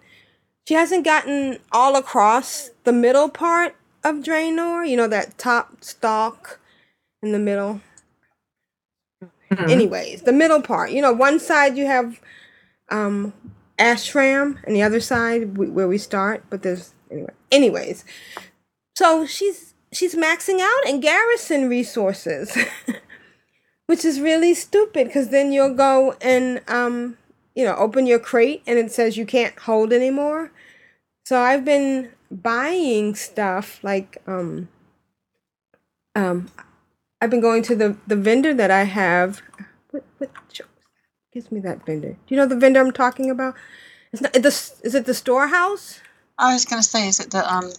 she 0.68 0.74
hasn't 0.74 1.06
gotten 1.06 1.60
all 1.72 1.96
across 1.96 2.72
the 2.84 2.92
middle 2.94 3.30
part 3.30 3.76
of 4.04 4.18
Draenor, 4.18 4.88
you 4.90 4.98
know 4.98 5.08
that 5.08 5.38
top 5.38 5.84
stalk 5.84 6.60
in 7.22 7.32
the 7.32 7.40
middle. 7.40 7.82
Anyways, 9.52 10.24
the 10.24 10.34
middle 10.34 10.62
part. 10.62 10.92
You 10.92 11.02
know, 11.02 11.14
one 11.14 11.40
side 11.40 11.78
you 11.78 11.86
have 11.86 12.20
um 12.90 13.34
Ashran 13.78 14.64
and 14.64 14.76
the 14.76 14.82
other 14.84 15.00
side 15.00 15.58
where 15.58 15.88
we 15.88 15.98
start, 15.98 16.44
but 16.50 16.64
there's 16.64 16.94
anyway. 17.12 17.34
Anyways, 17.52 18.06
so 18.96 19.26
she's 19.26 19.74
she's 19.92 20.16
maxing 20.16 20.60
out 20.60 20.88
and 20.88 21.02
garrison 21.02 21.70
resources, 21.70 22.58
which 23.86 24.04
is 24.04 24.20
really 24.20 24.54
stupid 24.54 25.08
because 25.08 25.30
then 25.30 25.52
you'll 25.52 25.76
go 25.76 26.16
and 26.22 26.62
um 26.68 27.18
you 27.56 27.64
know 27.64 27.76
open 27.76 28.06
your 28.06 28.20
crate 28.20 28.64
and 28.68 28.78
it 28.80 28.92
says 28.92 29.18
you 29.18 29.26
can't 29.26 29.58
hold 29.60 29.94
anymore. 29.94 30.52
So 31.26 31.40
I've 31.40 31.66
been 31.66 32.12
buying 32.32 33.16
stuff 33.16 33.80
like 33.84 34.18
um 34.28 34.70
um 36.16 36.52
I've 37.22 37.30
been 37.30 37.42
going 37.42 37.64
to 37.64 37.76
the 37.76 37.98
the 38.08 38.16
vendor 38.16 38.54
that 38.54 38.72
I 38.72 38.84
have. 38.84 39.42
What 39.92 40.04
what 40.18 40.30
gives 41.38 41.52
me 41.52 41.60
that 41.60 41.86
vendor? 41.86 42.10
Do 42.10 42.18
you 42.30 42.38
know 42.38 42.48
the 42.48 42.56
vendor 42.56 42.80
I'm 42.80 42.92
talking 42.92 43.30
about? 43.30 43.54
It's 44.12 44.22
not 44.24 44.34
the 44.34 44.48
is 44.88 44.96
it 44.96 45.06
the 45.06 45.14
storehouse? 45.14 46.00
I 46.38 46.54
was 46.54 46.66
gonna 46.66 46.82
say, 46.82 47.08
is 47.08 47.20
it 47.20 47.30
the 47.30 47.44
um 47.54 47.72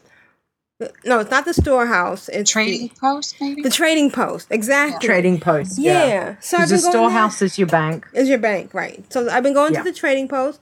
No, 1.04 1.18
it's 1.18 1.30
not 1.30 1.44
the 1.44 1.54
storehouse. 1.54 2.28
It's 2.28 2.52
trading 2.52 2.88
post 2.90 3.34
maybe? 3.40 3.62
The, 3.62 3.68
the 3.68 3.74
trading 3.74 4.10
post, 4.12 4.46
exactly. 4.50 5.08
trading 5.08 5.40
post 5.40 5.78
Yeah. 5.78 6.06
yeah, 6.06 6.34
So 6.38 6.56
so 6.56 6.58
I've 6.58 6.68
the 6.68 6.74
been 6.76 6.82
going 6.82 6.92
there. 6.92 6.92
storehouse 6.92 7.42
is 7.42 7.58
your 7.58 7.66
bank 7.66 8.06
Is 8.14 8.28
your 8.28 8.38
bank 8.38 8.74
right? 8.74 9.12
So 9.12 9.28
I've 9.28 9.42
been 9.42 9.54
going 9.54 9.72
Yeah. 9.72 9.82
to 9.82 9.90
the 9.90 9.96
trading 10.02 10.28
post, 10.28 10.60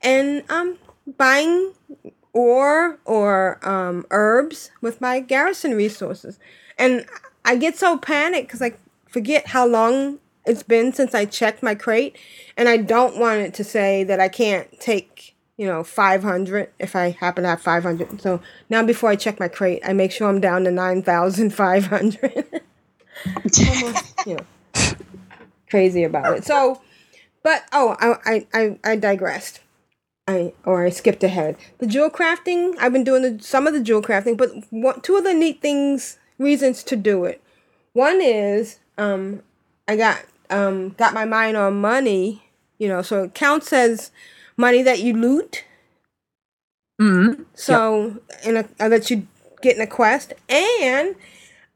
and 0.00 0.42
um 0.48 0.78
buying 1.18 1.72
ore 2.32 2.98
or 3.04 3.58
um, 3.68 4.06
herbs 4.10 4.70
with 4.80 5.00
my 5.00 5.20
garrison 5.20 5.74
resources. 5.74 6.38
And 6.78 7.06
I 7.44 7.56
get 7.56 7.76
so 7.76 7.98
panicked 7.98 8.48
because 8.48 8.62
I 8.62 8.72
forget 9.08 9.48
how 9.48 9.66
long 9.66 10.18
it's 10.48 10.62
been 10.62 10.92
since 10.92 11.14
I 11.14 11.24
checked 11.24 11.62
my 11.62 11.74
crate, 11.74 12.16
and 12.56 12.68
I 12.68 12.78
don't 12.78 13.18
want 13.18 13.40
it 13.40 13.54
to 13.54 13.64
say 13.64 14.04
that 14.04 14.18
I 14.20 14.28
can't 14.28 14.68
take, 14.80 15.36
you 15.56 15.66
know, 15.66 15.84
500 15.84 16.70
if 16.78 16.96
I 16.96 17.10
happen 17.10 17.44
to 17.44 17.50
have 17.50 17.60
500. 17.60 18.20
So 18.20 18.40
now 18.70 18.82
before 18.82 19.10
I 19.10 19.16
check 19.16 19.38
my 19.38 19.48
crate, 19.48 19.82
I 19.84 19.92
make 19.92 20.10
sure 20.10 20.28
I'm 20.28 20.40
down 20.40 20.64
to 20.64 20.70
9,500. 20.70 22.62
Almost, 23.26 24.26
you 24.26 24.36
know, 24.36 24.92
crazy 25.68 26.04
about 26.04 26.36
it. 26.36 26.44
So, 26.44 26.80
but 27.42 27.64
oh, 27.72 27.96
I 28.00 28.16
I 28.24 28.46
I, 28.54 28.78
I 28.92 28.96
digressed. 28.96 29.60
I 30.28 30.52
or 30.64 30.84
I 30.84 30.90
skipped 30.90 31.24
ahead. 31.24 31.56
The 31.78 31.86
jewel 31.86 32.10
crafting, 32.10 32.74
I've 32.78 32.92
been 32.92 33.04
doing 33.04 33.22
the, 33.22 33.42
some 33.42 33.66
of 33.66 33.72
the 33.72 33.80
jewel 33.80 34.02
crafting, 34.02 34.36
but 34.36 35.02
two 35.02 35.16
of 35.16 35.24
the 35.24 35.34
neat 35.34 35.60
things, 35.60 36.18
reasons 36.38 36.82
to 36.84 36.96
do 36.96 37.24
it. 37.24 37.42
One 37.94 38.20
is 38.20 38.78
um, 38.98 39.42
I 39.88 39.96
got 39.96 40.22
um, 40.50 40.90
got 40.90 41.14
my 41.14 41.24
mind 41.24 41.56
on 41.56 41.80
money, 41.80 42.42
you 42.78 42.88
know, 42.88 43.02
so 43.02 43.24
it 43.24 43.34
counts 43.34 43.72
as 43.72 44.10
money 44.56 44.82
that 44.82 45.00
you 45.00 45.14
loot. 45.14 45.64
Mm. 47.00 47.44
So 47.54 48.18
in 48.44 48.56
a 48.56 48.68
uh, 48.80 48.88
that 48.88 49.10
you 49.10 49.26
get 49.62 49.76
in 49.76 49.82
a 49.82 49.86
quest, 49.86 50.32
and 50.48 51.14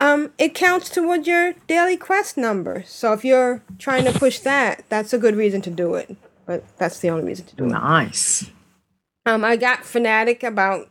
um, 0.00 0.32
it 0.36 0.54
counts 0.54 0.90
towards 0.90 1.28
your 1.28 1.54
daily 1.68 1.96
quest 1.96 2.36
number. 2.36 2.82
So 2.86 3.12
if 3.12 3.24
you're 3.24 3.62
trying 3.78 4.04
to 4.04 4.12
push 4.12 4.40
that, 4.40 4.84
that's 4.88 5.12
a 5.12 5.18
good 5.18 5.36
reason 5.36 5.62
to 5.62 5.70
do 5.70 5.94
it. 5.94 6.16
But 6.44 6.64
that's 6.76 6.98
the 6.98 7.10
only 7.10 7.24
reason 7.24 7.46
to 7.46 7.56
do 7.56 7.64
it. 7.64 7.68
Nice. 7.68 8.50
Um, 9.24 9.44
I 9.44 9.54
got 9.54 9.84
fanatic 9.84 10.42
about, 10.42 10.90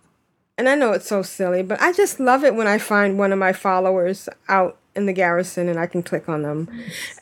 and 0.58 0.70
I 0.70 0.76
know 0.76 0.94
it's 0.94 1.08
so 1.08 1.22
silly, 1.22 1.62
but 1.62 1.82
I 1.82 1.92
just 1.92 2.22
love 2.22 2.46
it 2.46 2.56
when 2.56 2.68
I 2.68 2.78
find 2.78 3.20
one 3.20 3.34
of 3.34 3.40
my 3.40 3.52
followers 3.52 4.30
out 4.48 4.78
in 4.96 5.06
the 5.06 5.14
garrison 5.14 5.70
and 5.70 5.80
I 5.80 5.88
can 5.88 6.04
click 6.04 6.28
on 6.28 6.42
them 6.44 6.70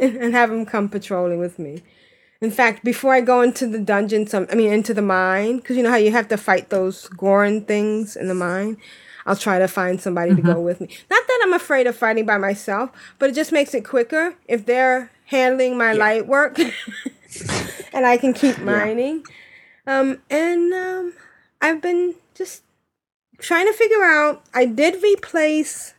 and 0.00 0.34
have 0.34 0.50
them 0.50 0.66
come 0.66 0.88
patrolling 0.88 1.38
with 1.38 1.58
me. 1.58 1.82
In 2.40 2.50
fact, 2.52 2.84
before 2.84 3.14
I 3.14 3.20
go 3.20 3.40
into 3.40 3.66
the 3.66 3.80
dungeon, 3.80 4.26
some 4.26 4.46
I 4.50 4.54
mean 4.54 4.72
into 4.72 4.94
the 4.94 5.02
mine, 5.02 5.56
because 5.56 5.76
you 5.76 5.82
know 5.82 5.90
how 5.90 5.96
you 5.96 6.12
have 6.12 6.28
to 6.28 6.36
fight 6.36 6.70
those 6.70 7.08
Goren 7.08 7.64
things 7.64 8.14
in 8.14 8.28
the 8.28 8.34
mine. 8.34 8.76
I'll 9.26 9.36
try 9.36 9.58
to 9.58 9.68
find 9.68 10.00
somebody 10.00 10.34
to 10.34 10.40
go 10.40 10.58
with 10.60 10.80
me. 10.80 10.88
Not 11.10 11.26
that 11.26 11.40
I'm 11.42 11.52
afraid 11.52 11.86
of 11.86 11.96
fighting 11.96 12.24
by 12.24 12.38
myself, 12.38 12.90
but 13.18 13.28
it 13.28 13.34
just 13.34 13.52
makes 13.52 13.74
it 13.74 13.84
quicker 13.84 14.34
if 14.46 14.64
they're 14.64 15.10
handling 15.26 15.76
my 15.76 15.92
light 15.92 16.26
work, 16.26 16.58
and 17.92 18.06
I 18.06 18.16
can 18.16 18.32
keep 18.32 18.58
mining. 18.60 19.24
Um, 19.86 20.22
and 20.30 20.72
um, 20.72 21.12
I've 21.60 21.82
been 21.82 22.14
just 22.34 22.62
trying 23.38 23.66
to 23.66 23.72
figure 23.72 24.02
out. 24.02 24.44
I 24.54 24.64
did 24.64 25.02
replace. 25.02 25.94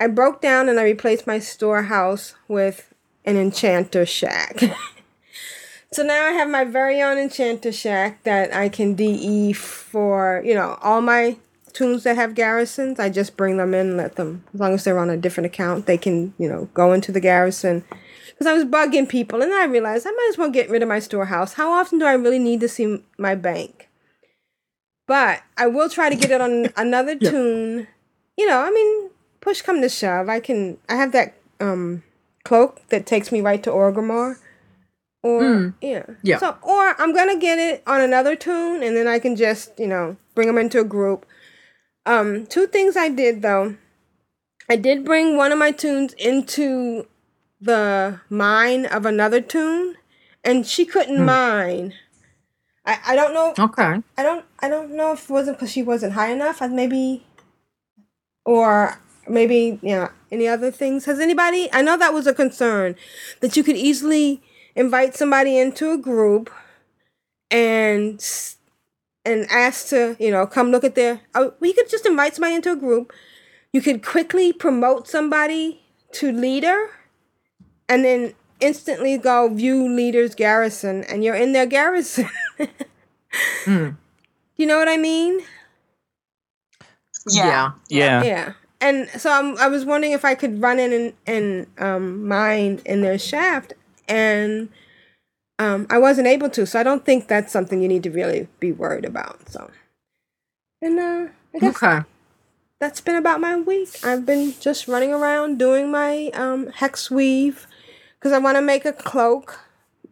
I 0.00 0.06
broke 0.06 0.40
down 0.40 0.68
and 0.68 0.78
I 0.78 0.84
replaced 0.84 1.26
my 1.26 1.38
storehouse 1.38 2.34
with 2.46 2.94
an 3.24 3.36
enchanter 3.36 4.06
shack. 4.06 4.60
so 5.92 6.02
now 6.02 6.26
I 6.26 6.30
have 6.30 6.48
my 6.48 6.64
very 6.64 7.02
own 7.02 7.18
enchanter 7.18 7.72
shack 7.72 8.22
that 8.22 8.54
I 8.54 8.68
can 8.68 8.94
DE 8.94 9.52
for, 9.52 10.42
you 10.44 10.54
know, 10.54 10.78
all 10.82 11.00
my 11.00 11.36
tunes 11.72 12.04
that 12.04 12.16
have 12.16 12.34
garrisons. 12.34 13.00
I 13.00 13.08
just 13.08 13.36
bring 13.36 13.56
them 13.56 13.74
in 13.74 13.88
and 13.88 13.96
let 13.96 14.16
them, 14.16 14.44
as 14.54 14.60
long 14.60 14.74
as 14.74 14.84
they're 14.84 14.98
on 14.98 15.10
a 15.10 15.16
different 15.16 15.46
account, 15.46 15.86
they 15.86 15.98
can, 15.98 16.32
you 16.38 16.48
know, 16.48 16.68
go 16.74 16.92
into 16.92 17.10
the 17.10 17.20
garrison. 17.20 17.84
Because 18.28 18.46
I 18.46 18.52
was 18.52 18.64
bugging 18.64 19.08
people 19.08 19.42
and 19.42 19.52
I 19.52 19.64
realized 19.64 20.06
I 20.06 20.10
might 20.10 20.28
as 20.30 20.38
well 20.38 20.50
get 20.50 20.70
rid 20.70 20.82
of 20.82 20.88
my 20.88 21.00
storehouse. 21.00 21.54
How 21.54 21.72
often 21.72 21.98
do 21.98 22.04
I 22.04 22.12
really 22.12 22.38
need 22.38 22.60
to 22.60 22.68
see 22.68 23.02
my 23.18 23.34
bank? 23.34 23.88
But 25.08 25.42
I 25.56 25.66
will 25.66 25.88
try 25.88 26.08
to 26.08 26.14
get 26.14 26.30
it 26.30 26.40
on 26.40 26.68
another 26.76 27.16
tune. 27.16 27.88
You 28.36 28.46
know, 28.46 28.60
I 28.60 28.70
mean, 28.70 29.10
push 29.40 29.62
come 29.62 29.80
to 29.80 29.88
shove, 29.88 30.28
I 30.28 30.40
can. 30.40 30.78
I 30.88 30.96
have 30.96 31.12
that 31.12 31.34
um 31.60 32.02
cloak 32.44 32.80
that 32.88 33.06
takes 33.06 33.30
me 33.32 33.40
right 33.40 33.62
to 33.62 33.70
Orgrimmar. 33.70 34.36
Or 35.22 35.42
Mm. 35.42 35.74
yeah, 35.80 36.04
Yeah. 36.22 36.38
So 36.38 36.56
or 36.62 36.94
I'm 37.00 37.12
gonna 37.12 37.38
get 37.38 37.58
it 37.58 37.82
on 37.86 38.00
another 38.00 38.36
tune, 38.36 38.82
and 38.82 38.96
then 38.96 39.08
I 39.08 39.18
can 39.18 39.36
just 39.36 39.78
you 39.78 39.86
know 39.86 40.16
bring 40.34 40.46
them 40.46 40.58
into 40.58 40.80
a 40.80 40.84
group. 40.84 41.26
Um, 42.06 42.46
two 42.46 42.66
things 42.66 42.96
I 42.96 43.08
did 43.08 43.42
though. 43.42 43.76
I 44.70 44.76
did 44.76 45.04
bring 45.04 45.36
one 45.36 45.50
of 45.50 45.58
my 45.58 45.72
tunes 45.72 46.12
into 46.14 47.06
the 47.60 48.20
mine 48.30 48.86
of 48.86 49.04
another 49.06 49.40
tune, 49.40 49.96
and 50.44 50.66
she 50.66 50.84
couldn't 50.84 51.24
mine. 51.24 51.94
I, 52.84 52.98
I 53.08 53.16
don't 53.16 53.34
know. 53.34 53.54
Okay. 53.58 54.00
I 54.16 54.22
don't 54.22 54.44
I 54.60 54.68
don't 54.68 54.96
know 54.96 55.12
if 55.12 55.24
it 55.24 55.30
wasn't 55.32 55.58
because 55.58 55.72
she 55.72 55.82
wasn't 55.82 56.12
high 56.14 56.30
enough. 56.30 56.62
I 56.62 56.68
maybe, 56.68 57.26
or 58.44 58.98
maybe 59.28 59.78
yeah. 59.82 60.08
Any 60.30 60.46
other 60.46 60.70
things? 60.70 61.06
Has 61.06 61.20
anybody? 61.20 61.68
I 61.72 61.82
know 61.82 61.96
that 61.96 62.12
was 62.12 62.26
a 62.26 62.34
concern 62.34 62.96
that 63.40 63.56
you 63.56 63.64
could 63.64 63.76
easily 63.76 64.42
invite 64.74 65.14
somebody 65.14 65.58
into 65.58 65.90
a 65.90 65.98
group 65.98 66.50
and 67.50 68.22
and 69.24 69.46
ask 69.50 69.88
to 69.88 70.16
you 70.18 70.30
know 70.30 70.46
come 70.46 70.70
look 70.70 70.84
at 70.84 70.94
their. 70.94 71.20
Oh, 71.34 71.54
well, 71.60 71.68
you 71.68 71.74
could 71.74 71.88
just 71.88 72.06
invite 72.06 72.34
somebody 72.34 72.54
into 72.54 72.72
a 72.72 72.76
group. 72.76 73.12
You 73.72 73.80
could 73.80 74.04
quickly 74.04 74.52
promote 74.52 75.08
somebody 75.08 75.82
to 76.12 76.32
leader, 76.32 76.88
and 77.88 78.04
then 78.04 78.34
instantly 78.60 79.16
go 79.18 79.48
view 79.48 79.88
leader's 79.88 80.34
garrison, 80.34 81.04
and 81.04 81.24
you're 81.24 81.34
in 81.36 81.52
their 81.52 81.66
garrison. 81.66 82.28
Mm. 83.66 83.96
You 84.56 84.66
know 84.66 84.78
what 84.78 84.88
I 84.88 84.96
mean? 84.96 85.40
Yeah. 87.30 87.72
Yeah. 87.88 88.22
Yeah. 88.22 88.52
And 88.80 89.08
so 89.10 89.30
I'm, 89.32 89.58
I 89.58 89.66
was 89.68 89.84
wondering 89.84 90.12
if 90.12 90.24
I 90.24 90.34
could 90.34 90.62
run 90.62 90.78
in 90.78 90.92
and, 90.92 91.12
and 91.26 91.66
um, 91.78 92.26
mine 92.28 92.80
in 92.86 93.00
their 93.00 93.18
shaft, 93.18 93.72
and 94.08 94.68
um, 95.58 95.86
I 95.90 95.98
wasn't 95.98 96.28
able 96.28 96.48
to. 96.50 96.64
So 96.66 96.78
I 96.78 96.82
don't 96.84 97.04
think 97.04 97.26
that's 97.26 97.52
something 97.52 97.82
you 97.82 97.88
need 97.88 98.04
to 98.04 98.10
really 98.10 98.46
be 98.60 98.70
worried 98.70 99.04
about. 99.04 99.48
So, 99.48 99.68
and 100.80 100.98
uh, 100.98 101.26
I 101.54 101.58
guess 101.58 101.82
Okay. 101.82 102.00
that's 102.78 103.00
been 103.00 103.16
about 103.16 103.40
my 103.40 103.56
week. 103.56 103.88
I've 104.04 104.24
been 104.24 104.54
just 104.60 104.86
running 104.86 105.12
around 105.12 105.58
doing 105.58 105.90
my 105.90 106.30
um, 106.34 106.68
hex 106.68 107.10
weave 107.10 107.66
because 108.18 108.32
I 108.32 108.38
want 108.38 108.56
to 108.58 108.62
make 108.62 108.84
a 108.84 108.92
cloak. 108.92 109.58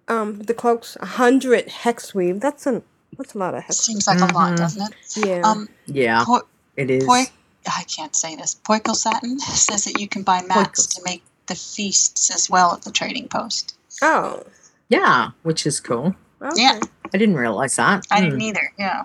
Um, 0.08 0.40
the 0.40 0.54
cloak's 0.54 0.96
a 1.00 1.06
hundred 1.06 1.68
hex 1.68 2.14
weave. 2.16 2.40
That's 2.40 2.66
a 2.66 2.82
that's 3.16 3.34
a 3.34 3.38
lot 3.38 3.54
of 3.54 3.62
hex. 3.62 3.76
Seems 3.78 4.06
like 4.08 4.18
a 4.18 4.32
lot, 4.34 4.52
Mhm. 4.54 4.56
doesn't 4.56 4.82
it? 4.82 5.26
Yeah. 5.28 5.40
Um, 5.44 5.68
Yeah. 5.86 6.24
Po- 6.24 6.46
It 6.76 6.90
is. 6.90 7.04
Poi- 7.04 7.30
I 7.68 7.84
can't 7.84 8.14
say 8.16 8.36
this. 8.36 8.54
Poikle 8.68 8.94
Satin 8.96 9.38
says 9.40 9.84
that 9.84 10.00
you 10.00 10.08
can 10.08 10.22
buy 10.22 10.42
mats 10.42 10.86
to 10.94 11.02
make 11.04 11.22
the 11.46 11.54
feasts 11.54 12.34
as 12.34 12.50
well 12.50 12.72
at 12.74 12.82
the 12.82 12.90
trading 12.90 13.28
post. 13.28 13.76
oh. 14.02 14.42
Yeah, 14.88 15.30
which 15.42 15.66
is 15.66 15.80
cool. 15.80 16.14
Okay. 16.40 16.62
Yeah, 16.62 16.78
I 17.12 17.18
didn't 17.18 17.34
realize 17.36 17.74
that. 17.76 18.04
I 18.10 18.20
Mm. 18.20 18.24
didn't 18.24 18.40
either. 18.42 18.72
Yeah. 18.78 19.02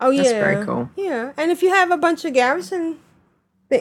Oh 0.00 0.08
yeah, 0.10 0.22
That's 0.22 0.32
very 0.32 0.64
cool. 0.64 0.88
Yeah, 0.96 1.32
and 1.36 1.50
if 1.50 1.62
you 1.62 1.68
have 1.70 1.90
a 1.90 1.98
bunch 1.98 2.24
of 2.24 2.32
garrison 2.32 2.98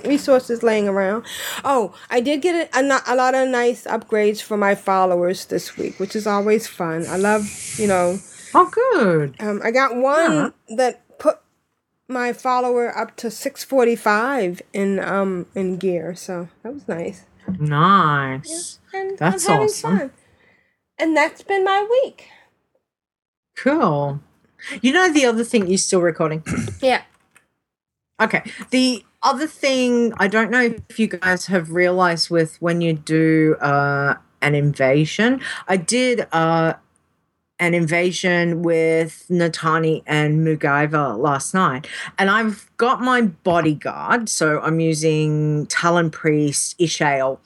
resources 0.04 0.64
laying 0.64 0.90
around, 0.90 1.24
oh, 1.64 1.94
I 2.10 2.20
did 2.20 2.42
get 2.42 2.70
a, 2.76 2.78
a, 2.80 3.02
a 3.08 3.16
lot 3.16 3.36
of 3.36 3.48
nice 3.48 3.86
upgrades 3.86 4.42
for 4.42 4.58
my 4.58 4.76
followers 4.76 5.46
this 5.46 5.78
week, 5.78 5.98
which 5.98 6.14
is 6.16 6.28
always 6.28 6.68
fun. 6.68 7.06
I 7.08 7.16
love, 7.16 7.48
you 7.78 7.88
know, 7.88 8.20
Oh, 8.54 8.70
good. 8.70 9.36
um, 9.40 9.62
I 9.64 9.72
got 9.72 9.96
one 9.96 10.54
that 10.76 11.07
put 11.07 11.07
my 12.08 12.34
follower 12.34 12.96
up 12.98 13.16
to 13.18 13.30
six 13.32 13.64
forty 13.64 13.96
five 13.96 14.62
in 14.74 15.00
um 15.00 15.46
in 15.56 15.78
gear, 15.78 16.16
so 16.16 16.50
that 16.64 16.74
was 16.74 16.88
nice. 16.88 17.26
Nice. 17.60 18.80
And 18.94 19.18
That's 19.18 19.46
I'm 19.48 19.52
having 19.54 19.66
awesome. 19.68 19.98
fun. 20.00 20.12
And 21.00 21.16
that's 21.16 21.44
been 21.44 21.64
my 21.64 21.88
week. 22.04 22.28
Cool. 23.56 24.20
You 24.82 24.92
know 24.92 25.12
the 25.12 25.26
other 25.26 25.44
thing 25.44 25.68
you're 25.68 25.78
still 25.78 26.02
recording? 26.02 26.44
Yeah. 26.82 27.04
Okay. 28.20 28.44
The 28.72 29.04
other 29.24 29.48
thing 29.48 30.14
I 30.18 30.28
don't 30.28 30.50
know 30.52 30.74
if 30.90 31.00
you 31.00 31.08
guys 31.08 31.46
have 31.48 31.72
realized 31.72 32.30
with 32.30 32.60
when 32.62 32.82
you 32.82 32.94
do 32.94 33.56
uh, 33.62 34.16
an 34.42 34.56
invasion, 34.56 35.40
I 35.68 35.78
did 35.78 36.28
uh, 36.32 36.74
an 37.60 37.74
invasion 37.74 38.62
with 38.62 39.26
Natani 39.30 40.04
and 40.06 40.46
Mugaiva 40.46 41.18
last 41.18 41.54
night, 41.54 41.88
and 42.18 42.30
I've 42.30 42.70
got 42.78 43.02
my 43.02 43.22
bodyguard, 43.22 44.30
so 44.30 44.60
I'm 44.62 44.80
using 44.80 45.66
Talon 45.68 46.12
Priest 46.12 46.78
Ishaal 46.80 47.40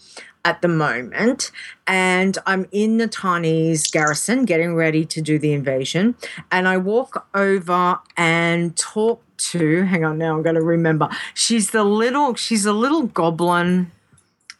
at 0.43 0.61
the 0.61 0.67
moment, 0.67 1.51
and 1.87 2.37
I'm 2.45 2.67
in 2.71 2.97
Natani's 2.97 3.89
garrison 3.89 4.45
getting 4.45 4.75
ready 4.75 5.05
to 5.05 5.21
do 5.21 5.39
the 5.39 5.53
invasion, 5.53 6.15
and 6.51 6.67
I 6.67 6.77
walk 6.77 7.27
over 7.33 7.99
and 8.17 8.75
talk 8.75 9.23
to. 9.37 9.83
Hang 9.83 10.03
on, 10.03 10.17
now 10.17 10.35
I'm 10.35 10.43
going 10.43 10.55
to 10.55 10.61
remember. 10.61 11.09
She's 11.33 11.71
the 11.71 11.83
little. 11.83 12.35
She's 12.35 12.65
a 12.65 12.73
little 12.73 13.03
goblin. 13.03 13.91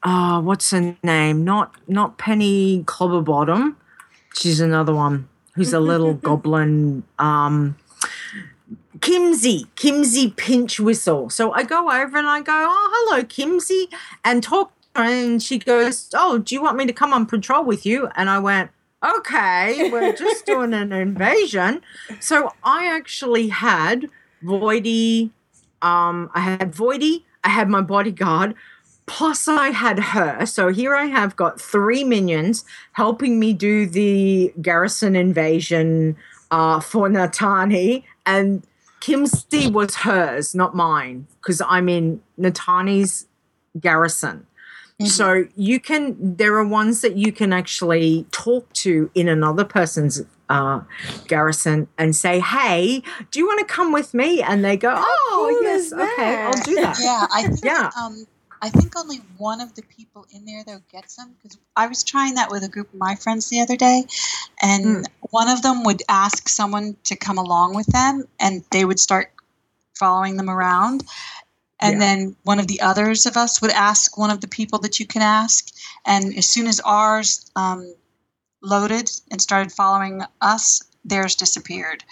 Ah, 0.04 0.40
what's 0.40 0.72
her 0.72 0.96
name? 1.04 1.44
Not 1.44 1.76
not 1.88 2.18
Penny 2.18 2.84
Clobberbottom. 2.86 3.76
She's 4.34 4.60
another 4.62 4.96
one 4.96 5.28
who's 5.54 5.74
a 5.74 5.80
little 5.80 6.14
goblin. 6.30 7.04
Um, 7.20 7.78
Kimzee, 9.00 9.66
Kimsey 9.76 10.36
pinch 10.36 10.80
whistle. 10.80 11.30
So 11.30 11.52
I 11.54 11.64
go 11.64 11.90
over 11.90 12.18
and 12.18 12.28
I 12.28 12.42
go, 12.42 12.54
oh, 12.54 12.90
hello, 12.94 13.24
Kimzee, 13.24 13.88
and 14.24 14.44
talk 14.44 14.72
to 14.94 15.02
her. 15.02 15.06
And 15.08 15.42
she 15.42 15.58
goes, 15.58 16.10
oh, 16.14 16.38
do 16.38 16.54
you 16.54 16.62
want 16.62 16.78
me 16.78 16.86
to 16.86 16.94
come 16.94 17.12
on 17.12 17.26
patrol 17.26 17.64
with 17.64 17.86
you? 17.86 18.10
And 18.16 18.30
I 18.30 18.38
went, 18.40 18.70
okay, 19.04 19.90
we're 19.92 20.14
just 20.14 20.46
doing 20.52 20.74
an 20.74 20.92
invasion. 20.92 21.82
So 22.20 22.54
I 22.64 22.86
actually 22.86 23.48
had 23.48 24.10
Voidy, 24.44 25.32
um, 25.82 26.30
I 26.36 26.42
had 26.42 26.72
Voidy, 26.72 27.24
I 27.44 27.50
had 27.50 27.70
my 27.70 27.82
bodyguard, 27.82 28.54
plus 29.12 29.48
I 29.48 29.70
had 29.72 30.00
her. 30.00 30.46
So 30.46 30.70
here 30.70 30.96
I 30.96 31.06
have 31.06 31.36
got 31.36 31.60
three 31.60 32.06
minions 32.06 32.64
helping 32.94 33.40
me 33.40 33.52
do 33.52 33.86
the 33.86 34.54
garrison 34.62 35.18
invasion 35.18 36.16
uh, 36.50 36.80
for 36.80 37.10
Natani, 37.10 38.04
and 38.26 38.64
Kimzee 39.02 39.72
was 39.72 39.96
hers, 39.96 40.56
not 40.56 40.76
mine, 40.76 41.28
because 41.38 41.62
I'm 41.62 41.90
in 41.90 42.22
Natani's 42.40 43.28
garrison. 43.80 44.48
So 45.04 45.46
you 45.56 45.80
can, 45.80 46.16
there 46.38 46.54
are 46.58 46.68
ones 46.68 47.02
that 47.02 47.18
you 47.18 47.32
can 47.32 47.52
actually 47.52 48.28
talk 48.32 48.72
to 48.74 49.10
in 49.16 49.28
another 49.28 49.66
person's 49.66 50.22
uh, 50.48 50.82
garrison 51.28 51.88
and 51.98 52.16
say, 52.16 52.40
"Hey, 52.40 53.02
do 53.32 53.40
you 53.40 53.48
want 53.48 53.68
to 53.68 53.74
come 53.74 53.92
with 53.94 54.14
me?" 54.14 54.44
And 54.44 54.64
they 54.64 54.78
go, 54.78 54.94
"Oh, 54.96 55.48
cool 55.50 55.64
yes, 55.64 55.92
okay, 55.92 56.44
I'll 56.44 56.52
do 56.52 56.76
that." 56.76 57.00
Yeah, 57.02 57.26
I 57.34 57.48
think 57.48 57.66
Yeah. 57.66 57.90
um, 58.00 58.28
I 58.62 58.70
think 58.70 58.96
only 58.96 59.18
one 59.38 59.60
of 59.60 59.74
the 59.76 59.82
people 59.82 60.26
in 60.32 60.46
there 60.46 60.64
though 60.64 60.82
gets 60.92 61.16
them 61.16 61.36
because 61.42 61.58
I 61.76 61.88
was 61.88 62.04
trying 62.04 62.36
that 62.36 62.52
with 62.52 62.64
a 62.64 62.70
group 62.70 62.94
of 62.94 63.00
my 63.00 63.16
friends 63.16 63.50
the 63.50 63.62
other 63.62 63.76
day, 63.76 64.06
and 64.62 64.86
Mm. 64.86 65.06
one 65.32 65.50
of 65.50 65.64
them 65.64 65.84
would 65.84 66.04
ask 66.08 66.48
someone 66.48 66.96
to 67.06 67.16
come 67.16 67.38
along 67.40 67.74
with 67.76 67.88
them, 67.88 68.28
and 68.40 68.64
they 68.72 68.86
would 68.86 69.00
start 69.00 69.34
following 69.96 70.38
them 70.38 70.50
around. 70.50 71.04
And 71.80 71.94
Yeah. 71.94 72.00
then 72.00 72.36
one 72.44 72.60
of 72.60 72.68
the 72.68 72.82
others 72.82 73.26
of 73.26 73.36
us 73.36 73.62
would 73.62 73.72
ask 73.72 74.16
one 74.18 74.30
of 74.30 74.42
the 74.42 74.48
people 74.48 74.78
that 74.80 75.00
you 75.00 75.08
can 75.08 75.24
ask, 75.24 75.70
and 76.06 76.38
as 76.38 76.48
soon 76.48 76.68
as 76.68 76.80
ours 76.82 77.50
um, 77.56 77.96
loaded 78.62 79.10
and 79.32 79.42
started 79.42 79.72
following 79.72 80.24
us, 80.42 80.84
theirs 81.04 81.36
disappeared. 81.36 82.04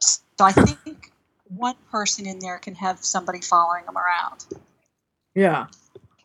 So 0.00 0.16
I 0.40 0.52
think 0.52 1.12
one 1.48 1.76
person 1.90 2.26
in 2.26 2.38
there 2.38 2.58
can 2.58 2.74
have 2.76 3.04
somebody 3.04 3.42
following 3.42 3.84
them 3.84 3.98
around. 3.98 4.46
Yeah. 5.34 5.66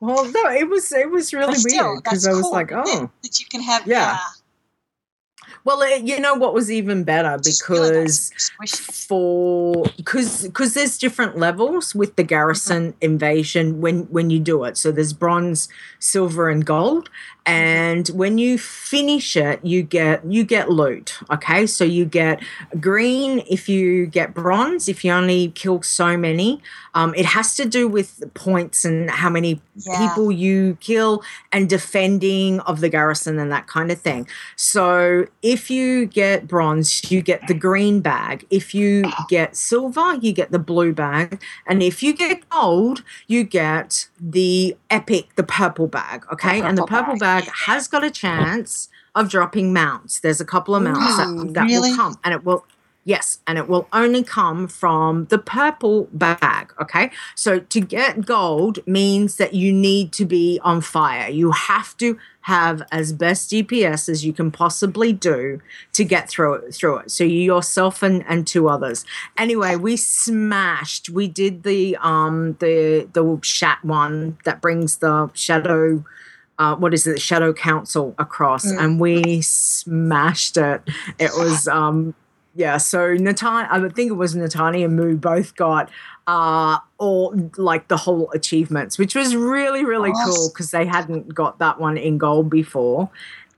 Well, 0.03 0.25
no, 0.25 0.49
it 0.49 0.67
was 0.67 0.91
it 0.91 1.09
was 1.09 1.33
really 1.33 1.53
still, 1.55 1.91
weird 1.91 2.03
because 2.03 2.27
I 2.27 2.33
was 2.33 2.41
cool, 2.41 2.51
like, 2.51 2.73
"Oh, 2.73 3.09
that 3.21 3.39
you 3.39 3.45
can 3.45 3.61
have 3.61 3.87
Yeah. 3.87 4.17
yeah, 4.17 5.47
Well, 5.63 5.81
it, 5.81 6.03
you 6.03 6.19
know 6.19 6.33
what 6.33 6.53
was 6.53 6.69
even 6.69 7.05
better? 7.05 7.39
Because 7.41 8.33
for 9.07 9.85
because 9.95 10.43
because 10.43 10.73
there's 10.73 10.97
different 10.97 11.37
levels 11.37 11.95
with 11.95 12.17
the 12.17 12.23
mm-hmm. 12.23 12.27
garrison 12.27 12.95
invasion 12.99 13.79
when 13.79 14.01
when 14.11 14.29
you 14.29 14.39
do 14.39 14.65
it. 14.65 14.75
So 14.75 14.91
there's 14.91 15.13
bronze, 15.13 15.69
silver, 15.99 16.49
and 16.49 16.65
gold, 16.65 17.09
and 17.45 18.07
when 18.09 18.37
you 18.37 18.57
finish 18.57 19.35
it, 19.35 19.59
you 19.63 19.83
get 19.83 20.23
you 20.25 20.43
get 20.45 20.69
loot. 20.69 21.17
Okay, 21.29 21.65
so 21.67 21.83
you 21.83 22.05
get 22.05 22.41
green 22.79 23.43
if 23.49 23.67
you 23.67 24.05
get 24.05 24.33
bronze 24.33 24.87
if 24.87 25.03
you 25.03 25.11
only 25.11 25.49
kill 25.49 25.81
so 25.81 26.15
many. 26.15 26.61
Um, 26.95 27.13
it 27.15 27.25
has 27.25 27.55
to 27.55 27.65
do 27.65 27.87
with 27.87 28.23
points 28.35 28.85
and 28.85 29.09
how 29.09 29.29
many 29.29 29.61
Yeah. 29.75 29.97
people 30.07 30.31
you 30.31 30.77
kill 30.79 31.23
and 31.51 31.67
defending 31.67 32.59
of 32.61 32.79
the 32.79 32.89
garrison 32.89 33.39
and 33.39 33.51
that 33.51 33.65
kind 33.65 33.91
of 33.91 33.99
thing. 33.99 34.27
So 34.55 35.25
if 35.41 35.71
you 35.71 36.05
get 36.05 36.47
bronze, 36.47 37.11
you 37.11 37.21
get 37.23 37.47
the 37.47 37.55
green 37.55 37.99
bag. 38.01 38.45
If 38.51 38.75
you 38.75 39.03
get 39.29 39.55
silver, 39.57 40.15
you 40.21 40.31
get 40.31 40.51
the 40.51 40.59
blue 40.59 40.93
bag. 40.93 41.41
And 41.67 41.81
if 41.81 42.03
you 42.03 42.13
get 42.13 42.47
gold, 42.49 43.03
you 43.27 43.43
get 43.43 44.07
the 44.25 44.77
epic, 44.89 45.35
the 45.35 45.43
purple 45.43 45.87
bag. 45.87 46.25
Okay. 46.31 46.61
and 46.61 46.77
the 46.77 46.85
purple 46.85 47.13
purple 47.13 47.19
bag 47.19 47.43
has 47.65 47.87
got 47.87 48.03
a 48.03 48.09
chance 48.09 48.87
of 49.15 49.29
dropping 49.29 49.73
mounts. 49.73 50.21
There's 50.21 50.39
a 50.39 50.45
couple 50.45 50.75
of 50.75 50.81
mounts 50.83 51.19
Ooh, 51.19 51.47
that, 51.47 51.53
that 51.53 51.63
really? 51.65 51.89
will 51.89 51.97
come 51.97 52.19
and 52.23 52.33
it 52.33 52.45
will 52.45 52.65
Yes, 53.05 53.39
and 53.45 53.57
it 53.57 53.67
will 53.67 53.87
only 53.91 54.23
come 54.23 54.67
from 54.67 55.25
the 55.25 55.37
purple 55.37 56.07
bag. 56.13 56.73
Okay. 56.81 57.11
So 57.35 57.59
to 57.59 57.81
get 57.81 58.25
gold 58.25 58.79
means 58.87 59.35
that 59.35 59.53
you 59.53 59.73
need 59.73 60.13
to 60.13 60.25
be 60.25 60.59
on 60.63 60.79
fire. 60.79 61.29
You 61.29 61.51
have 61.51 61.97
to 61.97 62.17
have 62.41 62.81
as 62.91 63.11
best 63.11 63.51
DPS 63.51 64.07
as 64.07 64.25
you 64.25 64.31
can 64.31 64.51
possibly 64.51 65.11
do 65.11 65.61
to 65.93 66.03
get 66.05 66.29
through 66.29 66.53
it 66.55 66.75
through 66.75 66.97
it. 66.97 67.11
So 67.11 67.25
you 67.25 67.41
yourself 67.41 68.03
and, 68.03 68.23
and 68.27 68.47
two 68.47 68.69
others. 68.69 69.05
Anyway, 69.37 69.75
we 69.75 69.97
smashed. 69.97 71.09
We 71.09 71.27
did 71.27 71.63
the 71.63 71.97
um 71.97 72.55
the 72.59 73.09
the 73.11 73.39
shat 73.43 73.83
one 73.83 74.37
that 74.45 74.61
brings 74.61 74.97
the 74.97 75.29
shadow 75.33 76.05
uh, 76.59 76.75
what 76.75 76.93
is 76.93 77.07
it, 77.07 77.19
Shadow 77.19 77.51
Council 77.51 78.13
across, 78.19 78.63
and 78.63 78.99
we 78.99 79.41
smashed 79.41 80.55
it. 80.55 80.83
It 81.17 81.31
was 81.35 81.67
um 81.67 82.13
yeah, 82.55 82.77
so 82.77 83.15
Natani, 83.15 83.67
I 83.69 83.79
think 83.89 84.11
it 84.11 84.15
was 84.15 84.35
Natani 84.35 84.83
and 84.85 84.95
Moo 84.95 85.15
both 85.17 85.55
got 85.55 85.89
uh 86.25 86.77
all 86.99 87.35
like 87.57 87.87
the 87.89 87.97
whole 87.97 88.31
achievements, 88.31 88.97
which 88.97 89.13
was 89.15 89.35
really 89.35 89.83
really 89.83 90.11
cool 90.23 90.49
because 90.49 90.71
they 90.71 90.85
hadn't 90.85 91.33
got 91.33 91.59
that 91.59 91.79
one 91.79 91.97
in 91.97 92.17
gold 92.17 92.49
before. 92.49 93.09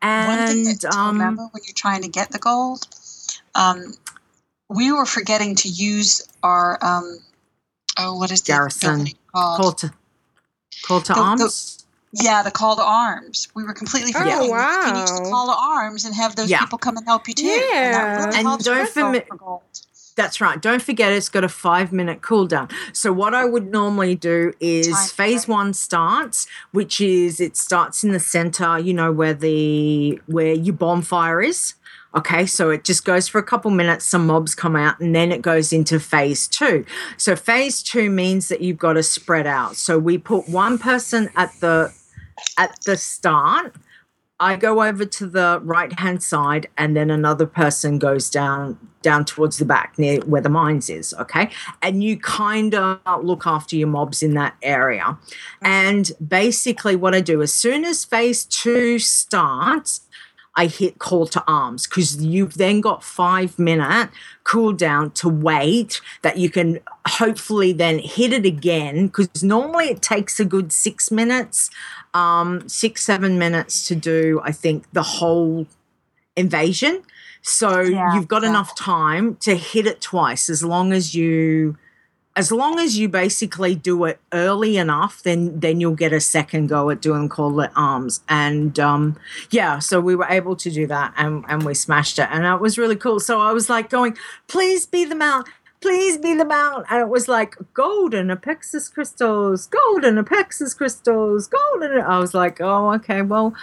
One 0.01 0.47
thing 0.47 0.67
And 0.67 0.85
um 0.85 1.17
remember 1.17 1.43
when 1.51 1.61
you're 1.65 1.73
trying 1.75 2.01
to 2.03 2.09
get 2.09 2.31
the 2.31 2.39
gold, 2.39 2.87
um, 3.53 3.93
we 4.69 4.91
were 4.91 5.05
forgetting 5.05 5.55
to 5.55 5.69
use 5.69 6.27
our 6.43 6.77
um, 6.83 7.19
oh, 7.99 8.17
what 8.17 8.31
is 8.31 8.41
the 8.41 8.53
Garrison. 8.53 9.07
called? 9.33 9.61
call 9.61 9.71
to 9.73 9.93
call 10.83 11.01
to 11.01 11.13
The- 11.13 11.15
the- 11.15 11.21
arms. 11.21 11.74
Yeah, 12.21 12.43
the 12.43 12.51
call 12.51 12.75
to 12.75 12.81
arms. 12.83 13.47
We 13.55 13.63
were 13.63 13.73
completely 13.73 14.11
Oh, 14.15 14.19
forgetting. 14.19 14.49
You 14.49 14.55
can 14.55 14.95
use 14.97 15.11
the 15.11 15.29
call 15.29 15.47
to 15.47 15.55
arms 15.57 16.05
and 16.05 16.15
have 16.15 16.35
those 16.35 16.49
Yeah. 16.49 16.59
people 16.61 16.77
come 16.77 16.97
and 16.97 17.05
help 17.05 17.27
you 17.27 17.33
too. 17.33 17.45
Yeah. 17.45 18.23
And, 18.23 18.25
really 18.25 18.51
And 18.51 18.63
don't 18.63 18.89
forget. 18.89 19.27
That's 20.15 20.39
right. 20.39 20.61
Don't 20.61 20.81
forget 20.81 21.11
it's 21.11 21.27
got 21.27 21.43
a 21.43 21.49
five 21.49 21.91
minute 21.91 22.21
cooldown. 22.21 22.71
So 22.93 23.11
what 23.11 23.33
I 23.35 23.43
would 23.43 23.69
normally 23.69 24.15
do 24.15 24.53
is 24.61 24.87
Time 24.87 25.07
phase 25.09 25.47
one 25.47 25.73
starts, 25.73 26.47
which 26.71 27.01
is 27.01 27.41
it 27.41 27.57
starts 27.57 28.01
in 28.03 28.13
the 28.13 28.19
center, 28.19 28.79
you 28.79 28.93
know, 28.93 29.11
where 29.11 29.33
the 29.33 30.21
where 30.27 30.53
your 30.53 30.73
bonfire 30.75 31.41
is. 31.41 31.73
Okay, 32.15 32.45
so 32.45 32.69
it 32.69 32.85
just 32.85 33.03
goes 33.03 33.27
for 33.27 33.39
a 33.39 33.43
couple 33.43 33.69
minutes, 33.71 34.05
some 34.05 34.25
mobs 34.25 34.55
come 34.55 34.77
out, 34.77 35.01
and 35.01 35.13
then 35.13 35.33
it 35.33 35.41
goes 35.41 35.73
into 35.73 35.99
phase 35.99 36.47
two. 36.47 36.85
So 37.17 37.35
phase 37.35 37.83
two 37.83 38.09
means 38.09 38.47
that 38.47 38.61
you've 38.61 38.77
got 38.77 38.93
to 38.93 39.03
spread 39.03 39.45
out. 39.45 39.75
So 39.75 39.99
we 39.99 40.17
put 40.17 40.47
one 40.47 40.77
person 40.77 41.29
at 41.35 41.51
the 41.59 41.91
at 42.57 42.77
the 42.85 42.97
start 42.97 43.75
I 44.39 44.57
go 44.57 44.83
over 44.83 45.05
to 45.05 45.27
the 45.27 45.61
right 45.63 45.97
hand 45.97 46.21
side 46.21 46.67
and 46.77 46.95
then 46.95 47.09
another 47.09 47.45
person 47.45 47.99
goes 47.99 48.29
down 48.29 48.77
down 49.01 49.23
towards 49.23 49.57
the 49.57 49.65
back 49.65 49.99
near 49.99 50.19
where 50.21 50.41
the 50.41 50.49
mines 50.49 50.89
is, 50.89 51.13
okay? 51.13 51.51
And 51.83 52.03
you 52.03 52.17
kind 52.17 52.73
of 52.73 52.99
look 53.23 53.45
after 53.45 53.75
your 53.75 53.87
mobs 53.87 54.23
in 54.23 54.33
that 54.33 54.55
area. 54.63 55.17
And 55.61 56.11
basically 56.27 56.95
what 56.95 57.13
I 57.13 57.21
do 57.21 57.43
as 57.43 57.53
soon 57.53 57.85
as 57.85 58.03
phase 58.03 58.45
2 58.45 58.97
starts, 58.97 60.01
I 60.55 60.67
hit 60.67 60.99
call 60.99 61.27
to 61.27 61.43
arms 61.47 61.85
because 61.85 62.23
you've 62.23 62.55
then 62.55 62.81
got 62.81 63.03
five 63.03 63.59
minute 63.59 64.09
cooldown 64.45 65.13
to 65.15 65.27
wait 65.27 66.01
that 66.21 66.37
you 66.37 66.49
can 66.49 66.79
hopefully 67.07 67.73
then 67.73 67.99
hit 67.99 68.31
it 68.31 68.45
again 68.45 69.07
because 69.07 69.43
normally 69.43 69.85
it 69.85 70.01
takes 70.01 70.39
a 70.39 70.45
good 70.45 70.71
six 70.71 71.11
minutes, 71.11 71.69
um, 72.15 72.67
six, 72.67 73.03
seven 73.03 73.37
minutes 73.37 73.87
to 73.89 73.95
do, 73.95 74.41
I 74.43 74.51
think, 74.51 74.91
the 74.93 75.03
whole 75.03 75.67
invasion. 76.35 77.03
So 77.41 77.81
Yeah, 77.81 78.15
you've 78.15 78.27
got 78.27 78.41
yeah. 78.43 78.49
enough 78.49 78.75
time 78.75 79.35
to 79.37 79.55
hit 79.55 79.85
it 79.85 80.01
twice 80.01 80.49
as 80.49 80.63
long 80.63 80.91
as 80.93 81.13
you 81.13 81.77
as 82.37 82.51
long 82.51 82.79
as 82.79 82.97
you 82.97 83.07
basically 83.07 83.75
do 83.75 84.03
it 84.03 84.19
early 84.33 84.75
enough, 84.77 85.23
then 85.23 85.57
then 85.59 85.79
you'll 85.79 85.95
get 85.95 86.11
a 86.11 86.19
second 86.19 86.67
go 86.67 86.89
at 86.89 87.01
doing 87.01 87.29
call 87.29 87.61
it 87.61 87.71
arms. 87.75 88.21
And 88.27 88.77
um, 88.79 89.17
yeah, 89.51 89.79
so 89.79 90.01
we 90.01 90.15
were 90.15 90.27
able 90.29 90.55
to 90.57 90.69
do 90.69 90.85
that, 90.87 91.13
and 91.17 91.45
and 91.47 91.63
we 91.63 91.73
smashed 91.73 92.19
it, 92.19 92.27
and 92.31 92.45
it 92.45 92.59
was 92.59 92.77
really 92.77 92.97
cool. 92.97 93.19
So 93.19 93.39
I 93.39 93.53
was 93.53 93.69
like 93.69 93.89
going, 93.89 94.17
please 94.47 94.85
be 94.85 95.05
the 95.05 95.15
mount. 95.15 95.47
Please 95.81 96.17
be 96.17 96.33
the 96.33 96.45
mount. 96.45 96.85
And 96.89 97.01
it 97.01 97.09
was 97.09 97.27
like 97.27 97.55
golden 97.73 98.27
Apexis 98.27 98.91
crystals, 98.91 99.67
golden 99.67 100.15
Apexis 100.15 100.75
crystals, 100.75 101.47
golden. 101.47 102.01
I 102.01 102.19
was 102.19 102.33
like, 102.33 102.59
oh, 102.61 102.93
okay, 102.93 103.21
well, 103.21 103.53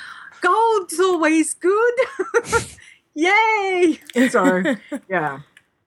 gold's 0.41 1.01
always 1.01 1.55
good. 1.55 1.95
Yay! 3.15 4.01
So 4.31 4.63
yeah 5.09 5.41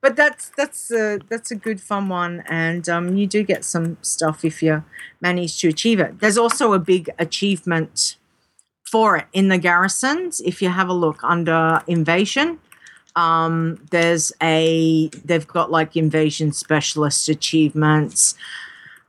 but 0.06 0.14
that's 0.14 0.50
that's 0.50 0.92
a 0.92 1.18
that's 1.28 1.50
a 1.50 1.56
good 1.56 1.80
fun 1.80 2.08
one 2.08 2.44
and 2.46 2.88
um, 2.88 3.16
you 3.16 3.26
do 3.26 3.42
get 3.42 3.64
some 3.64 3.96
stuff 4.02 4.44
if 4.44 4.62
you 4.62 4.84
manage 5.20 5.58
to 5.58 5.66
achieve 5.68 5.98
it 5.98 6.20
there's 6.20 6.38
also 6.38 6.72
a 6.72 6.78
big 6.78 7.10
achievement 7.18 8.16
for 8.84 9.16
it 9.16 9.26
in 9.32 9.48
the 9.48 9.58
garrisons 9.58 10.40
if 10.42 10.62
you 10.62 10.68
have 10.68 10.88
a 10.88 10.92
look 10.92 11.18
under 11.24 11.82
invasion 11.88 12.58
Um, 13.16 13.84
there's 13.90 14.32
a 14.42 15.08
they've 15.24 15.46
got 15.46 15.70
like 15.70 15.96
invasion 15.96 16.52
specialist 16.52 17.28
achievements. 17.28 18.36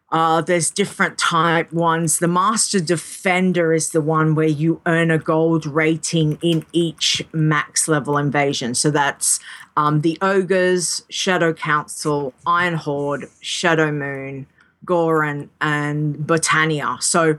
Uh, 0.09 0.39
there's 0.39 0.71
different 0.71 1.17
type 1.17 1.71
ones. 1.73 2.19
The 2.19 2.29
Master 2.29 2.79
Defender 2.79 3.73
is 3.73 3.89
the 3.89 3.99
one 3.99 4.35
where 4.35 4.47
you 4.47 4.79
earn 4.85 5.11
a 5.11 5.17
gold 5.17 5.65
rating 5.65 6.39
in 6.41 6.65
each 6.71 7.21
max 7.33 7.89
level 7.89 8.17
invasion. 8.17 8.73
So 8.73 8.89
that's 8.89 9.41
um, 9.75 10.01
the 10.01 10.17
Ogres, 10.21 11.03
Shadow 11.09 11.51
Council, 11.53 12.33
Iron 12.45 12.75
Horde, 12.75 13.29
Shadow 13.41 13.91
Moon, 13.91 14.47
Goren, 14.85 15.49
and 15.59 16.25
Britannia. 16.25 16.97
So 17.01 17.37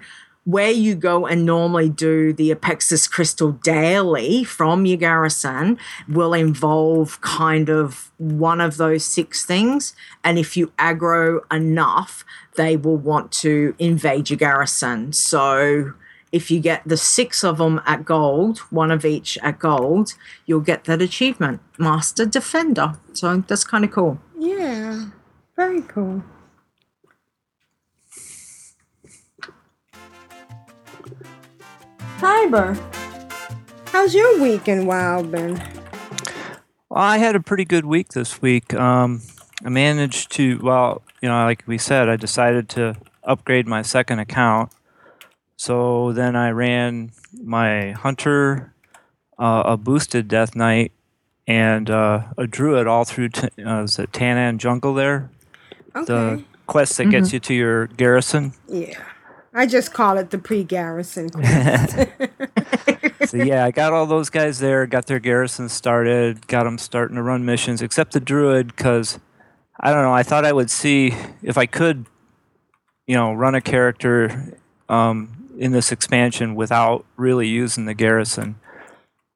where 0.48 0.70
you 0.70 0.94
go 0.94 1.26
and 1.26 1.44
normally 1.44 1.90
do 1.90 2.32
the 2.32 2.50
Apexis 2.50 3.10
Crystal 3.10 3.52
daily 3.52 4.42
from 4.44 4.86
your 4.86 4.96
garrison 4.96 5.76
will 6.08 6.32
involve 6.32 7.20
kind 7.20 7.68
of 7.68 8.10
one 8.16 8.58
of 8.58 8.78
those 8.78 9.04
six 9.04 9.44
things. 9.44 9.94
And 10.24 10.38
if 10.38 10.56
you 10.56 10.68
aggro 10.78 11.40
enough, 11.52 12.24
they 12.56 12.78
will 12.78 12.96
want 12.96 13.30
to 13.32 13.74
invade 13.78 14.30
your 14.30 14.38
garrison. 14.38 15.12
So 15.12 15.92
if 16.32 16.50
you 16.50 16.60
get 16.60 16.80
the 16.86 16.96
six 16.96 17.44
of 17.44 17.58
them 17.58 17.82
at 17.84 18.06
gold, 18.06 18.60
one 18.70 18.90
of 18.90 19.04
each 19.04 19.36
at 19.42 19.58
gold, 19.58 20.14
you'll 20.46 20.60
get 20.60 20.84
that 20.84 21.02
achievement, 21.02 21.60
Master 21.76 22.24
Defender. 22.24 22.94
So 23.12 23.44
that's 23.46 23.64
kind 23.64 23.84
of 23.84 23.90
cool. 23.90 24.18
Yeah, 24.38 25.08
very 25.56 25.82
cool. 25.82 26.24
Tiber, 32.18 32.76
how's 33.86 34.14
your 34.14 34.40
week 34.40 34.66
in 34.66 34.86
WoW 34.86 35.22
been? 35.22 35.54
Well, 36.88 37.04
I 37.04 37.18
had 37.18 37.36
a 37.36 37.40
pretty 37.40 37.64
good 37.64 37.84
week 37.84 38.08
this 38.08 38.42
week. 38.42 38.74
Um, 38.74 39.22
I 39.64 39.68
managed 39.68 40.32
to, 40.32 40.58
well, 40.60 41.02
you 41.22 41.28
know, 41.28 41.44
like 41.44 41.62
we 41.66 41.78
said, 41.78 42.08
I 42.08 42.16
decided 42.16 42.68
to 42.70 42.96
upgrade 43.22 43.68
my 43.68 43.82
second 43.82 44.18
account. 44.18 44.72
So 45.56 46.12
then 46.12 46.34
I 46.34 46.50
ran 46.50 47.12
my 47.40 47.92
hunter, 47.92 48.72
uh, 49.38 49.62
a 49.66 49.76
boosted 49.76 50.26
death 50.28 50.56
knight, 50.56 50.92
and 51.46 51.88
uh, 51.88 52.24
a 52.36 52.46
druid 52.46 52.86
all 52.86 53.04
through 53.04 53.30
t- 53.30 53.48
uh, 53.64 53.82
is 53.84 53.98
it 53.98 54.12
Tanaan 54.12 54.58
Jungle 54.58 54.94
there. 54.94 55.30
Okay. 55.94 56.04
The 56.04 56.44
quest 56.66 56.96
that 56.98 57.10
gets 57.10 57.32
you 57.32 57.40
to 57.40 57.54
your 57.54 57.86
garrison. 57.86 58.52
Yeah, 58.68 59.02
I 59.54 59.66
just 59.66 59.92
call 59.92 60.18
it 60.18 60.30
the 60.30 60.38
pre-garrison. 60.38 61.30
so 63.26 63.36
yeah, 63.36 63.64
I 63.64 63.70
got 63.70 63.92
all 63.92 64.06
those 64.06 64.30
guys 64.30 64.58
there, 64.58 64.86
got 64.86 65.06
their 65.06 65.18
garrison 65.18 65.68
started, 65.68 66.46
got 66.46 66.64
them 66.64 66.78
starting 66.78 67.16
to 67.16 67.22
run 67.22 67.44
missions, 67.44 67.82
except 67.82 68.12
the 68.12 68.20
druid, 68.20 68.68
because 68.68 69.18
I 69.80 69.92
don't 69.92 70.02
know. 70.02 70.12
I 70.12 70.22
thought 70.22 70.44
I 70.44 70.52
would 70.52 70.70
see 70.70 71.14
if 71.42 71.56
I 71.56 71.66
could, 71.66 72.06
you 73.06 73.14
know, 73.14 73.32
run 73.32 73.54
a 73.54 73.60
character 73.60 74.58
um, 74.88 75.50
in 75.58 75.72
this 75.72 75.92
expansion 75.92 76.54
without 76.54 77.04
really 77.16 77.48
using 77.48 77.86
the 77.86 77.94
garrison. 77.94 78.56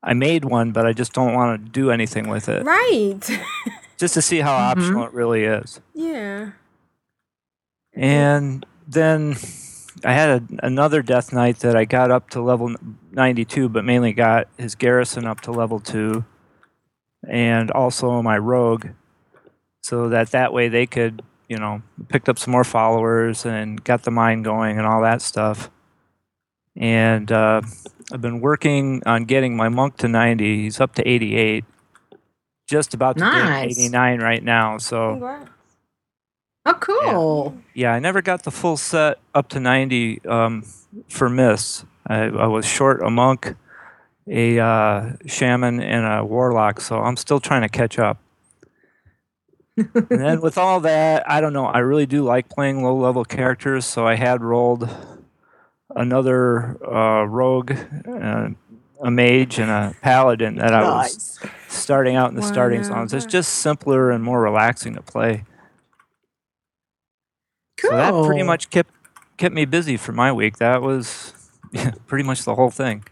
I 0.03 0.15
made 0.15 0.45
one, 0.45 0.73
but 0.73 0.85
I 0.85 0.93
just 0.93 1.13
don't 1.13 1.33
want 1.33 1.65
to 1.65 1.71
do 1.71 1.91
anything 1.91 2.29
with 2.29 2.49
it, 2.49 2.65
right. 2.65 3.21
just 3.97 4.15
to 4.15 4.23
see 4.23 4.41
how 4.41 4.53
optional 4.53 5.05
it 5.07 5.13
really 5.13 5.45
is. 5.45 5.81
yeah. 5.95 6.53
And 7.95 8.65
then 8.89 9.37
I 10.05 10.13
had 10.13 10.29
a, 10.31 10.67
another 10.67 11.03
Death 11.03 11.33
Knight 11.33 11.59
that 11.61 11.77
I 11.77 11.85
got 11.85 12.11
up 12.11 12.31
to 12.31 12.43
level 12.43 12.75
92, 13.13 13.69
but 13.69 13.85
mainly 13.85 14.13
got 14.13 14.49
his 14.59 14.75
garrison 14.75 15.27
up 15.27 15.41
to 15.43 15.53
level 15.53 15.81
2, 15.81 16.25
and 17.29 17.71
also 17.71 18.21
my 18.23 18.37
rogue, 18.39 18.89
so 19.83 20.09
that 20.09 20.31
that 20.31 20.53
way 20.53 20.69
they 20.69 20.87
could, 20.87 21.23
you 21.49 21.57
know, 21.57 21.83
picked 22.09 22.29
up 22.29 22.39
some 22.39 22.53
more 22.53 22.65
followers 22.65 23.45
and 23.47 23.83
got 23.85 24.03
the 24.03 24.11
mine 24.11 24.43
going 24.43 24.79
and 24.79 24.87
all 24.87 25.03
that 25.03 25.23
stuff. 25.23 25.71
And 26.77 27.31
uh, 27.31 27.61
I've 28.13 28.21
been 28.23 28.41
working 28.41 29.03
on 29.07 29.25
getting 29.25 29.57
my 29.57 29.69
monk 29.69 29.99
to 29.99 30.09
90. 30.09 30.63
He's 30.63 30.81
up 30.81 30.95
to 30.95 31.07
88. 31.09 31.65
Just 32.67 32.95
about 32.95 33.19
to 33.19 33.25
Nice. 33.25 33.77
get 33.77 33.83
89 33.83 34.21
right 34.21 34.43
now. 34.43 34.79
So 34.79 35.11
Congrats. 35.13 35.51
Oh, 36.65 36.75
cool. 36.75 37.59
yeah, 37.75 37.93
I 37.93 37.99
never 37.99 38.23
got 38.23 38.45
the 38.45 38.53
full 38.53 38.77
set 38.77 39.19
up 39.35 39.49
to 39.49 39.61
90 39.61 40.25
um, 40.27 40.65
for 41.09 41.29
Miss. 41.29 41.85
I, 42.07 42.25
I 42.25 42.47
was 42.47 42.65
short 42.67 43.03
a 43.03 43.11
monk, 43.11 43.57
a 44.29 44.59
uh, 44.61 45.13
shaman, 45.27 45.81
and 45.81 46.07
a 46.07 46.25
warlock, 46.25 46.81
so 46.81 47.01
I'm 47.01 47.17
still 47.17 47.41
trying 47.41 47.63
to 47.63 47.69
catch 47.69 47.99
up. 47.99 48.19
and 49.77 50.07
then 50.09 50.41
with 50.41 50.59
all 50.59 50.81
that, 50.81 51.29
I 51.29 51.41
don't 51.41 51.53
know. 51.53 51.67
I 51.67 51.79
really 51.79 52.07
do 52.07 52.23
like 52.23 52.49
playing 52.49 52.83
low 52.85 52.97
level 52.97 53.25
characters, 53.25 53.85
so 53.85 54.07
I 54.07 54.15
had 54.15 54.43
rolled 54.43 54.89
another 55.97 56.77
uh, 56.87 57.25
rogue, 57.25 57.73
uh, 58.07 58.51
a 59.01 59.11
mage, 59.11 59.59
and 59.59 59.71
a 59.71 59.97
paladin 60.03 60.57
that 60.57 60.73
I 60.73 60.83
was 60.85 61.41
starting 61.69 62.15
out 62.17 62.31
in 62.31 62.37
the 62.37 62.43
starting 62.43 62.85
zones. 62.85 63.13
It's 63.15 63.27
just 63.27 63.55
simpler 63.55 64.11
and 64.11 64.23
more 64.23 64.41
relaxing 64.41 64.95
to 64.95 65.03
play. 65.03 65.45
So 67.83 67.97
that 67.97 68.24
pretty 68.24 68.43
much 68.43 68.70
kept 68.70 68.91
kept 69.37 69.55
me 69.55 69.64
busy 69.64 69.97
for 69.97 70.12
my 70.12 70.33
week. 70.33 70.59
That 70.59 70.83
was 70.83 71.35
yeah, 71.72 71.93
pretty 72.07 72.24
much 72.24 72.45
the 72.45 72.55
whole 72.55 72.70
thing. 72.70 73.05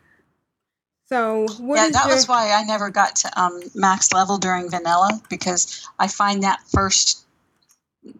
So 1.06 1.48
what 1.58 1.76
yeah, 1.76 1.86
is 1.86 1.92
that 1.92 2.06
your, 2.06 2.14
was 2.14 2.28
why 2.28 2.52
I 2.52 2.62
never 2.62 2.88
got 2.88 3.16
to 3.16 3.40
um, 3.40 3.60
max 3.74 4.12
level 4.12 4.38
during 4.38 4.70
vanilla 4.70 5.20
because 5.28 5.84
I 5.98 6.06
find 6.06 6.44
that 6.44 6.60
first 6.68 7.26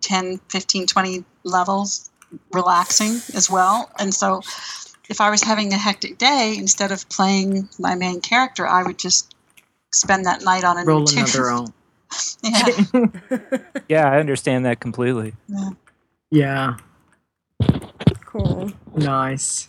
10, 0.01 0.39
15, 0.49 0.89
20 0.89 1.25
levels 1.45 2.11
relaxing 2.53 3.21
as 3.37 3.49
well. 3.49 3.91
And 4.01 4.13
so 4.13 4.43
if 5.09 5.21
I 5.21 5.31
was 5.31 5.43
having 5.43 5.73
a 5.73 5.77
hectic 5.77 6.19
day, 6.19 6.57
instead 6.59 6.91
of 6.91 7.09
playing 7.09 7.69
my 7.79 7.95
main 7.95 8.21
character, 8.21 8.67
I 8.67 8.83
would 8.83 8.99
just 8.99 9.37
spend 9.93 10.27
that 10.27 10.43
night 10.43 10.65
on 10.65 10.77
a 10.77 10.85
Roll 10.85 11.01
new 11.05 11.07
tune. 11.07 11.19
another 11.19 11.45
roll. 11.45 11.69
yeah. 12.43 13.59
Yeah, 13.89 14.11
I 14.11 14.19
understand 14.19 14.67
that 14.67 14.81
completely. 14.81 15.35
Yeah. 15.47 15.71
Cool. 18.25 18.73
Nice. 18.95 19.67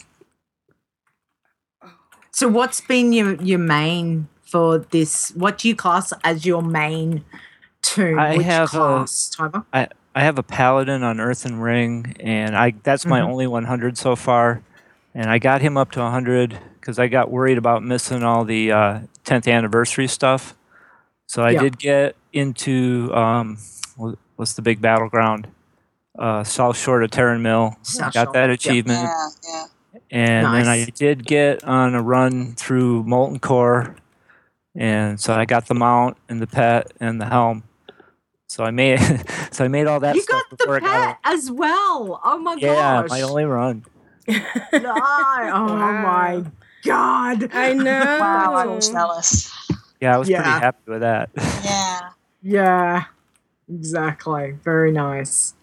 So, 2.32 2.48
what's 2.48 2.80
been 2.82 3.12
your 3.14 3.36
your 3.42 3.60
main 3.60 4.28
for 4.42 4.80
this? 4.80 5.32
What 5.36 5.58
do 5.58 5.68
you 5.68 5.76
class 5.76 6.14
as 6.24 6.46
your 6.46 6.62
main 6.62 7.24
tune? 7.82 8.20
I 8.20 8.38
Which 8.38 8.46
have 8.46 8.70
a- 8.74 8.78
class, 8.78 9.30
Tiber? 9.36 9.64
I 9.74 9.88
I 10.16 10.24
have 10.24 10.38
a 10.38 10.44
paladin 10.44 11.04
on 11.04 11.20
Earthen 11.20 11.60
Ring, 11.60 12.16
and 12.20 12.56
I 12.56 12.74
that's 12.84 13.06
my 13.06 13.20
Mhm. 13.20 13.28
only 13.30 13.48
100 13.48 13.98
so 13.98 14.16
far. 14.16 14.62
And 15.14 15.30
I 15.30 15.40
got 15.40 15.62
him 15.62 15.76
up 15.76 15.92
to 15.92 16.00
100 16.02 16.58
because 16.80 16.98
I 16.98 17.08
got 17.08 17.30
worried 17.30 17.58
about 17.58 17.84
missing 17.84 18.24
all 18.24 18.46
the 18.46 18.72
uh, 18.72 19.00
10th 19.26 19.46
anniversary 19.52 20.08
stuff. 20.08 20.56
So 21.28 21.44
I 21.44 21.52
Yeah. 21.52 21.60
did 21.64 21.78
get 21.80 22.16
into 22.32 23.14
um, 23.14 23.58
what's 24.38 24.54
the 24.54 24.62
big 24.62 24.80
battleground? 24.82 25.48
Uh, 26.22 26.44
South 26.44 26.78
Shore 26.78 27.02
of 27.02 27.10
Tarren 27.10 27.42
Mill. 27.42 27.76
South 27.82 28.14
got 28.14 28.26
Shore, 28.28 28.34
that 28.34 28.48
yeah. 28.48 28.54
achievement. 28.54 29.10
Yeah, 29.10 29.28
yeah. 29.50 29.66
And 30.12 30.46
then 30.54 30.68
I 30.68 30.86
did 30.86 31.26
get 31.26 31.64
on 31.64 31.96
a 31.96 32.02
run 32.02 32.54
through 32.54 33.04
Molten 33.06 33.40
Core, 33.40 33.96
and 34.76 35.20
so 35.20 35.34
I 35.34 35.46
got 35.46 35.68
the 35.68 35.74
mount 35.74 36.18
and 36.30 36.40
the 36.42 36.46
pet 36.48 36.94
and 37.00 37.20
the 37.20 37.26
helm. 37.26 37.64
So 38.48 38.64
I 38.64 38.70
made 38.72 39.00
so 39.52 39.66
I 39.66 39.68
made 39.68 39.88
all 39.88 40.00
that 40.02 40.16
You 40.16 40.22
stuff 40.22 40.44
got 40.50 40.58
before 40.60 40.80
the 40.80 40.86
I 40.86 40.90
got 40.90 41.08
pet 41.24 41.34
as 41.34 41.50
well. 41.52 42.22
Oh 42.24 42.38
my 42.38 42.56
yeah, 42.60 43.02
gosh! 43.02 43.10
my 43.10 43.22
only 43.24 43.46
run. 43.46 43.84
No, 44.28 44.38
Oh 44.74 45.76
my 46.04 46.44
god! 46.84 47.50
I 47.52 47.74
know. 47.74 48.18
Wow, 48.20 48.54
I'm 48.56 48.80
jealous. 48.80 49.52
Yeah, 50.00 50.16
I 50.16 50.18
was 50.20 50.30
Yeah. 50.30 50.44
pretty 50.44 50.60
happy 50.60 50.92
with 50.92 51.02
that. 51.02 51.30
Yeah. 51.64 52.10
Yeah, 52.44 53.04
exactly. 53.70 54.52
Very 54.64 54.92
nice. 54.92 55.54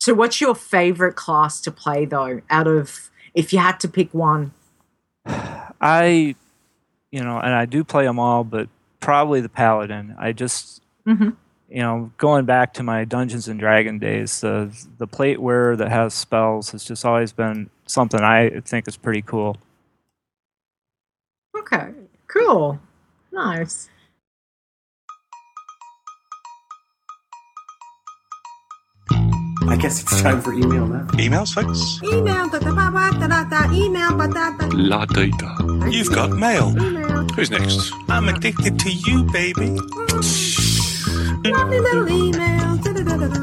So, 0.00 0.14
what's 0.14 0.40
your 0.40 0.54
favorite 0.54 1.14
class 1.14 1.60
to 1.62 1.70
play 1.70 2.06
though? 2.06 2.40
Out 2.48 2.66
of 2.66 3.10
if 3.34 3.52
you 3.52 3.58
had 3.58 3.78
to 3.80 3.88
pick 3.88 4.12
one, 4.14 4.52
I, 5.26 6.34
you 7.12 7.20
know, 7.22 7.38
and 7.38 7.52
I 7.54 7.66
do 7.66 7.84
play 7.84 8.04
them 8.04 8.18
all, 8.18 8.42
but 8.42 8.68
probably 9.00 9.40
the 9.40 9.48
paladin. 9.50 10.14
I 10.18 10.32
just, 10.32 10.82
Mhm. 11.06 11.36
you 11.68 11.80
know, 11.82 12.12
going 12.16 12.46
back 12.46 12.72
to 12.74 12.82
my 12.82 13.04
Dungeons 13.04 13.46
and 13.46 13.60
Dragon 13.60 13.98
days, 13.98 14.40
the 14.40 14.72
the 14.96 15.06
plate 15.06 15.40
wearer 15.40 15.76
that 15.76 15.90
has 15.90 16.14
spells 16.14 16.70
has 16.70 16.82
just 16.84 17.04
always 17.04 17.32
been 17.32 17.68
something 17.86 18.20
I 18.22 18.60
think 18.64 18.88
is 18.88 18.96
pretty 18.96 19.22
cool. 19.22 19.58
okay, 21.58 21.92
cool, 22.26 22.80
nice. 23.32 23.89
Guess 29.80 30.02
it's 30.02 30.20
time 30.20 30.42
for 30.42 30.52
email 30.52 30.86
now. 30.86 31.04
Emails, 31.16 31.54
folks? 31.54 31.98
Email, 32.04 32.50
da 32.50 32.58
da 32.58 32.70
ba 32.74 32.90
ba 32.92 33.10
da 33.18 33.26
da 33.26 33.44
da, 33.44 33.72
email, 33.72 34.14
ba 34.14 34.28
da 34.28 34.50
da. 34.56 34.68
La 34.74 35.06
data. 35.06 35.56
You've 35.90 36.12
got 36.12 36.30
mail. 36.30 36.70
Who's 37.34 37.50
next? 37.50 37.90
I'm 38.10 38.28
addicted 38.28 38.78
to 38.78 38.90
you, 38.90 39.24
baby. 39.32 39.70
Mm. 39.80 41.50
Lovely 41.50 41.80
little 41.80 42.08
email. 42.10 42.76
da 42.76 42.92
da 42.92 43.02
da 43.02 43.16
da 43.16 43.28
da. 43.28 43.40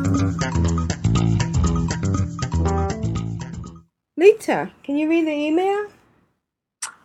Leeta, 4.20 4.70
can 4.84 4.98
you 4.98 5.10
read 5.10 5.26
the 5.26 5.32
email? 5.32 5.88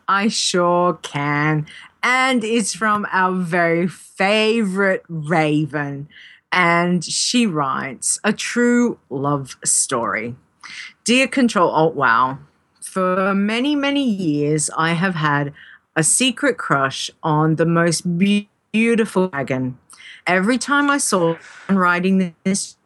I 0.08 0.28
sure 0.28 0.94
can. 1.00 1.66
And 2.02 2.44
it's 2.44 2.74
from 2.74 3.06
our 3.10 3.32
very 3.32 3.88
favorite 3.88 5.04
Raven. 5.08 6.08
And 6.52 7.02
she 7.02 7.46
writes 7.46 8.20
a 8.22 8.32
true 8.32 8.98
love 9.08 9.56
story. 9.64 10.36
Dear 11.04 11.26
Control 11.26 11.70
Alt 11.70 11.94
Wow, 11.94 12.38
for 12.80 13.34
many, 13.34 13.74
many 13.74 14.04
years, 14.04 14.70
I 14.76 14.92
have 14.92 15.14
had 15.14 15.54
a 15.96 16.02
secret 16.02 16.58
crush 16.58 17.10
on 17.22 17.56
the 17.56 17.66
most 17.66 18.02
beautiful 18.18 19.28
dragon. 19.28 19.78
Every 20.26 20.58
time 20.58 20.90
I 20.90 20.98
saw 20.98 21.36
him 21.68 21.76
riding 21.76 22.34
this, 22.44 22.76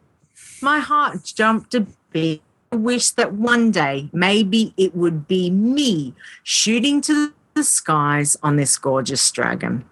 my 0.63 0.79
heart 0.79 1.25
jumped 1.25 1.75
a 1.75 1.87
beat. 2.13 2.43
I 2.73 2.77
wish 2.77 3.11
that 3.11 3.33
one 3.33 3.71
day 3.71 4.11
maybe 4.13 4.75
it 4.77 4.95
would 4.95 5.29
be 5.29 5.51
me 5.51 6.15
shooting 6.43 7.01
to 7.03 7.33
the 7.55 7.65
skies 7.65 8.37
on 8.43 8.57
this 8.57 8.77
gorgeous 8.79 9.31
dragon. 9.31 9.85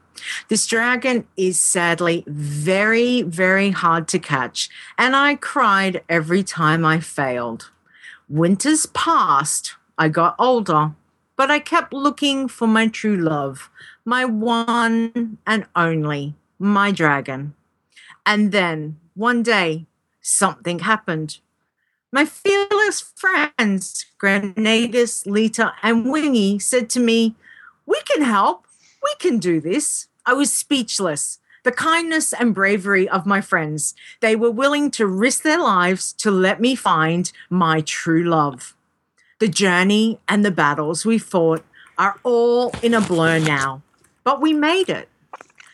This 0.48 0.66
dragon 0.66 1.26
is 1.36 1.58
sadly 1.58 2.24
very, 2.26 3.22
very 3.22 3.70
hard 3.70 4.08
to 4.08 4.18
catch, 4.18 4.68
and 4.98 5.14
I 5.14 5.36
cried 5.36 6.02
every 6.08 6.42
time 6.42 6.84
I 6.84 7.00
failed. 7.00 7.70
Winters 8.28 8.86
passed, 8.86 9.74
I 9.98 10.08
got 10.08 10.34
older, 10.38 10.92
but 11.36 11.50
I 11.50 11.58
kept 11.58 11.92
looking 11.92 12.48
for 12.48 12.66
my 12.66 12.88
true 12.88 13.16
love, 13.16 13.70
my 14.04 14.24
one 14.24 15.38
and 15.46 15.66
only, 15.76 16.34
my 16.58 16.90
dragon. 16.90 17.54
And 18.26 18.52
then 18.52 18.98
one 19.14 19.42
day, 19.42 19.86
something 20.20 20.80
happened. 20.80 21.38
My 22.10 22.24
fearless 22.24 23.00
friends, 23.00 24.06
Grenadis, 24.18 25.24
Leeta, 25.26 25.72
and 25.82 26.10
Wingy, 26.10 26.58
said 26.58 26.88
to 26.90 27.00
me, 27.00 27.34
We 27.86 28.00
can 28.02 28.22
help. 28.22 28.66
We 29.02 29.14
can 29.18 29.38
do 29.38 29.60
this. 29.60 30.08
I 30.26 30.32
was 30.32 30.52
speechless. 30.52 31.38
The 31.64 31.72
kindness 31.72 32.32
and 32.32 32.54
bravery 32.54 33.08
of 33.08 33.26
my 33.26 33.40
friends. 33.40 33.94
They 34.20 34.36
were 34.36 34.50
willing 34.50 34.90
to 34.92 35.06
risk 35.06 35.42
their 35.42 35.60
lives 35.60 36.12
to 36.14 36.30
let 36.30 36.60
me 36.60 36.74
find 36.74 37.32
my 37.48 37.80
true 37.80 38.24
love. 38.24 38.74
The 39.38 39.48
journey 39.48 40.20
and 40.28 40.44
the 40.44 40.50
battles 40.50 41.04
we 41.04 41.18
fought 41.18 41.64
are 41.96 42.18
all 42.22 42.72
in 42.82 42.94
a 42.94 43.00
blur 43.00 43.38
now, 43.38 43.82
but 44.24 44.40
we 44.40 44.52
made 44.52 44.88
it. 44.88 45.08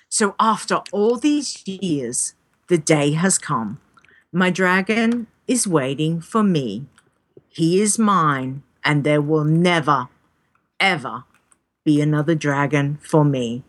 So 0.08 0.34
after 0.38 0.80
all 0.92 1.16
these 1.16 1.66
years, 1.66 2.34
the 2.68 2.78
day 2.78 3.12
has 3.12 3.38
come. 3.38 3.80
My 4.32 4.50
dragon 4.50 5.26
is 5.46 5.66
waiting 5.66 6.20
for 6.20 6.42
me. 6.42 6.86
He 7.48 7.80
is 7.80 7.98
mine, 7.98 8.62
and 8.84 9.02
there 9.02 9.20
will 9.20 9.44
never, 9.44 10.08
ever 10.78 11.24
be 11.84 12.00
another 12.00 12.34
dragon 12.34 12.98
for 13.02 13.24
me. 13.24 13.64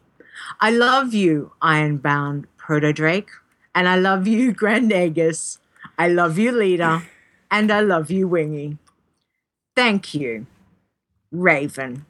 I 0.60 0.72
love 0.72 1.14
you, 1.14 1.52
Ironbound 1.62 2.48
Proto 2.58 2.94
Drake, 2.94 3.30
and 3.74 3.88
I 3.88 3.96
love 3.96 4.28
you, 4.28 4.52
Grand 4.62 4.88
Negus. 4.90 5.60
I 5.98 6.08
love 6.08 6.38
you, 6.38 6.52
Leeta, 6.52 7.04
and 7.50 7.72
I 7.72 7.82
love 7.82 8.10
you, 8.12 8.28
Wingy. 8.28 8.78
Thank 9.76 10.14
you, 10.14 10.48
Raven. 11.32 12.06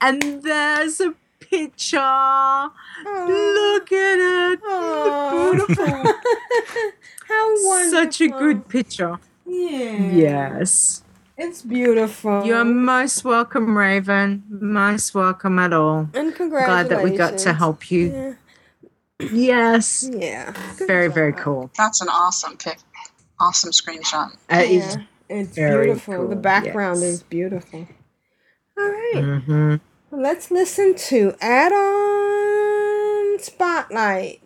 And 0.00 0.42
there's 0.42 1.00
a 1.00 1.14
picture. 1.38 1.98
Look 1.98 3.92
at 3.92 4.18
it. 4.18 4.60
Oh. 4.64 5.52
Beautiful. 5.52 5.86
How 7.28 7.54
wonderful. 7.66 7.90
Such 7.90 8.20
a 8.20 8.28
good 8.28 8.68
picture. 8.68 9.18
Yeah. 9.46 10.12
Yes. 10.12 11.02
It's 11.44 11.62
beautiful. 11.62 12.44
You're 12.44 12.64
most 12.64 13.24
welcome, 13.24 13.76
Raven. 13.76 14.44
Most 14.48 15.12
welcome 15.12 15.58
at 15.58 15.72
all. 15.72 16.08
And 16.14 16.32
congratulations. 16.32 16.66
Glad 16.66 16.88
that 16.90 17.02
we 17.02 17.16
got 17.16 17.36
to 17.38 17.52
help 17.52 17.90
you. 17.90 18.36
Yeah. 19.20 19.28
Yes. 19.32 20.08
Yeah. 20.12 20.52
Very, 20.86 21.08
very 21.08 21.32
cool. 21.32 21.68
That's 21.76 22.00
an 22.00 22.08
awesome 22.08 22.56
pic. 22.56 22.78
Awesome 23.40 23.72
screenshot. 23.72 24.36
That 24.48 24.66
is 24.66 24.96
Yeah, 24.96 25.02
It's 25.40 25.54
very 25.56 25.86
beautiful. 25.86 26.28
The 26.28 26.36
background 26.36 27.00
yes. 27.00 27.08
is 27.10 27.22
beautiful. 27.24 27.88
All 28.78 28.88
right. 28.88 29.12
Mhm. 29.16 29.80
Let's 30.12 30.50
listen 30.52 30.94
to 31.10 31.34
Add-on 31.40 33.38
Spotlight 33.40 34.42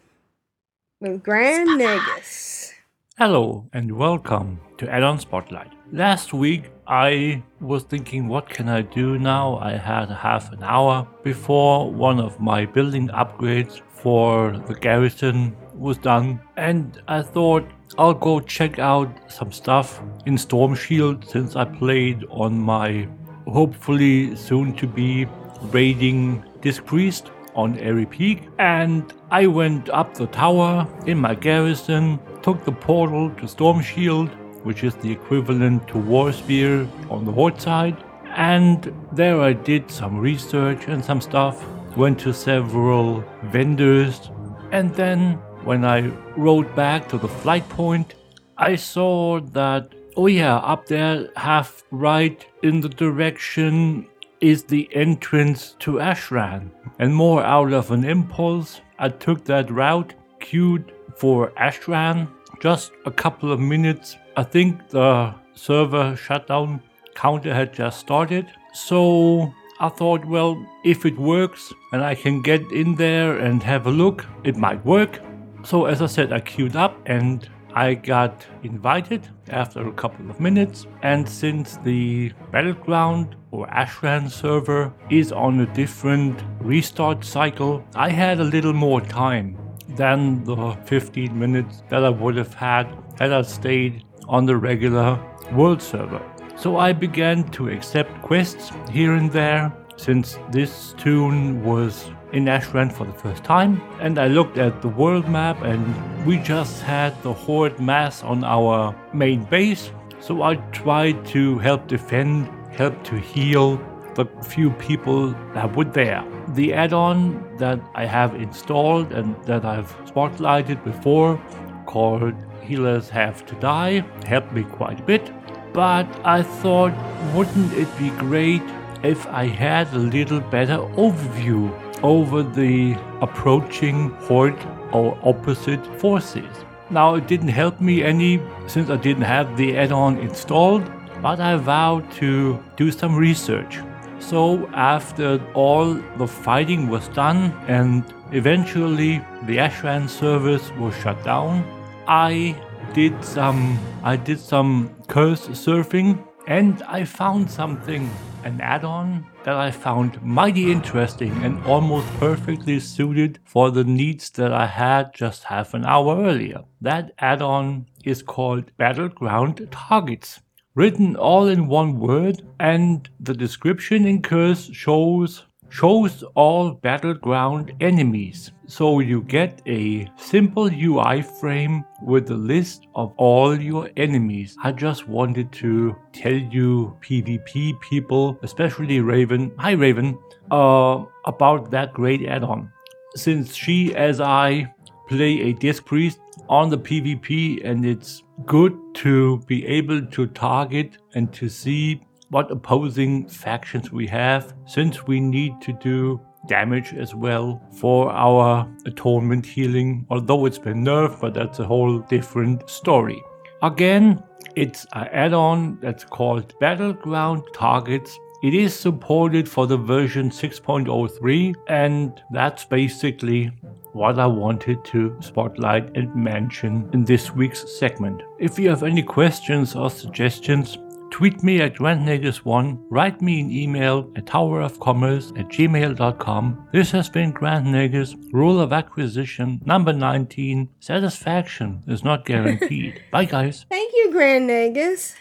with 1.01 1.23
Grand 1.23 1.77
Negus. 1.77 2.73
Hello 3.19 3.67
and 3.73 3.99
welcome 3.99 4.61
to 4.79 4.89
Add-on 4.91 5.19
Spotlight. 5.21 5.73
Last 5.93 6.33
week 6.33 6.71
I 6.89 7.43
was 7.61 7.83
thinking 7.83 8.29
what 8.29 8.49
can 8.49 8.69
I 8.69 8.83
do 8.83 9.19
now? 9.19 9.59
I 9.59 9.73
had 9.73 10.09
half 10.09 10.53
an 10.53 10.63
hour 10.63 11.07
before 11.25 11.91
one 11.91 12.21
of 12.21 12.39
my 12.39 12.65
building 12.65 13.09
upgrades 13.09 13.81
for 13.91 14.53
the 14.69 14.75
garrison 14.75 15.57
was 15.75 15.99
done 15.99 16.41
and 16.57 17.03
I 17.09 17.23
thought 17.23 17.69
I'll 17.99 18.15
go 18.15 18.39
check 18.39 18.79
out 18.79 19.11
some 19.29 19.51
stuff 19.51 20.01
in 20.27 20.37
Stormshield 20.37 21.29
since 21.29 21.57
I 21.57 21.65
played 21.65 22.25
on 22.31 22.57
my 22.57 23.09
hopefully 23.49 24.37
soon 24.37 24.73
to 24.77 24.87
be 24.87 25.27
raiding 25.73 26.45
Disc 26.61 26.85
Priest 26.85 27.33
on 27.57 27.79
Aerie 27.81 28.07
Peak 28.07 28.49
and 28.61 29.13
I 29.33 29.49
went 29.49 29.89
up 29.89 30.15
the 30.15 30.29
tower 30.29 30.87
in 31.07 31.19
my 31.19 31.35
garrison, 31.35 32.21
took 32.43 32.65
the 32.65 32.73
portal 32.73 33.31
to 33.31 33.47
Stormshield, 33.47 34.31
which 34.67 34.83
is 34.83 34.95
the 34.97 35.13
equivalent 35.13 35.87
to 35.87 35.95
Warspear 35.95 36.89
on 37.09 37.25
the 37.25 37.33
Horde 37.33 37.61
side, 37.61 37.97
and 38.35 38.93
there 39.13 39.41
I 39.41 39.53
did 39.53 39.91
some 39.91 40.19
research 40.19 40.89
and 40.89 41.05
some 41.05 41.21
stuff, 41.21 41.65
went 41.97 42.19
to 42.21 42.35
several 42.35 43.25
vendors, 43.45 44.31
and 44.73 44.93
then 44.95 45.35
when 45.65 45.85
I 45.85 46.09
rode 46.37 46.75
back 46.75 47.09
to 47.11 47.19
the 47.19 47.29
flight 47.29 47.67
point, 47.69 48.15
I 48.59 48.75
saw 48.75 49.41
that, 49.41 49.95
oh 50.17 50.27
yeah, 50.27 50.57
up 50.57 50.87
there, 50.87 51.31
half 51.37 51.85
right 51.93 52.45
in 52.63 52.81
the 52.81 52.89
direction 52.89 54.07
is 54.41 54.65
the 54.65 54.89
entrance 54.93 55.77
to 55.81 55.93
Ashran. 55.93 56.71
And 56.99 57.15
more 57.15 57.43
out 57.43 57.73
of 57.73 57.91
an 57.91 58.05
impulse, 58.05 58.81
I 58.99 59.11
took 59.11 59.45
that 59.45 59.71
route, 59.71 60.15
queued 60.41 60.93
for 61.17 61.51
Ashran. 61.53 62.29
Just 62.61 62.93
a 63.05 63.11
couple 63.11 63.53
of 63.53 63.61
minutes. 63.61 64.17
I 64.37 64.43
think 64.43 64.89
the 64.89 65.35
server 65.55 66.17
shutdown 66.17 66.81
counter 67.15 67.53
had 67.53 67.75
just 67.75 68.01
started. 68.01 68.47
So 68.73 69.53
I 69.79 69.89
thought, 69.91 70.25
well, 70.25 70.65
if 70.85 71.05
it 71.05 71.19
works 71.19 71.73
and 71.93 72.03
I 72.03 72.15
can 72.15 72.41
get 72.41 72.73
in 72.73 72.95
there 72.95 73.39
and 73.39 73.63
have 73.63 73.87
a 73.87 73.91
look, 73.91 74.25
it 74.45 74.57
might 74.57 74.85
work. 74.87 75.21
So 75.65 75.85
as 75.87 76.01
I 76.01 76.07
said, 76.07 76.33
I 76.33 76.41
queued 76.41 76.77
up 76.77 76.97
and 77.07 77.49
I 77.75 77.93
got 77.93 78.47
invited 78.63 79.29
after 79.51 79.87
a 79.87 79.93
couple 79.93 80.31
of 80.31 80.41
minutes. 80.41 80.87
And 81.03 81.29
since 81.29 81.77
the 81.85 82.33
Battleground 82.51 83.37
or 83.51 83.67
Ashran 83.67 84.31
server 84.31 84.95
is 85.11 85.31
on 85.31 85.61
a 85.61 85.67
different 85.75 86.43
restart 86.61 87.23
cycle, 87.23 87.85
I 87.95 88.09
had 88.09 88.41
a 88.41 88.45
little 88.45 88.73
more 88.73 89.03
time 89.03 89.59
than 89.97 90.45
the 90.45 90.77
15 90.85 91.39
minutes 91.39 91.83
that 91.89 92.05
I 92.05 92.11
would 92.11 92.37
have 92.37 92.55
had 92.55 92.87
had 93.19 93.33
I 93.33 93.43
stayed 93.43 94.05
on 94.29 94.47
the 94.47 94.57
regular 94.57 95.19
world 95.53 95.83
server. 95.83 96.23
So 96.57 96.77
I 96.77 96.93
began 96.93 97.45
to 97.51 97.69
accept 97.69 98.23
quests 98.23 98.73
here 98.91 99.15
and 99.15 99.31
there 99.31 99.73
since 99.97 100.39
this 100.51 100.95
tune 100.99 101.65
was 101.65 102.11
in 102.33 102.47
Ashran 102.47 102.93
for 102.93 103.07
the 103.07 103.13
first 103.13 103.45
time. 103.45 103.81
And 104.01 104.19
I 104.19 104.29
looked 104.29 104.59
at 104.59 104.83
the 104.83 104.89
world 104.89 105.29
map 105.29 105.63
and 105.63 105.85
we 106.27 106.39
just 106.39 106.83
had 106.83 107.21
the 107.23 107.33
Horde 107.33 107.81
mass 107.81 108.23
on 108.23 108.45
our 108.45 108.95
main 109.13 109.45
base. 109.45 109.91
So 110.21 110.43
I 110.43 110.57
tried 110.73 111.25
to 111.27 111.59
help 111.59 111.87
defend, 111.87 112.49
help 112.73 113.03
to 113.05 113.17
heal 113.17 113.81
the 114.15 114.27
few 114.43 114.71
people 114.71 115.31
that 115.55 115.77
were 115.77 115.85
there. 115.85 116.25
The 116.55 116.75
add-on 116.75 117.57
that 117.59 117.81
I 117.95 118.07
have 118.07 118.35
installed 118.35 119.13
and 119.13 119.35
that 119.45 119.65
I've 119.65 119.95
spotlighted 120.07 120.83
before 120.85 121.41
called 121.87 122.35
Healers 122.63 123.09
Have 123.09 123.45
to 123.47 123.55
Die 123.57 124.05
helped 124.25 124.53
me 124.53 124.63
quite 124.63 125.01
a 125.01 125.03
bit. 125.03 125.33
But 125.73 126.07
I 126.25 126.43
thought, 126.43 126.95
wouldn't 127.35 127.73
it 127.75 127.89
be 127.99 128.11
great 128.11 128.63
if 129.03 129.27
I 129.27 129.47
had 129.47 129.93
a 129.93 129.99
little 129.99 130.41
better 130.41 130.79
overview 130.97 131.71
over 132.03 132.43
the 132.43 132.97
approaching 133.21 134.11
horde 134.27 134.59
or 134.93 135.19
opposite 135.23 135.85
forces? 136.01 136.65
Now, 136.91 137.17
it 137.17 137.27
didn't 137.27 137.49
help 137.49 137.81
me 137.81 138.05
any 138.05 138.41
since 138.69 138.89
I 138.89 138.97
didn't 138.97 139.25
have 139.25 139.57
the 139.57 139.77
add 139.77 139.91
on 139.91 140.19
installed, 140.19 140.91
but 141.21 141.41
I 141.41 141.57
vowed 141.57 142.11
to 142.13 142.63
do 142.77 142.93
some 142.93 143.17
research. 143.17 143.81
So, 144.19 144.67
after 144.75 145.41
all 145.55 145.95
the 146.17 146.27
fighting 146.27 146.89
was 146.89 147.09
done 147.09 147.53
and 147.69 148.05
eventually 148.33 149.19
the 149.45 149.59
Ashran 149.59 150.09
service 150.09 150.71
was 150.73 150.95
shut 150.97 151.23
down, 151.23 151.65
I 152.09 152.57
did 152.93 153.25
some 153.25 153.79
I 154.03 154.17
did 154.17 154.41
some 154.41 154.91
curse 155.07 155.49
surfing 155.49 156.25
and 156.47 156.83
I 156.83 157.05
found 157.05 157.51
something 157.51 158.11
an 158.45 158.61
add-on 158.61 159.27
that 159.43 159.57
I 159.57 159.73
found 159.73 160.23
mighty 160.23 160.71
interesting 160.71 161.33
and 161.45 161.63
almost 161.65 162.07
perfectly 162.21 162.79
suited 162.79 163.41
for 163.45 163.73
the 163.73 163.83
needs 163.83 164.31
that 164.31 164.53
I 164.53 164.67
had 164.67 165.13
just 165.13 165.45
half 165.45 165.75
an 165.75 165.85
hour 165.85 166.23
earlier. 166.23 166.61
That 166.81 167.11
add-on 167.19 167.87
is 168.05 168.23
called 168.23 168.71
Battleground 168.77 169.67
Targets. 169.73 170.41
Written 170.77 171.17
all 171.17 171.49
in 171.49 171.69
one 171.69 171.99
word, 171.99 172.43
and 172.61 173.09
the 173.21 173.33
description 173.33 174.07
in 174.07 174.21
curse 174.21 174.69
shows 174.75 175.47
shows 175.71 176.23
all 176.35 176.73
battleground 176.73 177.73
enemies. 177.81 178.51
So 178.67 179.01
you 179.01 179.23
get 179.23 179.63
a 179.67 180.07
simple 180.17 180.69
UI 180.71 181.23
frame 181.23 181.83
with 182.03 182.31
a 182.31 182.35
list 182.35 182.89
of 182.95 183.15
all 183.17 183.59
your 183.59 183.89
enemies. 183.97 184.55
I 184.63 184.73
just 184.73 185.09
wanted 185.09 185.51
to 185.53 185.97
tell 186.13 186.35
you 186.35 186.95
PvP 187.01 187.81
people, 187.81 188.39
especially 188.43 189.01
Raven, 189.01 189.53
hi 189.59 189.71
Raven, 189.71 190.19
uh, 190.51 191.05
about 191.25 191.71
that 191.71 191.95
great 191.95 192.27
add-on. 192.27 192.71
Since 193.15 193.55
she, 193.55 193.95
as 193.95 194.21
I, 194.21 194.71
play 195.09 195.41
a 195.41 195.53
disc 195.55 195.87
priest 195.87 196.21
on 196.51 196.69
the 196.69 196.79
PvP 196.79 197.65
and 197.65 197.87
it's 197.87 198.23
good 198.45 198.77
to 198.95 199.39
be 199.47 199.67
able 199.67 200.05
to 200.07 200.27
target 200.27 200.99
and 201.15 201.33
to 201.33 201.49
see 201.49 202.03
what 202.29 202.51
opposing 202.51 203.29
factions 203.29 203.93
we 203.93 204.07
have, 204.07 204.53
since 204.67 205.07
we 205.07 205.21
need 205.21 205.61
to 205.63 205.73
do 205.73 206.21
damage 206.49 206.93
as 206.95 207.15
well 207.15 207.61
for 207.73 208.11
our 208.13 208.69
atonement 208.85 209.47
healing, 209.47 210.07
although 210.11 210.47
it's 210.47 210.59
been 210.59 210.85
nerfed, 210.85 211.21
but 211.21 211.35
that's 211.35 211.59
a 211.59 211.65
whole 211.65 212.01
different 212.01 212.69
story. 212.69 213.23
Again, 213.63 214.23
it's 214.55 214.87
an 214.93 215.09
add 215.13 215.33
on 215.33 215.79
that's 215.81 216.05
called 216.05 216.55
Battleground 216.61 217.43
Targets. 217.53 218.19
It 218.43 218.55
is 218.55 218.75
supported 218.75 219.49
for 219.49 219.67
the 219.67 219.77
version 219.77 220.31
6.03, 220.31 221.55
and 221.69 222.23
that's 222.33 222.65
basically 222.65 223.51
what 223.97 224.19
I 224.19 224.27
wanted 224.27 224.85
to 224.87 225.17
spotlight 225.21 225.97
and 225.97 226.15
mention 226.15 226.89
in 226.93 227.05
this 227.05 227.33
week's 227.35 227.65
segment. 227.79 228.23
If 228.39 228.59
you 228.59 228.69
have 228.69 228.83
any 228.83 229.03
questions 229.03 229.75
or 229.75 229.91
suggestions, 229.91 230.79
Tweet 231.13 231.43
me 231.43 231.63
at 231.63 231.77
GrandNegus1, 231.77 232.79
write 232.91 233.23
me 233.23 233.41
an 233.41 233.51
email 233.51 234.11
at 234.17 234.27
towerofcommerce 234.27 235.39
at 235.39 235.47
gmail.com. 235.49 236.69
This 236.73 236.91
has 236.91 237.09
been 237.09 237.31
Grand 237.31 237.71
Negus, 237.73 238.15
Rule 238.33 238.61
of 238.61 238.73
Acquisition, 238.73 239.63
number 239.65 239.93
19. 239.93 240.69
Satisfaction 240.81 241.83
is 241.87 242.03
not 242.03 242.25
guaranteed. 242.27 243.01
Bye, 243.13 243.25
guys. 243.25 243.65
Thank 243.71 243.93
you, 243.95 244.11
Grand 244.11 244.49
Negus. 244.49 245.15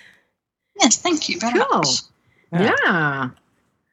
Yes, 0.82 0.98
thank 0.98 1.30
you 1.30 1.40
very 1.40 1.54
Cool. 1.60 1.78
much. 1.78 2.02
Yeah. 2.52 3.30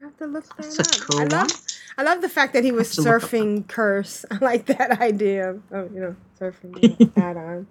I 0.02 0.06
have 0.06 0.16
to 0.16 0.26
look 0.26 0.44
that 0.56 0.56
That's 0.56 0.78
a 0.78 0.82
up. 0.82 1.08
cool 1.08 1.20
I 1.20 1.24
love, 1.26 1.50
I 1.96 2.02
love 2.02 2.22
the 2.22 2.28
fact 2.28 2.54
that 2.54 2.64
he 2.64 2.72
was 2.72 2.88
Have 2.88 3.04
to 3.04 3.10
look 3.12 3.22
up 3.22 3.30
surfing 3.30 3.68
curse. 3.68 4.24
I 4.32 4.38
like 4.40 4.66
that 4.66 5.00
idea 5.00 5.50
of, 5.50 5.62
of 5.70 5.94
you 5.94 6.00
know 6.00 6.16
surfing 6.40 7.12
add 7.16 7.36
on. 7.36 7.68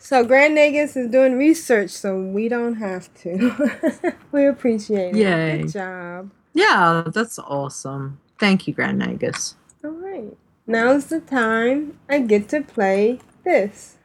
So 0.00 0.24
Grand 0.24 0.56
Negus 0.56 0.96
is 0.96 1.08
doing 1.10 1.38
research, 1.38 1.90
so 1.90 2.20
we 2.20 2.48
don't 2.48 2.74
have 2.76 3.12
to. 3.22 4.14
we 4.32 4.46
appreciate 4.46 5.14
it. 5.14 5.16
Yay. 5.16 5.62
Good 5.62 5.72
job. 5.72 6.30
Yeah, 6.54 7.04
that's 7.06 7.38
awesome. 7.38 8.20
Thank 8.40 8.66
you, 8.66 8.74
Grand 8.74 8.98
Negus. 8.98 9.54
All 9.84 9.90
right, 9.92 10.36
now's 10.66 11.06
the 11.06 11.20
time 11.20 12.00
I 12.08 12.18
get 12.18 12.48
to 12.48 12.62
play 12.62 13.20
this. 13.44 13.96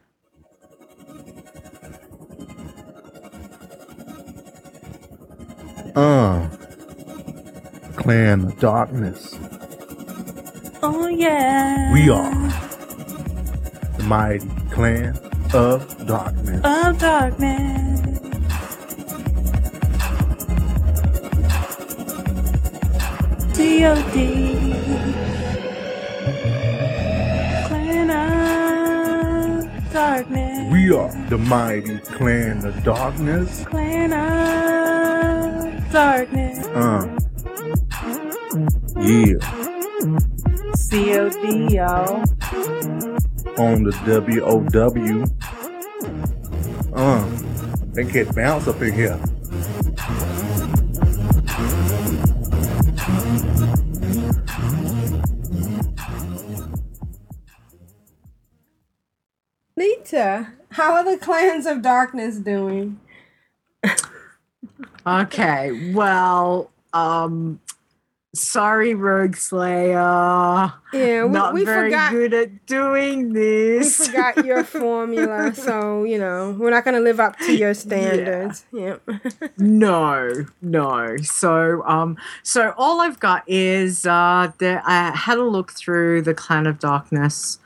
Uh. 5.95 6.47
Clan 8.03 8.43
of 8.43 8.59
Darkness. 8.59 9.33
Oh 10.83 11.07
yeah. 11.07 11.93
We 11.93 12.09
are 12.09 12.33
the 13.95 14.03
mighty 14.03 14.45
clan 14.71 15.17
of 15.53 16.05
darkness. 16.05 16.59
of 16.65 16.99
darkness. 16.99 18.19
D.O.D. 23.55 24.73
Clan 27.67 28.09
of 29.63 29.93
darkness. 29.93 30.73
We 30.73 30.91
are 30.93 31.29
the 31.29 31.37
mighty 31.37 31.99
clan 31.99 32.65
of 32.65 32.83
darkness. 32.83 33.63
Clan 33.63 34.11
of 34.11 35.91
darkness. 35.93 36.67
Uh. 36.67 37.22
Yeah. 38.99 39.39
C.O.D. 40.75 41.75
y'all. 41.75 42.23
On 43.57 43.83
the 43.83 43.93
WOW. 44.05 45.25
Uh. 46.93 47.43
They 47.93 48.03
get 48.05 48.33
bounce 48.35 48.67
up 48.67 48.81
in 48.81 48.91
here. 48.91 49.19
Nita, 59.77 60.53
how 60.69 60.93
are 60.93 61.03
the 61.03 61.17
clans 61.17 61.67
of 61.67 61.83
darkness 61.83 62.37
doing? 62.37 62.99
Okay, 65.05 65.91
well, 65.93 66.71
um, 66.93 67.59
sorry, 68.35 68.93
Rogueslayer. 68.93 70.73
Yeah, 70.93 71.23
we- 71.25 71.29
not 71.29 71.53
we 71.53 71.65
very 71.65 71.87
forgot- 71.89 72.11
good 72.11 72.33
at 72.33 72.65
doing 72.65 73.33
this. 73.33 73.99
We 73.99 74.05
forgot 74.07 74.45
your 74.45 74.63
formula, 74.79 75.53
so 75.55 76.03
you 76.03 76.17
know 76.19 76.55
we're 76.59 76.69
not 76.71 76.85
gonna 76.85 76.99
live 76.99 77.19
up 77.19 77.37
to 77.39 77.55
your 77.55 77.73
standards. 77.73 78.65
Yep. 78.71 79.01
no, 79.57 80.45
no. 80.61 81.17
So, 81.23 81.83
um, 81.85 82.17
so 82.43 82.73
all 82.77 83.01
I've 83.01 83.19
got 83.19 83.43
is 83.47 84.05
uh, 84.05 84.51
the, 84.59 84.81
I 84.85 85.11
had 85.15 85.37
a 85.37 85.43
look 85.43 85.71
through 85.71 86.21
the 86.23 86.33
Clan 86.33 86.67
of 86.67 86.79
Darkness 86.79 87.59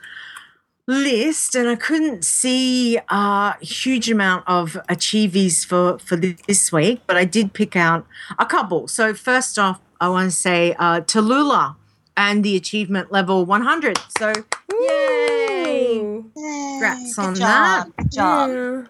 list, 0.88 1.54
and 1.54 1.68
I 1.68 1.76
couldn't 1.76 2.24
see 2.24 2.98
a 3.08 3.56
huge 3.60 4.10
amount 4.10 4.44
of 4.48 4.72
achievies 4.88 5.64
for 5.64 5.98
for 5.98 6.16
this 6.16 6.72
week, 6.72 7.02
but 7.06 7.16
I 7.16 7.24
did 7.24 7.52
pick 7.52 7.76
out 7.76 8.06
a 8.38 8.46
couple. 8.46 8.88
So 8.88 9.14
first 9.14 9.58
off, 9.58 9.80
I 10.00 10.08
want 10.08 10.30
to 10.30 10.36
say 10.36 10.74
uh, 10.78 11.02
Tallulah 11.02 11.76
and 12.16 12.42
the 12.42 12.56
achievement 12.56 13.12
level 13.12 13.44
100. 13.44 13.98
So, 14.18 14.32
yay! 14.72 16.00
yay. 16.00 16.24
Congrats 16.34 17.18
on 17.18 17.34
that. 17.34 17.86
Good 17.96 18.12
job. 18.12 18.88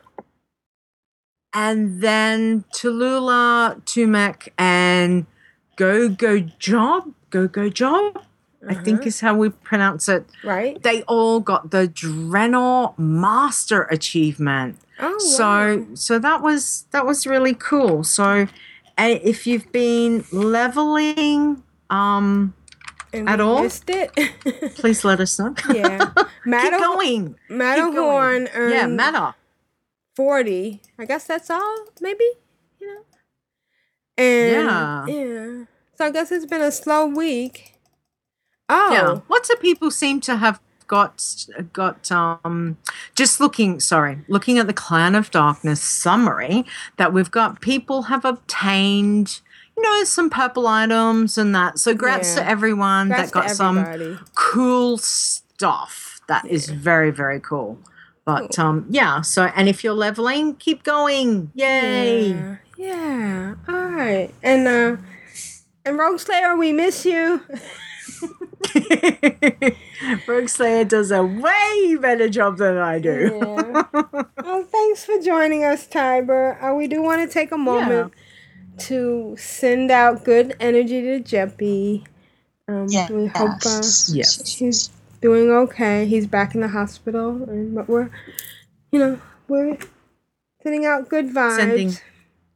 And 1.53 2.01
then 2.01 2.65
Tallulah, 2.75 3.83
Tumac, 3.85 4.49
and 4.57 5.27
Go 5.77 6.09
Go 6.09 6.41
Job, 6.41 7.13
Go 7.31 7.49
Go 7.49 7.69
Job, 7.69 8.23
I 8.69 8.75
think 8.75 9.07
is 9.07 9.21
how 9.21 9.35
we 9.35 9.49
pronounce 9.51 10.09
it. 10.09 10.27
Right. 10.45 10.81
They 10.83 11.03
all 11.03 11.41
got 11.41 11.71
the 11.71 11.89
Draenor 11.89 12.99
Master 12.99 13.83
achievement. 13.85 14.79
Oh, 15.01 15.19
so 15.19 15.87
so 15.95 16.19
that 16.19 16.43
was 16.43 16.85
that 16.91 17.07
was 17.07 17.27
really 17.27 17.55
cool. 17.55 18.03
So 18.05 18.47
if 18.99 19.47
you've 19.47 19.71
been 19.73 20.25
leveling 20.33 21.63
um 21.91 22.55
And 23.13 23.29
at 23.29 23.41
all, 23.41 23.63
missed 23.63 23.89
it. 23.91 24.11
please 24.77 25.05
let 25.05 25.21
us 25.21 25.39
know. 25.39 25.55
yeah. 25.73 26.11
Matter- 26.45 26.79
going. 26.79 27.37
Matterhorn 27.49 28.45
Keep 28.47 28.55
going. 28.55 28.73
Yeah, 28.73 28.85
earned 28.85 28.97
Matter. 28.97 29.35
40. 30.17 30.81
I 30.99 31.05
guess 31.05 31.25
that's 31.27 31.49
all, 31.49 31.87
maybe? 32.01 32.25
You 32.81 32.87
know? 32.95 33.01
And 34.19 34.53
Yeah. 34.53 35.07
yeah. 35.07 35.65
So 35.97 36.05
I 36.07 36.11
guess 36.11 36.33
it's 36.33 36.45
been 36.47 36.61
a 36.61 36.73
slow 36.73 37.07
week. 37.07 37.78
Oh. 38.69 38.93
Yeah. 38.93 39.21
Lots 39.29 39.51
of 39.51 39.61
people 39.61 39.91
seem 39.91 40.21
to 40.23 40.37
have 40.37 40.61
got 40.87 41.23
got 41.75 42.11
um 42.11 42.79
just 43.15 43.41
looking 43.41 43.79
sorry 43.79 44.19
looking 44.27 44.59
at 44.59 44.67
the 44.67 44.73
clan 44.73 45.15
of 45.15 45.31
darkness 45.31 45.83
summary 45.83 46.65
that 46.97 47.13
we've 47.13 47.31
got 47.31 47.61
people 47.61 48.05
have 48.05 48.25
obtained 48.25 49.43
you 49.77 49.83
know 49.83 50.03
some 50.05 50.31
purple 50.31 50.67
items 50.67 51.37
and 51.37 51.55
that 51.55 51.79
so 51.79 51.95
grats 51.95 52.35
Yeah. 52.35 52.43
to 52.43 52.49
everyone 52.49 53.11
Grats 53.11 53.17
that 53.17 53.31
got 53.33 53.51
some 53.51 54.19
cool 54.35 54.97
stuff 54.97 56.21
that 56.27 56.47
is 56.47 56.71
very 56.71 57.11
very 57.11 57.39
cool 57.41 57.79
But 58.25 58.59
um, 58.59 58.87
yeah. 58.91 59.23
So, 59.23 59.45
and 59.57 59.69
if 59.71 59.83
you're 59.85 59.95
leveling, 59.95 60.55
keep 60.57 60.83
going. 60.85 61.51
Yay! 61.55 62.29
Yeah. 62.31 62.57
Yeah. 62.77 63.55
All 63.69 63.75
right. 63.89 64.31
And 64.43 64.69
uh 64.69 64.97
and 65.85 65.99
Rogueslayer, 65.99 66.59
we 66.59 66.73
miss 66.73 67.05
you. 67.07 67.43
Rogueslayer 70.27 70.87
does 70.89 71.11
a 71.11 71.25
way 71.25 71.97
better 72.01 72.29
job 72.29 72.59
than 72.59 72.77
I 72.77 72.99
do. 72.99 73.39
well, 73.41 74.65
thanks 74.71 75.05
for 75.05 75.19
joining 75.21 75.65
us, 75.65 75.87
Tiber. 75.87 76.59
Uh, 76.63 76.75
we 76.75 76.87
do 76.87 77.03
want 77.03 77.27
to 77.27 77.33
take 77.33 77.53
a 77.53 77.59
moment 77.59 78.13
to 78.79 79.35
send 79.39 79.91
out 79.91 80.25
good 80.25 80.55
energy 80.61 81.03
to 81.03 81.21
Jeppy. 81.21 82.05
Um, 82.69 82.87
We 82.87 83.27
hope 83.27 83.65
uh, 83.67 83.83
Yes. 84.09 84.55
he's 84.59 84.91
doing 85.21 85.51
okay. 85.51 86.07
He's 86.07 86.27
back 86.27 86.55
in 86.55 86.61
the 86.61 86.69
hospital, 86.69 87.43
and 87.49 87.75
but 87.75 87.89
we're, 87.89 88.11
you 88.93 88.99
know, 88.99 89.21
we're 89.49 89.79
sending 90.63 90.85
out 90.87 91.09
good 91.09 91.31
vibes. 91.31 91.57
Sending, 91.57 91.95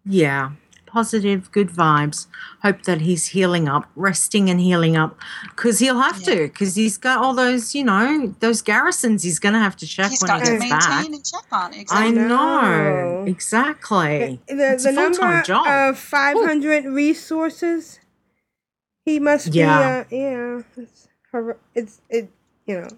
yeah, 0.05 0.53
positive, 0.93 1.51
good 1.53 1.69
vibes. 1.71 2.27
Hope 2.63 2.83
that 2.83 3.01
he's 3.01 3.27
healing 3.27 3.67
up, 3.69 3.89
resting 3.97 4.51
and 4.51 4.61
healing 4.61 4.97
up, 4.97 5.19
because 5.51 5.79
he'll 5.81 6.01
have 6.01 6.23
to, 6.25 6.49
because 6.49 6.75
he's 6.75 6.99
got 6.99 7.19
all 7.19 7.35
those, 7.35 7.75
you 7.75 7.83
know, 7.85 8.35
those 8.41 8.61
garrisons. 8.63 9.23
He's 9.23 9.39
going 9.39 9.55
to 9.55 9.59
have 9.59 9.77
to 9.77 9.87
check 9.87 10.11
He's 10.11 10.21
when 10.23 10.29
got 10.29 10.41
he 10.41 10.45
to 10.47 10.51
gets 10.59 10.61
maintain 10.61 10.79
back. 10.79 11.07
and 11.07 11.25
check 11.25 11.47
on 11.51 11.75
it. 11.75 11.87
I 11.91 12.07
Exactly. 12.09 12.29
know 12.29 13.25
exactly. 13.27 14.41
the, 14.49 14.73
it's 14.73 14.85
the 14.85 14.91
a 14.91 14.93
full 14.93 15.03
number 15.11 15.19
time 15.19 15.45
job. 15.45 15.67
of 15.95 15.99
500 15.99 16.85
resources 16.85 17.99
he 19.05 19.19
must 19.19 19.49
Yeah. 19.55 20.05
be 20.05 20.17
uh, 20.17 20.19
yeah 20.21 20.63
it's, 20.77 21.09
it's 21.75 22.01
it 22.09 22.31
you 22.67 22.81
know 22.81 22.89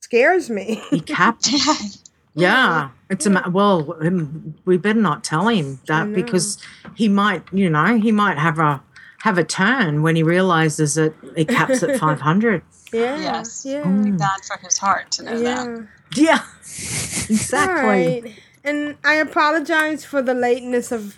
scares 0.00 0.48
me 0.48 0.80
he 0.90 1.00
capped. 1.16 1.50
Yeah, 2.34 2.90
it's 3.10 3.26
a 3.26 3.30
ma- 3.30 3.48
well. 3.48 3.96
um, 4.00 4.54
We 4.64 4.76
better 4.76 5.00
not 5.00 5.24
tell 5.24 5.48
him 5.48 5.80
that 5.86 6.12
because 6.14 6.58
he 6.94 7.08
might, 7.08 7.42
you 7.52 7.68
know, 7.70 7.98
he 7.98 8.12
might 8.12 8.38
have 8.38 8.58
a 8.58 8.82
have 9.22 9.36
a 9.38 9.44
turn 9.44 10.02
when 10.02 10.14
he 10.14 10.22
realizes 10.22 10.94
that 10.94 11.12
it 11.36 11.48
caps 11.48 11.82
at 11.82 11.98
five 12.04 12.20
hundred. 12.20 12.62
yeah 12.92 13.16
Yes. 13.18 13.64
yeah 13.66 13.80
It'd 13.80 14.18
bad 14.18 14.40
for 14.46 14.56
his 14.58 14.78
heart 14.78 15.10
to 15.12 15.22
know 15.24 15.40
yeah 15.40 15.64
that. 15.64 15.86
Yeah, 16.16 16.42
exactly. 16.62 18.22
Alright. 18.22 18.38
and 18.64 18.96
i 19.04 19.14
apologize 19.14 20.04
for 20.04 20.22
the 20.22 20.34
lateness 20.34 20.90
of 20.92 21.14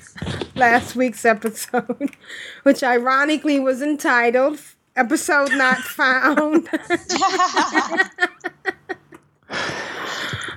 last 0.57 0.97
week's 0.97 1.25
episode 1.25 2.11
which 2.65 2.83
ironically 2.83 3.61
was 3.61 3.83
entitled 3.83 4.59
episode 4.97 5.51
not 5.53 5.79
found 5.79 6.69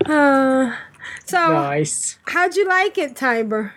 uh, 0.06 0.76
so 1.26 1.38
Nice. 1.54 2.18
how'd 2.28 2.56
you 2.56 2.68
like 2.68 2.98
it 2.98 3.16
tiber 3.16 3.74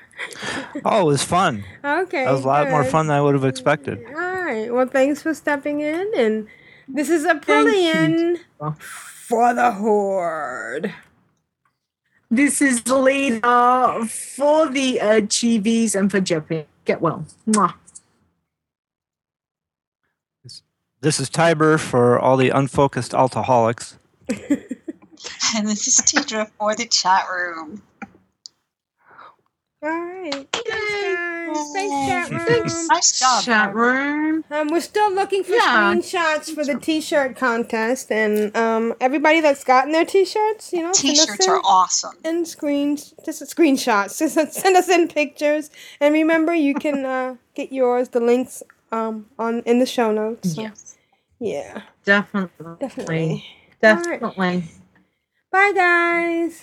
Oh, 0.85 1.03
it 1.03 1.05
was 1.05 1.23
fun. 1.25 1.65
okay 1.85 2.25
That 2.25 2.33
was 2.33 2.45
a 2.45 2.47
lot 2.49 2.71
more 2.71 2.85
fun 2.85 3.07
than 3.09 3.17
I 3.17 3.21
would 3.21 3.35
have 3.35 3.45
expected. 3.45 4.03
All 4.09 4.15
right. 4.15 4.73
Well, 4.73 4.87
thanks 4.87 5.21
for 5.23 5.35
stepping 5.35 5.81
in. 5.81 6.11
And 6.17 6.49
this 6.89 7.11
is 7.11 7.25
a 7.27 7.35
pull-in 7.35 8.39
for 8.79 9.53
the 9.53 9.73
horde. 9.73 10.95
This 12.31 12.63
is 12.63 12.83
the 12.85 12.97
leader 12.99 14.07
for 14.09 14.69
the 14.71 15.01
uh, 15.03 15.21
Chivis 15.29 15.95
and 15.95 16.11
for 16.11 16.21
Jeppy. 16.23 16.65
Get 16.87 17.03
well. 17.03 17.27
Mwah. 17.47 17.75
This 21.03 21.21
is 21.21 21.29
Tiber 21.29 21.77
for 21.77 22.19
all 22.19 22.39
the 22.39 22.49
unfocused 22.51 23.13
altaholics. 23.13 23.99
And 25.57 25.69
this 25.69 25.89
is 25.89 25.97
Tedrah 26.01 26.51
for 26.59 26.75
the 26.77 26.87
chat 26.87 27.25
room. 27.33 27.83
All 29.83 29.91
right. 29.91 30.47
Thanks, 30.53 30.65
guys. 30.69 31.73
Thanks, 31.73 32.05
chat 32.05 32.31
room. 32.33 32.47
Thanks, 32.47 32.89
Nice 32.89 33.19
job, 33.21 33.45
chat 33.45 33.75
room. 33.75 34.45
Um, 34.51 34.69
we're 34.71 34.81
still 34.81 35.13
looking 35.15 35.45
for 35.45 35.55
Yeah. 35.55 35.61
screenshots 35.95 36.53
for 36.55 36.65
the 36.65 36.77
T-shirt 36.77 37.37
contest, 37.37 38.13
and 38.13 38.57
um, 38.57 38.95
everybody 39.01 39.41
that's 39.41 39.65
gotten 39.65 39.93
their 39.93 40.05
T-shirts, 40.05 40.73
you 40.73 40.83
know, 40.83 40.93
T-shirts 40.93 41.49
are 41.49 41.61
awesome. 41.65 42.17
And 42.25 42.47
screens, 42.49 43.15
just 43.25 43.43
screenshots. 43.43 44.19
Just 44.21 44.35
send 44.55 44.77
us 44.77 44.89
in 44.89 45.09
pictures, 45.09 45.71
and 46.01 46.15
remember, 46.15 46.55
you 46.55 46.75
can 46.75 47.05
uh, 47.07 47.37
get 47.55 47.73
yours. 47.73 48.11
The 48.11 48.21
links 48.21 48.63
um 48.93 49.27
on 49.39 49.61
in 49.63 49.79
the 49.81 49.87
show 49.87 50.13
notes. 50.13 50.55
So, 50.55 50.63
Yes. 50.63 50.97
Yeah. 51.41 51.83
Definitely. 52.05 52.77
Definitely. 52.81 53.45
Definitely. 53.81 54.65
Bye, 55.57 55.73
guys. 55.75 56.63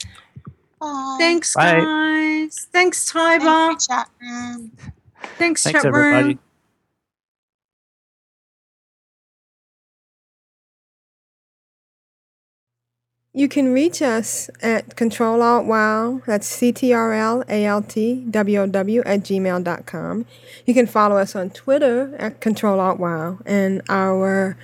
Bye. 0.79 1.15
Thanks, 1.19 1.55
Bye. 1.55 1.79
guys. 1.81 2.67
Thanks, 2.71 3.07
Tiber. 3.11 3.43
Thank 3.43 3.81
you, 3.81 3.87
chat 3.87 4.09
room. 4.21 4.71
Thanks, 5.39 5.63
Thanks, 5.63 5.81
chat 5.81 5.85
everybody. 5.85 6.27
room. 6.27 6.39
You 13.33 13.47
can 13.47 13.73
reach 13.73 14.03
us 14.03 14.51
at 14.61 14.95
Control 14.95 15.41
Alt 15.41 15.65
Wow. 15.65 16.21
That's 16.27 16.45
C 16.45 16.71
T 16.71 16.93
R 16.93 17.13
L 17.13 17.43
A 17.49 17.65
L 17.65 17.81
T 17.81 18.23
W 18.29 18.59
O 18.61 18.67
W 18.67 19.01
at 19.07 19.21
gmail.com. 19.21 20.25
You 20.67 20.73
can 20.75 20.85
follow 20.85 21.17
us 21.17 21.35
on 21.35 21.49
Twitter 21.49 22.15
at 22.19 22.41
Control 22.41 22.79
Alt 22.79 22.99
Wow. 22.99 23.39
And 23.43 23.81
our 23.89 24.55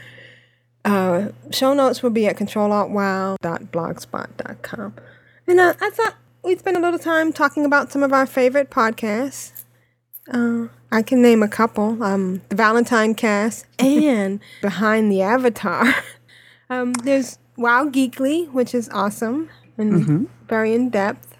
uh, 0.85 1.29
show 1.51 1.73
notes 1.73 2.01
will 2.03 2.09
be 2.09 2.27
at 2.27 2.37
controlaltwow.blogspot.com. 2.37 4.93
And 5.47 5.59
uh, 5.59 5.73
I 5.81 5.89
thought 5.89 6.15
we'd 6.43 6.59
spend 6.59 6.77
a 6.77 6.79
little 6.79 6.99
time 6.99 7.33
talking 7.33 7.65
about 7.65 7.91
some 7.91 8.03
of 8.03 8.13
our 8.13 8.25
favorite 8.25 8.69
podcasts. 8.69 9.63
Uh, 10.31 10.67
I 10.91 11.01
can 11.01 11.21
name 11.21 11.41
a 11.43 11.47
couple 11.47 12.01
um, 12.03 12.41
The 12.49 12.55
Valentine 12.55 13.15
Cast 13.15 13.65
and 13.79 14.39
Behind 14.61 15.11
the 15.11 15.21
Avatar. 15.21 15.93
Um, 16.71 16.93
there's 16.93 17.39
Wow 17.57 17.89
Geekly, 17.89 18.47
which 18.51 18.75
is 18.75 18.89
awesome 18.89 19.49
and 19.75 20.05
Mhm. 20.05 20.27
very 20.47 20.75
in 20.75 20.91
depth. 20.91 21.35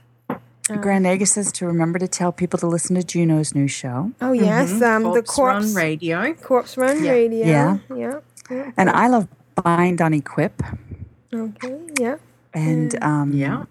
Grand 0.81 1.03
Negus 1.03 1.33
says 1.33 1.51
to 1.51 1.67
remember 1.67 1.99
to 1.99 2.07
tell 2.07 2.31
people 2.31 2.57
to 2.57 2.65
listen 2.65 2.95
to 2.95 3.03
Juno's 3.03 3.53
new 3.53 3.67
show. 3.67 4.11
Oh 4.21 4.31
yes, 4.31 4.71
Mhm. 4.71 4.81
um, 4.81 5.03
the 5.03 5.09
Corpse 5.21 5.35
corpse 5.35 5.65
Run 5.67 5.75
Radio. 5.75 6.33
Corpse 6.33 6.77
Run 6.77 7.03
Yeah. 7.03 7.11
Radio. 7.11 7.45
Yeah. 7.45 7.77
yeah, 7.95 8.19
yeah. 8.49 8.71
And 8.77 8.89
I 8.89 9.07
love 9.07 9.27
Bind 9.63 10.01
on 10.01 10.13
Equip. 10.13 10.61
Okay, 11.33 11.79
yeah, 11.99 12.17
And 12.53 13.01
um, 13.03 13.33
yeah. 13.33 13.65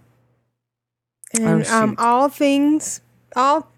and 1.35 1.65
Oh, 1.69 1.75
um, 1.83 1.95
all 1.99 2.29
things, 2.29 3.01
all 3.37 3.69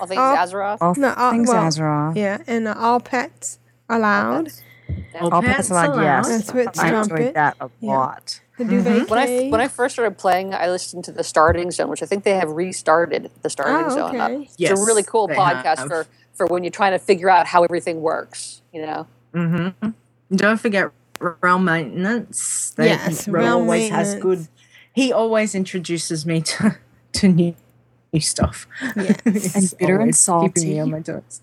All 0.00 0.06
things 0.06 0.18
all- 0.20 0.36
Azeroth. 0.36 0.78
All 0.80 0.94
no, 0.96 1.14
all, 1.14 1.30
things 1.32 1.48
well, 1.48 1.62
Azeroth. 1.64 2.16
Yeah, 2.16 2.38
and 2.46 2.68
uh, 2.68 2.74
all 2.78 3.00
pets 3.00 3.58
allowed. 3.88 4.48
All 5.20 5.32
All 5.34 5.40
pets 5.42 5.68
Pets 5.68 5.70
Allowed, 5.70 6.02
yes. 6.02 6.28
That's 6.28 6.50
Fritz 6.50 6.78
I 6.78 6.90
Trumpet. 6.90 7.12
enjoyed 7.18 7.34
that 7.34 7.56
a 7.60 7.70
Yeah. 7.80 7.90
lot. 7.90 8.40
The 8.58 8.64
Duvet 8.64 9.08
When 9.08 9.18
I 9.18 9.48
when 9.48 9.60
I 9.60 9.68
first 9.68 9.94
started 9.94 10.18
playing, 10.18 10.52
I 10.52 10.68
listened 10.68 11.04
to 11.04 11.12
the 11.12 11.22
Starting 11.24 11.70
Zone, 11.70 11.88
which 11.88 12.02
I 12.02 12.06
think 12.06 12.24
they 12.24 12.34
have 12.34 12.50
restarted 12.50 13.30
the 13.42 13.48
Starting 13.50 13.86
Oh, 13.86 13.94
Zone. 13.94 14.20
up. 14.20 14.30
okay. 14.30 14.42
It's 14.42 14.54
Yes, 14.58 14.78
a 14.78 14.84
really 14.84 15.02
cool 15.04 15.28
podcast 15.28 15.78
have. 15.78 15.88
for 15.88 16.06
for 16.34 16.46
when 16.46 16.64
you're 16.64 16.70
trying 16.72 16.92
to 16.92 16.98
figure 16.98 17.30
out 17.30 17.46
how 17.46 17.62
everything 17.64 18.02
works. 18.02 18.62
You 18.72 18.82
know, 18.86 19.06
Mm-hmm. 19.34 19.90
Don't 20.34 20.58
forget 20.60 20.90
realm 21.40 21.64
maintenance. 21.64 22.72
They, 22.76 22.86
Yes, 22.86 23.26
Realm 23.28 23.44
Realm 23.44 23.62
always 23.62 23.90
has 23.90 24.14
good. 24.14 24.24
Maintenance. 24.24 24.48
He 24.92 25.12
always 25.12 25.54
introduces 25.54 26.24
me 26.26 26.40
to 26.42 26.76
to 27.14 27.28
new 27.28 27.54
new 28.12 28.20
stuff. 28.20 28.66
Yes. 28.96 29.16
And 29.54 29.78
bitter 29.78 30.00
and 30.00 30.14
Always 30.28 30.54
keeping 30.54 30.68
me 30.70 30.76
salty. 30.76 30.80
on 30.80 30.90
my 30.90 31.00
toes. 31.00 31.40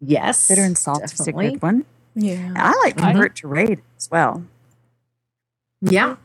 Yes, 0.00 0.48
Bitter 0.48 0.62
and 0.62 0.78
Salt 0.78 1.02
is 1.04 1.12
a 1.12 1.16
definitely. 1.18 1.50
good 1.52 1.62
one. 1.62 1.84
Yeah. 2.14 2.52
I 2.56 2.74
like 2.84 2.96
Convert 2.96 3.36
to 3.36 3.48
Raid 3.48 3.82
as 3.98 4.10
well. 4.10 4.44
Yeah, 5.82 6.16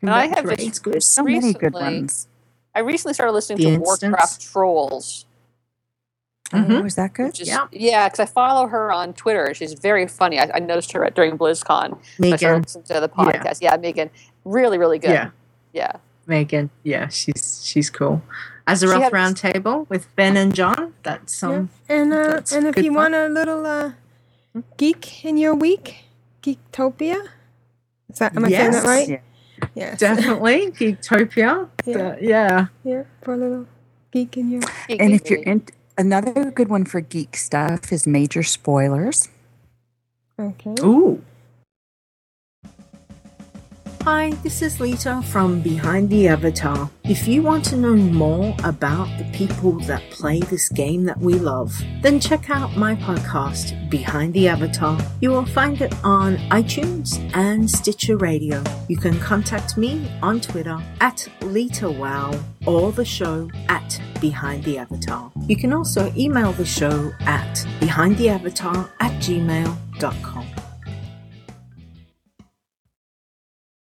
and 0.00 0.10
I 0.10 0.26
have 0.26 0.46
It's 0.50 0.78
good. 0.78 0.94
There's 0.94 1.06
so 1.06 1.22
many 1.24 1.52
good 1.52 1.72
ones. 1.74 2.28
I 2.74 2.80
recently 2.80 3.14
started 3.14 3.32
listening 3.32 3.58
The 3.58 3.64
to 3.64 3.70
Instance. 3.74 4.02
Warcraft 4.02 4.40
Trolls. 4.52 5.26
Oh, 6.52 6.84
is 6.84 6.96
that 6.96 7.12
good? 7.14 7.38
Is, 7.40 7.46
Yeah. 7.48 7.66
yeah, 7.70 8.08
because 8.08 8.20
I 8.20 8.26
follow 8.26 8.66
her 8.66 8.90
on 8.92 9.12
Twitter. 9.14 9.54
She's 9.54 9.72
very 9.74 10.08
funny. 10.08 10.38
I, 10.40 10.50
I 10.54 10.58
noticed 10.58 10.92
her 10.92 11.04
at, 11.04 11.14
during 11.14 11.38
BlizzCon. 11.38 11.98
Megan. 12.18 12.66
started 12.66 12.84
to 12.86 13.00
the 13.00 13.08
podcast. 13.08 13.58
Yeah, 13.60 13.76
Megan, 13.76 14.10
really, 14.44 14.76
really 14.78 14.98
good. 14.98 15.10
Yeah, 15.10 15.30
yeah. 15.72 15.92
Megan. 16.26 16.70
Yeah, 16.82 17.08
she's 17.08 17.60
she's 17.64 17.88
cool. 17.90 18.22
Azeroth 18.66 19.00
had- 19.02 19.12
Roundtable 19.12 19.88
with 19.88 20.14
Ben 20.16 20.36
and 20.36 20.54
John. 20.54 20.94
That's 21.02 21.40
Yeah. 21.42 21.48
um. 21.48 21.70
And 21.88 22.12
uh, 22.12 22.16
that's 22.34 22.52
and 22.52 22.66
if 22.66 22.76
you 22.76 22.92
fun. 22.92 22.94
want 22.94 23.14
a 23.14 23.28
little 23.28 23.64
uh, 23.66 23.92
geek 24.76 25.24
in 25.24 25.36
your 25.38 25.54
week, 25.54 26.04
Geektopia. 26.42 27.28
Is 28.12 28.18
that 28.18 28.36
am 28.36 28.44
I 28.44 28.48
saying 28.50 28.70
that 28.72 28.84
right? 28.84 29.08
Yeah. 29.08 29.20
Yes. 29.74 29.98
Definitely 30.00 30.70
Geektopia. 30.78 31.68
Yeah. 31.84 31.96
The- 31.96 32.18
yeah. 32.20 32.66
yeah, 32.84 33.02
for 33.22 33.34
a 33.34 33.36
little 33.36 33.66
geek 34.10 34.36
in 34.36 34.50
your. 34.50 34.62
And 34.88 35.12
if 35.14 35.28
you're 35.30 35.42
in, 35.42 35.62
another 35.98 36.50
good 36.50 36.68
one 36.68 36.84
for 36.84 37.00
geek 37.00 37.36
stuff 37.36 37.92
is 37.92 38.06
Major 38.06 38.42
Spoilers. 38.42 39.28
Okay. 40.38 40.74
Ooh. 40.80 41.22
Hi, 44.04 44.30
this 44.42 44.62
is 44.62 44.80
Leeta 44.80 45.22
from 45.22 45.60
Behind 45.60 46.08
the 46.08 46.26
Avatar. 46.26 46.88
If 47.04 47.28
you 47.28 47.42
want 47.42 47.66
to 47.66 47.76
know 47.76 47.94
more 47.94 48.56
about 48.64 49.08
the 49.18 49.30
people 49.30 49.72
that 49.80 50.02
play 50.10 50.40
this 50.40 50.70
game 50.70 51.04
that 51.04 51.18
we 51.18 51.34
love, 51.34 51.78
then 52.00 52.18
check 52.18 52.48
out 52.48 52.78
my 52.78 52.94
podcast, 52.94 53.90
Behind 53.90 54.32
the 54.32 54.48
Avatar. 54.48 54.98
You 55.20 55.30
will 55.30 55.44
find 55.44 55.82
it 55.82 55.94
on 56.02 56.38
iTunes 56.48 57.20
and 57.36 57.70
Stitcher 57.70 58.16
Radio. 58.16 58.64
You 58.88 58.96
can 58.96 59.20
contact 59.20 59.76
me 59.76 60.10
on 60.22 60.40
Twitter 60.40 60.82
at 61.02 61.28
LitaWow 61.40 62.42
or 62.66 62.92
the 62.92 63.04
show 63.04 63.50
at 63.68 64.00
Behind 64.18 64.64
the 64.64 64.78
Avatar. 64.78 65.30
You 65.46 65.56
can 65.56 65.74
also 65.74 66.10
email 66.16 66.52
the 66.52 66.64
show 66.64 67.12
at 67.20 67.54
behindtheavatar 67.80 68.88
at 68.98 69.12
gmail.com. 69.22 70.46